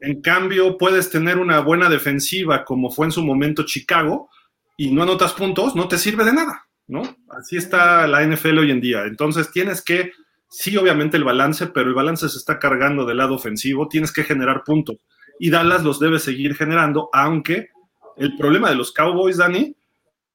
[0.00, 4.30] En cambio, puedes tener una buena defensiva como fue en su momento Chicago
[4.76, 7.02] y no anotas puntos, no te sirve de nada, ¿no?
[7.30, 9.04] Así está la NFL hoy en día.
[9.04, 10.12] Entonces tienes que,
[10.48, 14.24] sí, obviamente el balance, pero el balance se está cargando del lado ofensivo, tienes que
[14.24, 14.96] generar puntos.
[15.38, 17.68] Y Dallas los debe seguir generando, aunque
[18.16, 19.76] el problema de los Cowboys, Dani,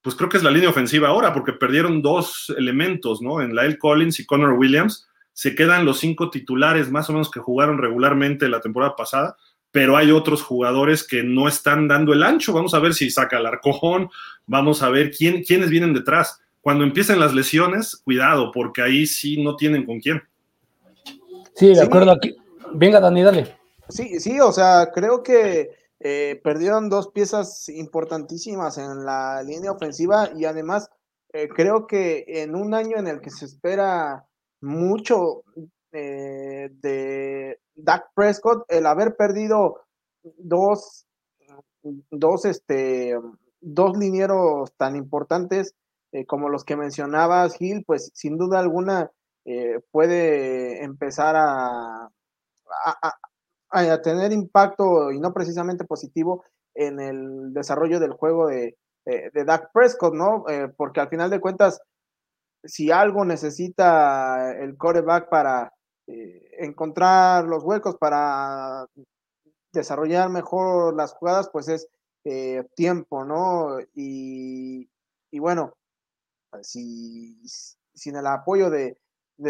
[0.01, 3.41] pues creo que es la línea ofensiva ahora, porque perdieron dos elementos, ¿no?
[3.41, 3.77] En la L.
[3.77, 8.47] Collins y Connor Williams, se quedan los cinco titulares más o menos que jugaron regularmente
[8.47, 9.35] la temporada pasada
[9.73, 12.53] pero hay otros jugadores que no están dando el ancho.
[12.53, 14.07] Vamos a ver si saca el arcojón,
[14.45, 16.42] vamos a ver quién, quiénes vienen detrás.
[16.63, 20.21] Cuando empiecen las lesiones, cuidado, porque ahí sí no tienen con quién.
[21.55, 22.33] Sí, de acuerdo aquí.
[22.73, 23.57] Venga, Dani, dale.
[23.89, 30.29] Sí, sí, o sea, creo que eh, perdieron dos piezas importantísimas en la línea ofensiva
[30.37, 30.89] y además
[31.33, 34.25] eh, creo que en un año en el que se espera
[34.61, 35.43] mucho,
[35.91, 39.81] eh, de Dak Prescott, el haber perdido
[40.37, 41.05] dos,
[42.09, 43.19] dos, este,
[43.59, 45.75] dos linieros tan importantes
[46.13, 49.11] eh, como los que mencionabas, Gil, pues sin duda alguna
[49.45, 52.09] eh, puede empezar a,
[53.69, 59.71] a, tener impacto y no precisamente positivo en el desarrollo del juego de, de, Dak
[59.73, 60.45] Prescott, ¿no?
[60.77, 61.81] porque al final de cuentas,
[62.63, 65.73] si algo necesita el coreback para
[66.07, 68.85] eh, encontrar los huecos, para
[69.71, 71.87] desarrollar mejor las jugadas, pues es
[72.25, 73.77] eh, tiempo, ¿no?
[73.93, 74.89] Y,
[75.31, 75.73] bueno,
[76.61, 77.41] si,
[77.93, 78.97] sin el apoyo de,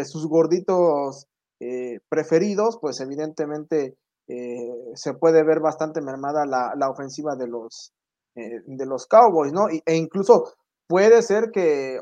[0.04, 1.26] sus gorditos
[1.60, 3.96] eh, preferidos, pues evidentemente
[4.94, 7.92] se puede ver bastante mermada la, ofensiva de los,
[8.34, 9.68] de los Cowboys, ¿no?
[9.68, 10.54] e incluso
[10.88, 12.00] puede ser que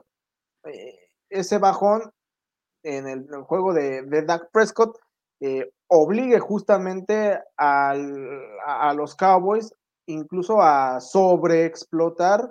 [1.29, 2.13] ese bajón
[2.85, 4.97] en el, juego de, de Dak Prescott
[5.41, 7.95] eh, obligue justamente a
[8.95, 9.73] los Cowboys
[10.07, 12.51] incluso a sobreexplotar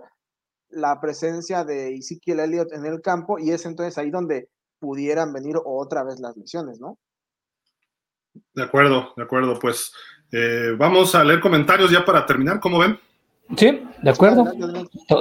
[0.71, 4.49] la presencia de Ezekiel Elliott en el campo y es entonces ahí donde
[4.79, 6.97] pudieran venir otra vez las lesiones, ¿no?
[8.53, 9.59] De acuerdo, de acuerdo.
[9.59, 9.93] Pues
[10.31, 12.97] eh, vamos a leer comentarios ya para terminar, ¿cómo ven?
[13.57, 14.45] Sí, de acuerdo.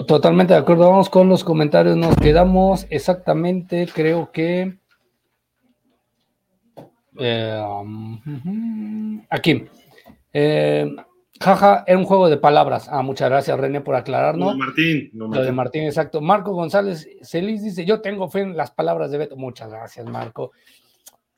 [0.07, 0.89] Totalmente de acuerdo.
[0.89, 1.97] Vamos con los comentarios.
[1.97, 4.79] Nos quedamos exactamente, creo que.
[7.19, 9.67] Eh, um, aquí.
[10.33, 10.95] Eh,
[11.41, 12.89] jaja, era un juego de palabras.
[12.91, 14.49] Ah, muchas gracias, René, por aclararnos.
[14.49, 15.11] Lo de Martín.
[15.15, 16.21] Lo, de Martín, exacto.
[16.21, 19.37] Marco González Celis dice: Yo tengo fe en las palabras de Beto.
[19.37, 20.53] Muchas gracias, Marco.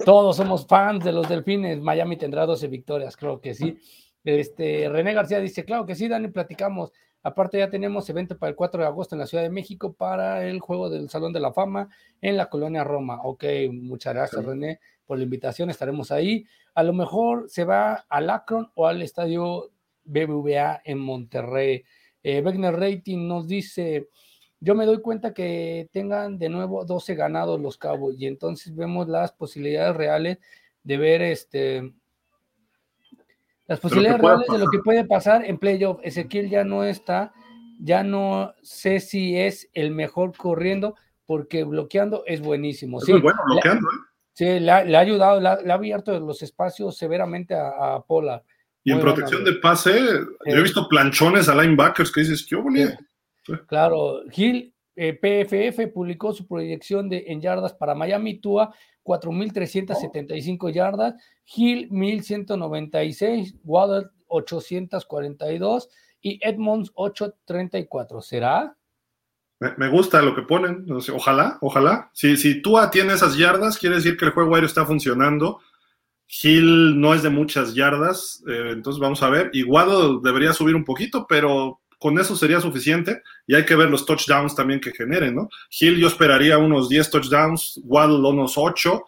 [0.04, 1.80] Todos somos fans de los delfines.
[1.80, 3.78] Miami tendrá 12 victorias, creo que sí.
[4.24, 6.92] Este, René García dice, claro que sí, Dani, platicamos.
[7.24, 10.44] Aparte ya tenemos evento para el 4 de agosto en la Ciudad de México para
[10.44, 11.88] el juego del Salón de la Fama
[12.20, 13.20] en la colonia Roma.
[13.22, 16.46] Ok, muchas gracias René por la invitación, estaremos ahí.
[16.74, 19.70] A lo mejor se va al Akron o al estadio
[20.04, 21.84] BBVA en Monterrey.
[22.22, 24.08] Eh, Wegner Rating nos dice,
[24.60, 29.08] yo me doy cuenta que tengan de nuevo 12 ganados los cabos y entonces vemos
[29.08, 30.38] las posibilidades reales
[30.84, 31.92] de ver este
[33.66, 35.98] las posibilidades reales de lo que puede pasar en playoff.
[36.02, 37.32] Ezequiel ya no está,
[37.80, 40.94] ya no sé si es el mejor corriendo,
[41.26, 43.00] porque bloqueando es buenísimo.
[43.00, 44.12] sí, bueno bloqueando, ¿eh?
[44.34, 48.42] Sí, le ha, ayudado, le ha, abierto los espacios severamente a, Pola.
[48.84, 52.98] Y en protección de pase, yo he visto planchones a linebackers que dices, ¿qué bonito.
[53.66, 61.14] Claro, Gil, eh, PFF publicó su proyección de, en yardas para Miami Tua 4.375 yardas,
[61.54, 65.88] Hill 1.196, Waddle 842
[66.20, 68.22] y Edmonds 834.
[68.22, 68.76] ¿Será?
[69.76, 70.86] Me, gusta lo que ponen.
[71.14, 72.10] Ojalá, ojalá.
[72.12, 75.60] Si, si tú tiene esas yardas, quiere decir que el juego aéreo está funcionando.
[76.28, 79.50] Hill no es de muchas yardas, eh, entonces vamos a ver.
[79.52, 83.88] Y Waddle debería subir un poquito, pero con eso sería suficiente y hay que ver
[83.88, 85.48] los touchdowns también que generen, ¿no?
[85.70, 89.04] Hill yo esperaría unos 10 touchdowns, Waddle unos 8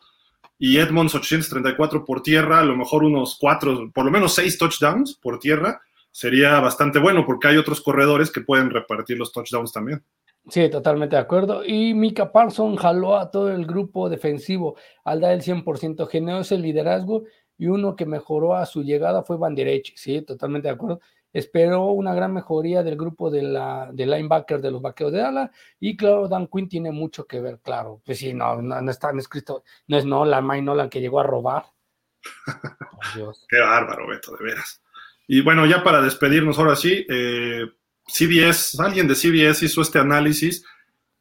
[0.58, 5.18] y Edmonds 834 por tierra, a lo mejor unos 4, por lo menos 6 touchdowns
[5.20, 5.80] por tierra,
[6.12, 10.04] sería bastante bueno porque hay otros corredores que pueden repartir los touchdowns también.
[10.48, 11.64] Sí, totalmente de acuerdo.
[11.64, 16.58] Y Mika Parson jaló a todo el grupo defensivo al dar el 100%, generó ese
[16.58, 17.24] liderazgo
[17.56, 19.56] y uno que mejoró a su llegada fue Van
[19.94, 21.00] Sí, totalmente de acuerdo.
[21.32, 25.50] Espero una gran mejoría del grupo de, la, de linebacker de los vaqueros de ala.
[25.80, 28.00] Y claro, Dan Quinn tiene mucho que ver, claro.
[28.04, 31.64] Pues sí, no, no, está escrito, no es Nolan, Mike Nolan que llegó a robar.
[33.48, 34.82] Qué bárbaro, Beto, de veras.
[35.26, 37.64] Y bueno, ya para despedirnos ahora sí, eh,
[38.06, 40.64] CBS, alguien de CBS hizo este análisis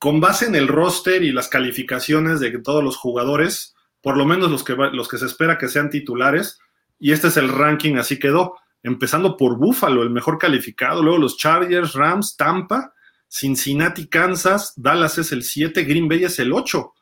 [0.03, 4.51] con base en el roster y las calificaciones de todos los jugadores, por lo menos
[4.51, 6.59] los que, los que se espera que sean titulares,
[6.99, 8.57] y este es el ranking, así quedó.
[8.83, 12.93] Empezando por Buffalo, el mejor calificado, luego los Chargers, Rams, Tampa,
[13.29, 16.93] Cincinnati, Kansas, Dallas es el 7, Green Bay es el 8,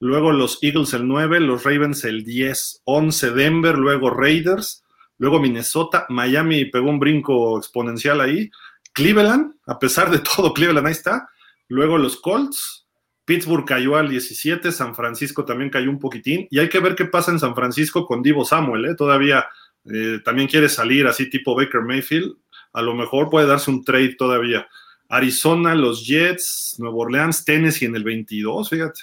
[0.00, 4.84] luego los Eagles el 9, los Ravens el 10, 11 Denver, luego Raiders,
[5.16, 8.50] luego Minnesota, Miami pegó un brinco exponencial ahí,
[8.92, 11.28] Cleveland, a pesar de todo, Cleveland ahí está,
[11.68, 12.86] luego los Colts,
[13.24, 17.04] Pittsburgh cayó al 17, San Francisco también cayó un poquitín, y hay que ver qué
[17.04, 18.94] pasa en San Francisco con Divo Samuel, ¿eh?
[18.96, 19.46] todavía
[19.84, 22.34] eh, también quiere salir así tipo Baker Mayfield,
[22.72, 24.68] a lo mejor puede darse un trade todavía.
[25.08, 29.00] Arizona, los Jets, Nueva Orleans, Tennessee en el 22, fíjate.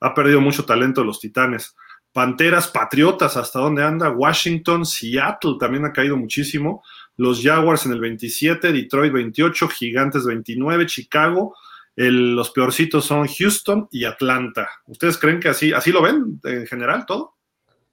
[0.00, 1.74] Ha perdido mucho talento los Titanes.
[2.12, 4.10] Panteras, Patriotas, ¿hasta dónde anda?
[4.10, 6.82] Washington, Seattle también ha caído muchísimo.
[7.18, 11.54] Los Jaguars en el 27, Detroit 28, Gigantes 29, Chicago.
[11.96, 14.70] los peorcitos son Houston y Atlanta.
[14.86, 17.34] ¿Ustedes creen que así, así lo ven en general todo?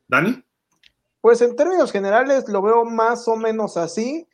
[0.07, 0.43] Dani.
[1.21, 4.27] Pues en términos generales lo veo más o menos así.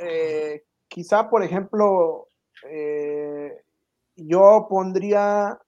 [0.00, 2.28] Eh, quizá, por ejemplo,
[2.68, 3.62] eh,
[4.16, 5.60] yo pondría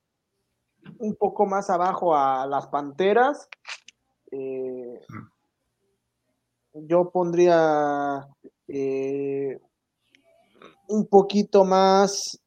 [0.99, 3.49] un poco más abajo a las Panteras.
[4.33, 5.01] Eh,
[6.75, 8.27] yo pondría
[10.89, 12.41] un poquito más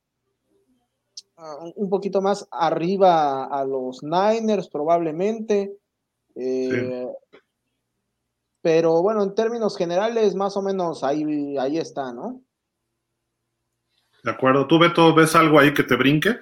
[1.75, 5.77] un poquito más arriba a los Niners probablemente.
[8.61, 12.41] Pero bueno, en términos generales, más o menos ahí, ahí está, ¿no?
[14.23, 14.67] De acuerdo.
[14.67, 16.37] ¿Tú, Beto, ves algo ahí que te brinque?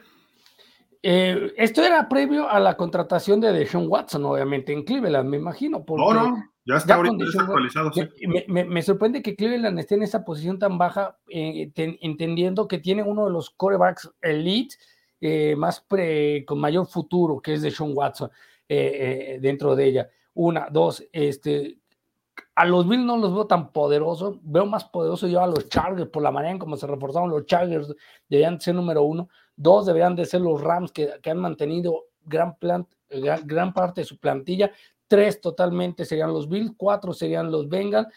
[1.02, 5.84] Eh, esto era previo a la contratación de Deshaun Watson, obviamente, en Cleveland, me imagino.
[5.84, 7.26] Porque no, no, ya está ahorita.
[8.48, 13.26] Me, sorprende que Cleveland esté en esa posición tan baja, eh, entendiendo que tiene uno
[13.26, 14.76] de los corebacks elite
[15.20, 15.86] eh, más
[16.46, 18.30] con mayor futuro, que es Deshaun Watson,
[18.68, 20.10] dentro de ella.
[20.34, 21.82] Una, dos, este,
[22.56, 26.10] a los Bills no los veo tan poderosos, veo más poderoso yo a los Chargers
[26.10, 27.94] por la manera en cómo se reforzaron los Chargers,
[28.30, 32.56] deberían ser número uno, dos deberían de ser los Rams que, han mantenido gran,
[33.10, 34.72] gran, parte de su plantilla,
[35.12, 38.08] tres totalmente serían los Bills, cuatro serían los Bengals,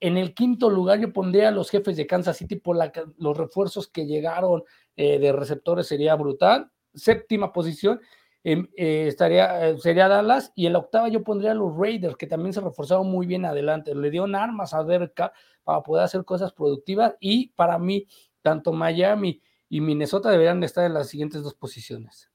[0.00, 2.78] en el quinto lugar yo pondría a los jefes de Kansas City por
[3.18, 4.64] los refuerzos que llegaron
[4.96, 8.00] eh, de receptores, sería brutal, séptima posición,
[8.44, 12.16] Em, eh, estaría, eh, sería Dallas y en la octava yo pondría a los Raiders,
[12.16, 13.94] que también se reforzaron muy bien adelante.
[13.94, 15.32] Le dieron armas a Derka
[15.64, 18.06] para poder hacer cosas productivas y para mí,
[18.40, 22.30] tanto Miami y Minnesota deberían estar en las siguientes dos posiciones.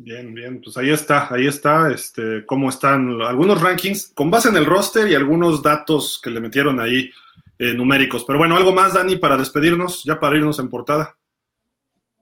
[0.00, 4.56] Bien, bien, pues ahí está, ahí está, este, cómo están algunos rankings con base en
[4.56, 7.10] el roster y algunos datos que le metieron ahí
[7.58, 8.24] eh, numéricos.
[8.24, 11.16] Pero bueno, algo más, Dani, para despedirnos, ya para irnos en portada.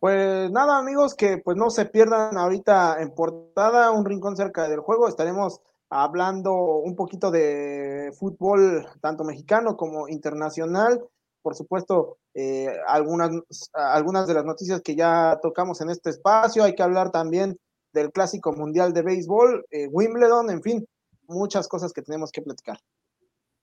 [0.01, 4.81] Pues nada, amigos, que pues no se pierdan ahorita en portada un rincón cerca del
[4.81, 5.07] juego.
[5.07, 11.05] Estaremos hablando un poquito de fútbol, tanto mexicano como internacional.
[11.43, 13.33] Por supuesto, eh, algunas,
[13.75, 16.65] algunas de las noticias que ya tocamos en este espacio.
[16.65, 17.59] Hay que hablar también
[17.97, 20.87] del Clásico Mundial de Béisbol, eh, Wimbledon, en fin,
[21.27, 22.79] muchas cosas que tenemos que platicar.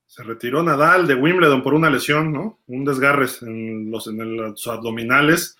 [0.05, 2.59] Se retiró Nadal de Wimbledon por una lesión, ¿no?
[2.67, 5.55] Un desgarre en los, en los abdominales.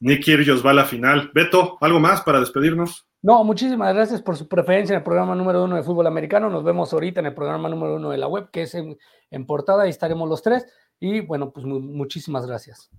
[0.00, 1.30] Nick Kyrgios va a la final.
[1.32, 3.06] Beto, ¿algo más para despedirnos?
[3.22, 6.48] No, muchísimas gracias por su preferencia en el programa número uno de fútbol americano.
[6.48, 8.96] Nos vemos ahorita en el programa número uno de la web, que es en,
[9.46, 10.66] portada, ahí estaremos los tres.
[10.98, 12.90] Y bueno, pues muchísimas gracias.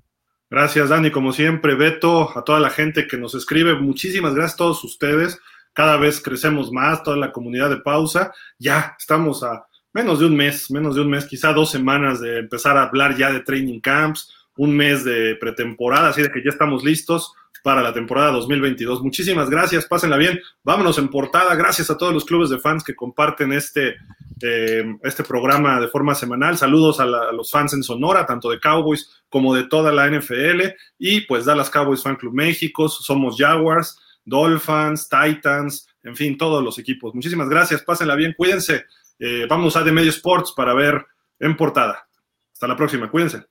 [0.52, 1.76] Gracias, Dani, como siempre.
[1.76, 5.40] Beto, a toda la gente que nos escribe, muchísimas gracias a todos ustedes.
[5.72, 8.34] Cada vez crecemos más, toda la comunidad de pausa.
[8.60, 12.40] Ya estamos a menos de un mes, menos de un mes, quizá dos semanas de
[12.40, 16.50] empezar a hablar ya de training camps un mes de pretemporada, así de que ya
[16.50, 19.02] estamos listos para la temporada 2022.
[19.02, 20.40] Muchísimas gracias, pásenla bien.
[20.64, 21.56] Vámonos en portada.
[21.56, 23.96] Gracias a todos los clubes de fans que comparten este,
[24.42, 26.58] eh, este programa de forma semanal.
[26.58, 30.62] Saludos a, los fans en Sonora, tanto de Cowboys como de toda la NFL.
[30.98, 36.78] Y pues Dallas Cowboys Fan Club México, somos Jaguars, Dolphins, Titans, en fin, todos los
[36.80, 37.14] equipos.
[37.14, 38.86] Muchísimas gracias, pásenla bien, cuídense.
[39.20, 41.06] Eh, vamos a de Medio Sports para ver
[41.40, 42.08] en portada.
[42.54, 43.46] Hasta la próxima, cuídense.